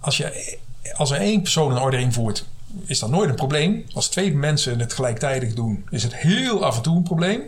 als, 0.00 0.16
je, 0.16 0.58
als 0.96 1.10
er 1.10 1.18
één 1.20 1.42
persoon 1.42 1.70
een 1.70 1.82
order 1.82 2.00
invoert, 2.00 2.46
is 2.86 2.98
dat 2.98 3.10
nooit 3.10 3.28
een 3.28 3.34
probleem. 3.34 3.84
Als 3.92 4.08
twee 4.08 4.34
mensen 4.34 4.80
het 4.80 4.92
gelijktijdig 4.92 5.54
doen, 5.54 5.86
is 5.90 6.02
het 6.02 6.16
heel 6.16 6.64
af 6.64 6.76
en 6.76 6.82
toe 6.82 6.96
een 6.96 7.02
probleem. 7.02 7.42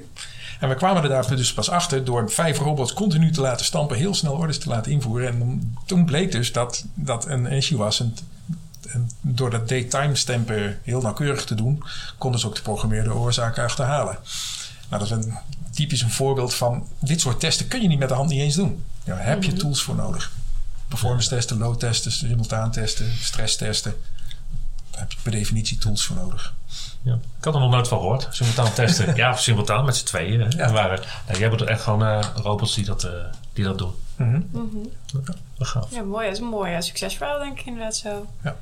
En 0.60 0.68
we 0.68 0.74
kwamen 0.74 1.02
er 1.02 1.08
daar 1.08 1.36
dus 1.36 1.52
pas 1.52 1.70
achter 1.70 2.04
door 2.04 2.30
vijf 2.30 2.58
robots 2.58 2.92
continu 2.92 3.30
te 3.30 3.40
laten 3.40 3.66
stampen, 3.66 3.96
heel 3.96 4.14
snel 4.14 4.34
orders 4.34 4.58
te 4.58 4.68
laten 4.68 4.92
invoeren. 4.92 5.28
En 5.28 5.76
toen 5.86 6.04
bleek 6.04 6.32
dus 6.32 6.52
dat 6.52 6.84
dat 6.94 7.26
een 7.26 7.46
issue 7.46 7.78
was. 7.78 8.00
En, 8.00 8.16
en 8.88 9.10
door 9.20 9.50
dat 9.50 9.68
daytime 9.68 10.16
stampen 10.16 10.78
heel 10.82 11.00
nauwkeurig 11.00 11.44
te 11.44 11.54
doen, 11.54 11.82
konden 12.18 12.40
ze 12.40 12.46
ook 12.46 12.54
de 12.54 12.62
programmeerde 12.62 13.14
oorzaken 13.14 13.64
achterhalen. 13.64 14.18
Nou, 14.88 15.02
dat 15.02 15.18
is 15.18 15.26
een 15.26 15.34
typisch 15.70 16.02
een 16.02 16.10
voorbeeld 16.10 16.54
van 16.54 16.88
dit 16.98 17.20
soort 17.20 17.40
testen 17.40 17.68
kun 17.68 17.82
je 17.82 17.88
niet 17.88 17.98
met 17.98 18.08
de 18.08 18.14
hand 18.14 18.30
niet 18.30 18.40
eens 18.40 18.54
doen. 18.54 18.84
Daar 19.04 19.26
heb 19.26 19.42
je 19.42 19.52
tools 19.52 19.82
voor 19.82 19.94
nodig. 19.94 20.32
Performance 20.88 21.28
testen, 21.28 21.58
load 21.58 21.80
testen, 21.80 22.12
simultaan 22.12 22.70
testen, 22.70 23.12
stress 23.20 23.56
testen. 23.56 23.94
Daar 24.90 25.00
heb 25.00 25.12
je 25.12 25.18
per 25.22 25.32
definitie 25.32 25.78
tools 25.78 26.04
voor 26.04 26.16
nodig. 26.16 26.54
Ja. 27.06 27.14
Ik 27.38 27.44
had 27.44 27.54
er 27.54 27.60
nog 27.60 27.70
nooit 27.70 27.88
van 27.88 27.98
gehoord. 27.98 28.26
Simultaan 28.30 28.72
testen. 28.72 29.14
ja, 29.22 29.36
simultaan 29.36 29.84
met 29.84 29.96
z'n 29.96 30.04
tweeën. 30.04 30.40
hè. 30.40 30.46
Ja. 30.64 30.72
Waren, 30.72 31.00
ja, 31.28 31.32
jij 31.38 31.48
hebt 31.48 31.60
er 31.60 31.66
echt 31.68 31.82
gewoon 31.82 32.04
eh, 32.04 32.24
robots 32.42 32.74
die 32.74 32.84
dat, 32.84 33.04
eh, 33.04 33.10
die 33.52 33.64
dat 33.64 33.78
doen. 33.78 33.94
Mhm. 34.16 34.40
Dat 35.58 35.68
gaaf. 35.68 35.86
Ja, 35.90 36.02
mooi. 36.02 36.24
Dat 36.26 36.34
is 36.34 36.40
een 36.40 36.46
mooi 36.48 36.70
ja, 36.70 36.80
succesverhaal, 36.80 37.38
denk 37.38 37.58
ik 37.60 37.66
inderdaad 37.66 37.96
zo. 37.96 38.26
Ja. 38.44 38.56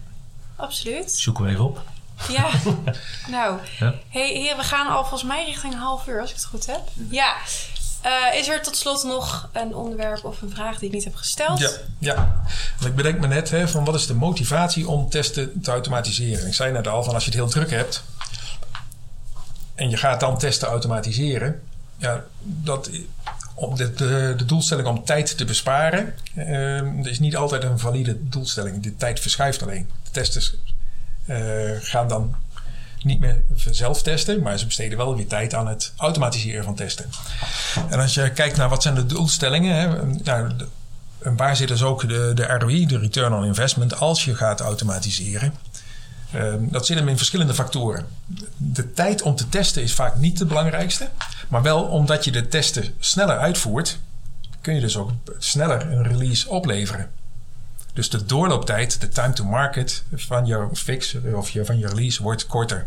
Absoluut. 0.56 1.12
Zoeken 1.12 1.44
we 1.44 1.50
even 1.50 1.64
op. 1.64 1.82
Ja. 2.28 2.50
nou, 3.30 3.58
Ja. 3.78 3.94
hey, 4.08 4.54
we 4.56 4.62
gaan 4.62 4.86
al 4.86 5.00
volgens 5.00 5.22
mij 5.24 5.44
richting 5.44 5.72
een 5.72 5.78
half 5.78 6.06
uur, 6.06 6.20
als 6.20 6.30
ik 6.30 6.36
het 6.36 6.44
goed 6.44 6.66
heb. 6.66 6.80
Ja. 7.10 7.34
Eh, 8.02 8.38
is 8.38 8.48
er 8.48 8.62
tot 8.62 8.76
slot 8.76 9.04
nog 9.04 9.48
een 9.52 9.74
onderwerp 9.74 10.24
of 10.24 10.42
een 10.42 10.50
vraag 10.50 10.78
die 10.78 10.88
ik 10.88 10.94
niet 10.94 11.04
heb 11.04 11.14
gesteld? 11.14 11.58
Ja, 11.58 11.70
ja. 11.98 12.42
Want 12.76 12.84
ik 12.90 12.94
bedenk 12.96 13.20
me 13.20 13.26
net 13.26 13.50
hè, 13.50 13.68
van 13.68 13.84
wat 13.84 13.94
is 13.94 14.06
de 14.06 14.14
motivatie 14.14 14.88
om 14.88 15.08
testen 15.10 15.60
te 15.62 15.70
automatiseren. 15.70 16.46
Ik 16.46 16.54
zei 16.54 16.72
net 16.72 16.88
al 16.88 17.02
van 17.02 17.14
als 17.14 17.24
je 17.24 17.30
het 17.30 17.38
heel 17.38 17.48
druk 17.48 17.70
hebt 17.70 18.04
en 19.74 19.90
je 19.90 19.96
gaat 19.96 20.20
dan 20.20 20.38
testen 20.38 20.68
automatiseren. 20.68 21.60
Ja, 21.96 22.24
dat, 22.42 22.90
om 23.54 23.76
de, 23.76 23.92
de, 23.94 24.34
de 24.36 24.44
doelstelling 24.44 24.86
om 24.88 25.04
tijd 25.04 25.36
te 25.36 25.44
besparen 25.44 26.14
eh, 26.34 27.04
is 27.06 27.18
niet 27.18 27.36
altijd 27.36 27.62
een 27.64 27.78
valide 27.78 28.28
doelstelling. 28.28 28.82
De 28.82 28.96
tijd 28.96 29.20
verschuift 29.20 29.62
alleen. 29.62 29.88
De 30.04 30.10
testers 30.10 30.54
eh, 31.26 31.36
gaan 31.80 32.08
dan 32.08 32.34
niet 33.02 33.20
meer 33.20 33.42
zelf 33.70 34.02
testen, 34.02 34.42
maar 34.42 34.58
ze 34.58 34.66
besteden 34.66 34.98
wel 34.98 35.16
weer 35.16 35.26
tijd 35.26 35.54
aan 35.54 35.66
het 35.68 35.92
automatiseren 35.96 36.64
van 36.64 36.74
testen. 36.74 37.06
En 37.90 38.00
als 38.00 38.14
je 38.14 38.30
kijkt 38.30 38.56
naar 38.56 38.68
wat 38.68 38.82
zijn 38.82 38.94
de 38.94 39.06
doelstellingen, 39.06 39.76
hè, 39.76 40.04
nou, 40.06 40.56
de- 40.56 40.66
waar 41.36 41.56
zit 41.56 41.68
dus 41.68 41.82
ook 41.82 42.08
de, 42.08 42.32
de 42.34 42.44
ROI, 42.44 42.86
de 42.86 42.98
return 42.98 43.32
on 43.32 43.44
investment, 43.44 43.98
als 44.00 44.24
je 44.24 44.34
gaat 44.34 44.60
automatiseren. 44.60 45.54
Ehm, 46.32 46.68
dat 46.68 46.86
zit 46.86 46.98
hem 46.98 47.08
in 47.08 47.16
verschillende 47.16 47.54
factoren. 47.54 48.06
De 48.56 48.92
tijd 48.92 49.22
om 49.22 49.36
te 49.36 49.48
testen 49.48 49.82
is 49.82 49.94
vaak 49.94 50.16
niet 50.16 50.38
de 50.38 50.46
belangrijkste. 50.46 51.08
Maar 51.48 51.62
wel 51.62 51.82
omdat 51.82 52.24
je 52.24 52.32
de 52.32 52.48
testen 52.48 52.94
sneller 52.98 53.38
uitvoert, 53.38 53.98
kun 54.60 54.74
je 54.74 54.80
dus 54.80 54.96
ook 54.96 55.10
sneller 55.38 55.92
een 55.92 56.02
release 56.02 56.48
opleveren. 56.48 57.10
Dus 57.92 58.10
de 58.10 58.24
doorlooptijd, 58.24 59.00
de 59.00 59.08
time 59.08 59.32
to 59.32 59.44
market 59.44 60.02
van 60.14 60.46
je 60.46 60.68
fix 60.72 61.16
of 61.34 61.50
van 61.62 61.78
je 61.78 61.86
release 61.86 62.22
wordt 62.22 62.46
korter. 62.46 62.86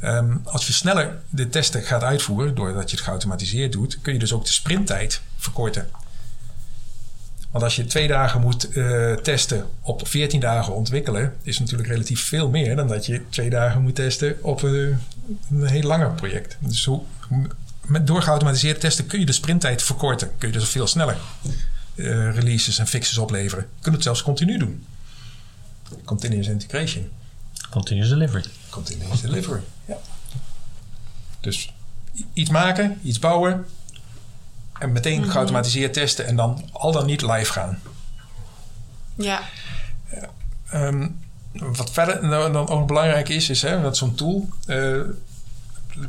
Ehm, 0.00 0.36
als 0.44 0.66
je 0.66 0.72
sneller 0.72 1.18
de 1.28 1.48
testen 1.48 1.82
gaat 1.82 2.02
uitvoeren, 2.02 2.54
doordat 2.54 2.90
je 2.90 2.96
het 2.96 3.04
geautomatiseerd 3.04 3.72
doet, 3.72 4.00
kun 4.00 4.12
je 4.12 4.18
dus 4.18 4.32
ook 4.32 4.44
de 4.44 4.52
sprinttijd 4.52 5.20
verkorten. 5.36 5.88
Want 7.50 7.64
als 7.64 7.76
je 7.76 7.84
twee 7.84 8.08
dagen 8.08 8.40
moet 8.40 8.76
uh, 8.76 9.14
testen 9.14 9.66
op 9.80 10.08
14 10.08 10.40
dagen 10.40 10.74
ontwikkelen, 10.74 11.34
is 11.42 11.58
natuurlijk 11.58 11.88
relatief 11.88 12.20
veel 12.20 12.48
meer 12.48 12.76
dan 12.76 12.88
dat 12.88 13.06
je 13.06 13.22
twee 13.28 13.50
dagen 13.50 13.82
moet 13.82 13.94
testen 13.94 14.36
op 14.42 14.62
een 14.62 14.98
heel 15.62 15.82
langer 15.82 16.10
project. 16.10 16.56
Dus 16.60 16.84
hoe, 16.84 17.02
met 17.86 18.06
testen 18.80 19.06
kun 19.06 19.20
je 19.20 19.26
de 19.26 19.32
sprinttijd 19.32 19.82
verkorten. 19.82 20.30
Kun 20.38 20.48
je 20.48 20.58
dus 20.58 20.68
veel 20.68 20.86
sneller 20.86 21.16
uh, 21.94 22.34
releases 22.34 22.78
en 22.78 22.86
fixes 22.86 23.18
opleveren. 23.18 23.64
Je 23.76 23.82
kunt 23.82 23.94
het 23.94 24.04
zelfs 24.04 24.22
continu 24.22 24.58
doen. 24.58 24.86
Continuous 26.04 26.46
integration. 26.46 27.10
Continuous 27.70 28.10
delivery. 28.10 28.44
Continuous 28.70 29.20
delivery, 29.20 29.60
ja. 29.84 29.96
Dus 31.40 31.72
iets 32.32 32.50
maken, 32.50 32.98
iets 33.02 33.18
bouwen, 33.18 33.66
en 34.80 34.92
meteen 34.92 35.16
mm 35.16 35.22
-hmm. 35.22 35.30
geautomatiseerd 35.30 35.92
testen 35.92 36.26
en 36.26 36.36
dan 36.36 36.68
al 36.72 36.92
dan 36.92 37.06
niet 37.06 37.22
live 37.22 37.52
gaan. 37.52 37.78
Ja. 39.14 39.40
Um, 40.74 41.18
wat 41.52 41.90
verder 41.90 42.26
nou, 42.26 42.52
dan 42.52 42.68
ook 42.68 42.86
belangrijk 42.86 43.28
is, 43.28 43.50
is 43.50 43.62
hè, 43.62 43.82
dat 43.82 43.96
zo'n 43.96 44.14
tool 44.14 44.48
uh, 44.66 45.00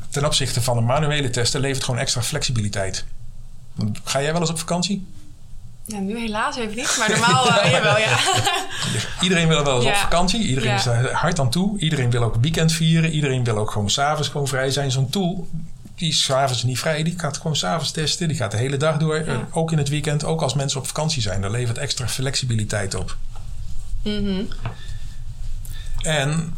ten 0.10 0.26
opzichte 0.26 0.62
van 0.62 0.78
een 0.78 0.86
manuele 0.86 1.30
testen 1.30 1.62
levert 1.62 1.84
gewoon 1.84 2.00
extra 2.00 2.22
flexibiliteit. 2.22 3.06
Ga 4.04 4.22
jij 4.22 4.32
wel 4.32 4.42
eens 4.42 4.50
op 4.50 4.60
vakantie? 4.60 5.08
Ja, 5.86 6.00
nu 6.00 6.20
helaas 6.20 6.56
even 6.56 6.76
niet, 6.76 6.96
maar 7.00 7.10
normaal 7.10 7.48
uh, 7.48 7.72
jawel, 7.72 7.98
ja. 7.98 8.18
Iedereen 9.22 9.48
wil 9.48 9.64
wel 9.64 9.76
eens 9.76 9.86
ja. 9.86 9.92
op 9.92 9.98
vakantie. 9.98 10.48
Iedereen 10.48 10.70
ja. 10.70 10.76
is 10.76 10.84
daar 10.84 11.12
hard 11.12 11.40
aan 11.40 11.50
toe. 11.50 11.80
Iedereen 11.80 12.10
wil 12.10 12.24
ook 12.24 12.36
weekend 12.42 12.72
vieren. 12.72 13.12
Iedereen 13.12 13.44
wil 13.44 13.58
ook 13.58 13.72
gewoon 13.72 13.90
s'avonds 13.90 14.30
gewoon 14.30 14.48
vrij 14.48 14.70
zijn. 14.70 14.92
Zo'n 14.92 15.10
tool 15.10 15.48
die 16.02 16.10
is 16.10 16.24
s'avonds 16.24 16.64
niet 16.64 16.80
vrij. 16.80 17.04
Die 17.04 17.20
gaat 17.20 17.38
gewoon 17.38 17.56
s'avonds 17.56 17.92
testen. 17.92 18.28
Die 18.28 18.38
gaat 18.38 18.52
de 18.52 18.58
hele 18.58 18.78
dag 18.78 18.98
door. 18.98 19.26
Ja. 19.26 19.48
Ook 19.52 19.72
in 19.72 19.78
het 19.78 19.90
weekend. 19.90 20.24
Ook 20.24 20.42
als 20.42 20.54
mensen 20.54 20.80
op 20.80 20.88
vakantie 20.88 21.22
zijn. 21.22 21.42
Daar 21.42 21.52
levert 21.52 21.78
extra 21.78 22.08
flexibiliteit 22.08 22.96
op. 22.96 23.18
Mm 24.04 24.26
-hmm. 24.26 24.48
En 26.02 26.56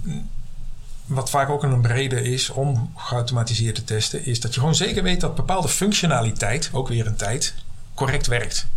wat 1.06 1.30
vaak 1.30 1.50
ook 1.50 1.64
een 1.64 1.88
reden 1.88 2.24
is 2.26 2.50
om 2.50 2.94
geautomatiseerd 2.96 3.76
te 3.76 3.84
testen... 3.84 4.26
is 4.26 4.40
dat 4.40 4.54
je 4.54 4.60
gewoon 4.60 4.76
zeker 4.76 5.04
weet 5.04 5.22
dat 5.22 5.36
bepaalde 5.36 5.68
functionaliteit... 5.68 6.70
ook 6.72 6.88
weer 6.88 7.08
een 7.08 7.16
tijd, 7.16 7.54
correct 7.94 8.28
werkt. 8.28 8.68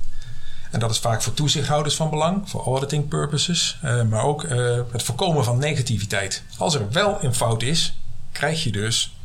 En 0.70 0.80
dat 0.80 0.90
is 0.90 0.98
vaak 0.98 1.22
voor 1.22 1.34
toezichthouders 1.34 1.96
van 1.96 2.10
belang, 2.10 2.50
voor 2.50 2.64
auditing 2.64 3.08
purposes, 3.08 3.78
uh, 3.84 4.02
maar 4.02 4.22
ook 4.22 4.42
uh, 4.44 4.80
het 4.92 5.02
voorkomen 5.02 5.44
van 5.44 5.58
negativiteit. 5.58 6.42
Als 6.58 6.74
er 6.74 6.90
wel 6.90 7.18
een 7.24 7.34
fout 7.34 7.62
is, 7.62 7.98
krijg 8.32 8.64
je 8.64 8.72
dus 8.72 9.15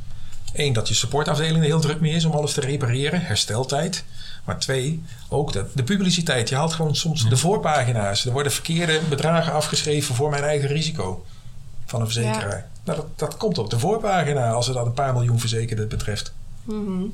één 0.53 0.73
dat 0.73 0.87
je 0.87 0.93
supportafdeling 0.93 1.57
er 1.57 1.63
heel 1.63 1.79
druk 1.79 1.99
mee 1.99 2.13
is 2.13 2.25
om 2.25 2.31
alles 2.31 2.53
te 2.53 2.61
repareren, 2.61 3.21
hersteltijd. 3.21 4.03
Maar 4.45 4.59
twee, 4.59 5.03
ook 5.29 5.53
de, 5.53 5.65
de 5.73 5.83
publiciteit. 5.83 6.49
Je 6.49 6.55
haalt 6.55 6.73
gewoon 6.73 6.95
soms 6.95 7.29
de 7.29 7.37
voorpagina's. 7.37 8.25
Er 8.25 8.31
worden 8.31 8.51
verkeerde 8.51 8.99
bedragen 9.09 9.53
afgeschreven 9.53 10.15
voor 10.15 10.29
mijn 10.29 10.43
eigen 10.43 10.69
risico 10.69 11.25
van 11.85 11.99
een 11.99 12.05
verzekeraar. 12.05 12.57
Ja. 12.57 12.69
Nou, 12.83 12.97
dat, 12.97 13.07
dat 13.15 13.37
komt 13.37 13.57
op 13.57 13.69
de 13.69 13.79
voorpagina 13.79 14.51
als 14.51 14.67
er 14.67 14.73
dan 14.73 14.85
een 14.85 14.93
paar 14.93 15.13
miljoen 15.13 15.39
verzekerden 15.39 15.87
betreft. 15.87 16.33
Mm 16.63 16.85
-hmm. 16.85 17.13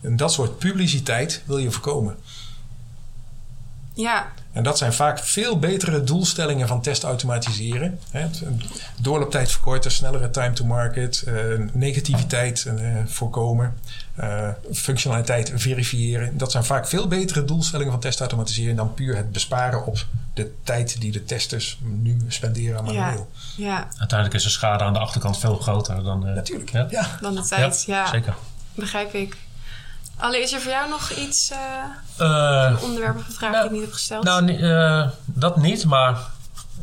En 0.00 0.16
dat 0.16 0.32
soort 0.32 0.58
publiciteit 0.58 1.42
wil 1.44 1.58
je 1.58 1.70
voorkomen. 1.70 2.16
Ja. 4.02 4.32
En 4.52 4.62
dat 4.62 4.78
zijn 4.78 4.92
vaak 4.92 5.18
veel 5.18 5.58
betere 5.58 6.04
doelstellingen 6.04 6.68
van 6.68 6.82
test 6.82 7.02
automatiseren. 7.02 8.00
Doorlooptijd 9.00 9.50
verkorten, 9.50 9.90
snellere 9.90 10.30
time 10.30 10.52
to 10.52 10.64
market, 10.64 11.24
uh, 11.28 11.34
negativiteit 11.72 12.64
uh, 12.64 12.96
voorkomen, 13.06 13.74
uh, 14.20 14.48
functionaliteit 14.72 15.52
verifiëren. 15.54 16.38
Dat 16.38 16.50
zijn 16.50 16.64
vaak 16.64 16.88
veel 16.88 17.08
betere 17.08 17.44
doelstellingen 17.44 17.92
van 17.92 18.00
test 18.00 18.20
automatiseren 18.20 18.76
dan 18.76 18.94
puur 18.94 19.16
het 19.16 19.32
besparen 19.32 19.86
op 19.86 20.06
de 20.34 20.52
tijd 20.62 21.00
die 21.00 21.12
de 21.12 21.24
testers 21.24 21.78
nu 21.82 22.16
spenderen 22.28 22.78
aan 22.78 22.84
manueel. 22.84 23.30
Ja. 23.56 23.66
ja. 23.66 23.88
Uiteindelijk 23.98 24.34
is 24.34 24.42
de 24.42 24.50
schade 24.50 24.84
aan 24.84 24.92
de 24.92 24.98
achterkant 24.98 25.38
veel 25.38 25.56
groter 25.56 26.02
dan, 26.02 26.34
Natuurlijk. 26.34 26.70
Ja. 26.70 26.86
ja. 26.90 27.18
dan 27.20 27.34
de 27.34 27.42
tijd. 27.42 27.84
Ja, 27.86 27.96
ja. 27.96 28.06
zeker. 28.06 28.34
Begrijp 28.74 29.14
ik. 29.14 29.36
Alle, 30.18 30.40
is 30.42 30.52
er 30.52 30.60
voor 30.60 30.70
jou 30.70 30.88
nog 30.88 31.10
iets, 31.10 31.50
uh, 31.52 31.58
uh, 32.20 32.82
onderwerp 32.82 33.16
of 33.16 33.26
een 33.26 33.32
vraag 33.32 33.52
nou, 33.52 33.62
die 33.62 33.70
ik 33.70 33.72
niet 33.72 33.84
heb 33.84 33.92
gesteld? 33.92 34.24
Nou, 34.24 34.52
uh, 34.52 35.08
dat 35.24 35.56
niet, 35.56 35.84
maar 35.84 36.18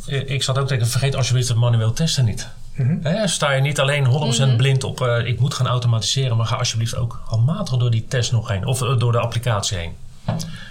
ik 0.05 0.43
zat 0.43 0.57
ook 0.57 0.67
denken, 0.67 0.87
vergeet 0.87 1.15
alsjeblieft 1.15 1.47
het 1.47 1.57
manueel 1.57 1.93
testen 1.93 2.25
niet. 2.25 2.47
Mm 2.75 2.87
-hmm. 2.87 2.99
He, 3.03 3.27
sta 3.27 3.51
je 3.51 3.61
niet 3.61 3.79
alleen 3.79 4.05
100% 4.05 4.09
mm 4.09 4.31
-hmm. 4.31 4.57
blind 4.57 4.83
op, 4.83 5.01
ik 5.01 5.39
moet 5.39 5.53
gaan 5.53 5.67
automatiseren, 5.67 6.37
maar 6.37 6.45
ga 6.45 6.55
alsjeblieft 6.55 6.95
ook 6.95 7.21
handmatig 7.25 7.77
door 7.77 7.91
die 7.91 8.05
test 8.07 8.31
nog 8.31 8.47
heen, 8.47 8.65
of 8.65 8.79
door 8.79 9.11
de 9.11 9.19
applicatie 9.19 9.77
heen. 9.77 9.93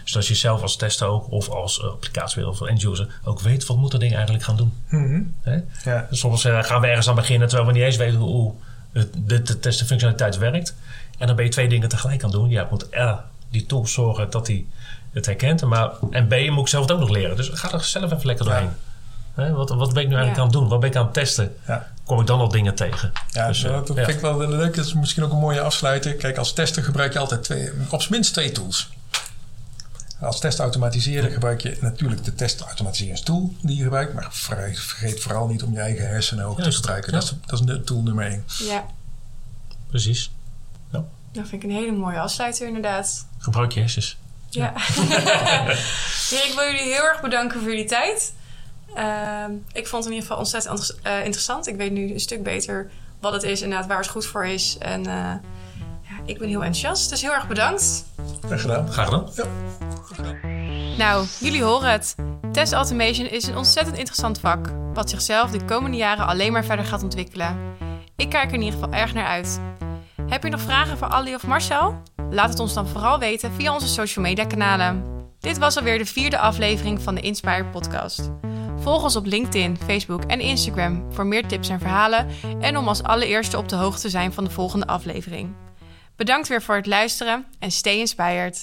Zodat 0.05 0.27
je 0.27 0.35
zelf 0.35 0.63
als 0.63 0.77
tester 0.77 1.07
ook, 1.07 1.31
of 1.31 1.49
als 1.49 1.83
applicatie 1.83 2.49
of 2.49 2.61
end-user, 2.61 3.21
ook 3.25 3.41
weet 3.41 3.67
wat 3.67 3.77
moet 3.77 3.91
dat 3.91 4.01
ding 4.01 4.15
eigenlijk 4.15 4.45
gaan 4.45 4.57
doen. 4.57 4.73
Mm 4.89 5.35
-hmm. 5.45 5.65
ja. 5.85 6.07
Soms 6.11 6.43
gaan 6.45 6.81
we 6.81 6.87
ergens 6.87 7.09
aan 7.09 7.15
beginnen 7.15 7.49
terwijl 7.49 7.69
we 7.69 7.75
niet 7.75 7.87
eens 7.87 7.97
weten 7.97 8.19
hoe 8.19 8.55
de, 8.93 9.43
de 9.43 9.59
testenfunctionaliteit 9.59 10.39
werkt. 10.39 10.75
En 11.19 11.27
dan 11.27 11.37
ben 11.37 11.45
je 11.45 11.51
twee 11.51 11.69
dingen 11.69 11.89
tegelijk 11.89 12.25
aan 12.25 12.31
doen. 12.31 12.49
Je 12.49 12.67
moet 12.71 12.87
R, 12.91 13.15
die 13.51 13.67
tool 13.67 13.87
zorgen 13.87 14.31
dat 14.31 14.47
hij 14.47 14.67
het 15.13 15.27
herkent. 15.27 15.65
Maar, 15.65 15.91
en 16.11 16.27
B, 16.27 16.51
moet 16.51 16.61
ik 16.61 16.69
zelf 16.69 16.83
het 16.83 16.93
ook 16.93 17.01
nog 17.01 17.09
leren. 17.09 17.37
Dus 17.37 17.49
ga 17.49 17.73
er 17.73 17.85
zelf 17.85 18.13
even 18.13 18.27
lekker 18.27 18.45
doorheen. 18.45 18.71
Ja. 19.37 19.51
Wat, 19.51 19.69
wat 19.69 19.93
ben 19.93 20.03
ik 20.03 20.09
nu 20.09 20.15
eigenlijk 20.15 20.35
ja. 20.35 20.41
aan 20.41 20.49
het 20.49 20.53
doen? 20.53 20.69
Wat 20.69 20.81
ben 20.81 20.89
ik 20.89 20.97
aan 20.97 21.05
het 21.05 21.15
testen? 21.15 21.57
Ja. 21.67 21.93
Kom 22.05 22.21
ik 22.21 22.27
dan 22.27 22.39
nog 22.39 22.53
dingen 22.53 22.75
tegen? 22.75 23.13
Ja, 23.31 23.49
dus, 23.49 23.63
dat 23.63 23.91
vind 23.95 24.09
ik 24.09 24.21
wel 24.21 24.49
leuk. 24.49 24.77
Dat 24.77 24.85
is 24.85 24.95
misschien 24.95 25.25
ook 25.25 25.33
een 25.33 25.39
mooie 25.39 25.61
afsluiter. 25.61 26.15
Kijk, 26.15 26.37
als 26.37 26.53
tester 26.53 26.83
gebruik 26.83 27.13
je 27.13 27.19
altijd 27.19 27.43
twee, 27.43 27.71
op 27.91 28.01
zijn 28.01 28.13
minst 28.13 28.33
twee 28.33 28.53
tools. 28.53 28.91
Als 30.21 30.41
testautomatiseren 30.41 31.31
gebruik 31.31 31.61
je 31.61 31.77
natuurlijk 31.81 32.25
de 32.25 32.35
testautomatiseringstool 32.35 33.55
die 33.61 33.77
je 33.77 33.83
gebruikt. 33.83 34.15
Maar 34.15 34.29
vergeet 34.31 35.21
vooral 35.21 35.47
niet 35.47 35.63
om 35.63 35.73
je 35.73 35.81
eigen 35.81 36.09
hersenen 36.09 36.45
ook 36.45 36.63
te 36.63 36.73
gebruiken. 36.73 37.13
Dat, 37.13 37.23
is, 37.23 37.35
dat 37.47 37.69
is 37.69 37.77
tool 37.85 38.03
nummer 38.03 38.27
één. 38.27 38.45
Ja. 38.59 38.85
Precies. 39.89 40.31
Dat 41.35 41.49
vind 41.49 41.63
ik 41.63 41.71
een 41.71 41.77
hele 41.77 41.93
mooie 41.93 42.21
afsluiter 42.21 42.67
inderdaad. 42.67 43.27
Gebruik 43.39 43.73
je 43.73 43.81
hersens. 43.81 44.17
Ja. 44.49 44.73
ja. 44.97 46.41
ik 46.47 46.53
wil 46.55 46.65
jullie 46.65 46.93
heel 46.93 47.05
erg 47.05 47.21
bedanken 47.21 47.61
voor 47.61 47.69
jullie 47.69 47.85
tijd. 47.85 48.35
Uh, 48.97 49.45
ik 49.73 49.87
vond 49.87 50.05
het 50.05 50.13
in 50.13 50.19
ieder 50.19 50.23
geval 50.23 50.39
ontzettend 50.39 50.97
uh, 51.07 51.25
interessant. 51.25 51.67
Ik 51.67 51.77
weet 51.77 51.93
nu 51.93 52.13
een 52.13 52.21
stuk 52.21 52.43
beter 52.43 52.91
wat 53.21 53.33
het 53.33 53.43
is 53.43 53.63
inderdaad, 53.63 53.87
waar 53.87 53.99
het 53.99 54.09
goed 54.09 54.27
voor 54.27 54.47
is. 54.47 54.77
En 54.79 55.01
uh, 55.01 55.07
ja, 56.03 56.17
ik 56.25 56.39
ben 56.39 56.49
heel 56.49 56.65
enthousiast, 56.65 57.11
dus 57.11 57.23
heel 57.23 57.33
erg 57.33 57.49
bedankt. 57.49 58.05
Graag 58.47 58.61
gedaan. 58.61 58.93
Graag 58.93 59.09
gedaan. 59.09 59.31
Ja. 59.35 59.45
Nou, 60.97 61.27
jullie 61.41 61.63
horen 61.63 61.91
het. 61.91 62.15
Test 62.53 62.73
automation 62.73 63.27
is 63.27 63.47
een 63.47 63.57
ontzettend 63.57 63.97
interessant 63.97 64.41
vak, 64.41 64.73
wat 64.93 65.11
zichzelf 65.11 65.51
de 65.51 65.65
komende 65.65 65.97
jaren 65.97 66.27
alleen 66.27 66.53
maar 66.53 66.65
verder 66.65 66.85
gaat 66.85 67.03
ontwikkelen. 67.03 67.57
Ik 68.17 68.31
kijk 68.31 68.49
er 68.49 68.55
in 68.55 68.63
ieder 68.63 68.79
geval 68.79 68.95
erg 68.95 69.15
naar 69.15 69.27
uit. 69.27 69.61
Heb 70.27 70.43
je 70.43 70.51
nog 70.51 70.61
vragen 70.61 70.99
voor 70.99 71.09
Ali 71.09 71.35
of 71.35 71.47
Marcel? 71.47 72.03
Laat 72.31 72.49
het 72.49 72.61
ons 72.61 72.75
dan 72.75 72.89
vooral 72.89 73.19
weten 73.19 73.53
via 73.53 73.75
onze 73.75 73.89
social 73.89 74.25
media 74.25 74.45
kanalen. 74.45 75.05
Dit 75.39 75.59
was 75.59 75.77
alweer 75.77 75.99
de 75.99 76.07
vierde 76.07 76.39
aflevering 76.39 77.03
van 77.03 77.15
de 77.15 77.21
Inspire 77.21 77.65
podcast. 77.65 78.31
Volg 78.77 79.03
ons 79.03 79.17
op 79.17 79.27
LinkedIn, 79.27 79.77
Facebook 79.87 80.25
en 80.25 80.41
Instagram 80.41 81.13
voor 81.13 81.27
meer 81.27 81.47
tips 81.47 81.69
en 81.69 81.81
verhalen 81.81 82.29
en 82.61 82.77
om 82.77 82.89
als 82.89 83.03
allereerste 83.03 83.59
op 83.59 83.69
de 83.69 83.77
hoogte 83.77 84.01
te 84.01 84.09
zijn 84.09 84.33
van 84.33 84.45
de 84.45 84.51
volgende 84.51 84.87
aflevering. 84.87 85.55
Bedankt 86.17 86.49
weer 86.49 86.63
voor 86.63 86.75
het 86.75 86.87
luisteren 86.87 87.47
en 87.59 87.71
stay 87.71 87.97
inspired. 87.97 88.63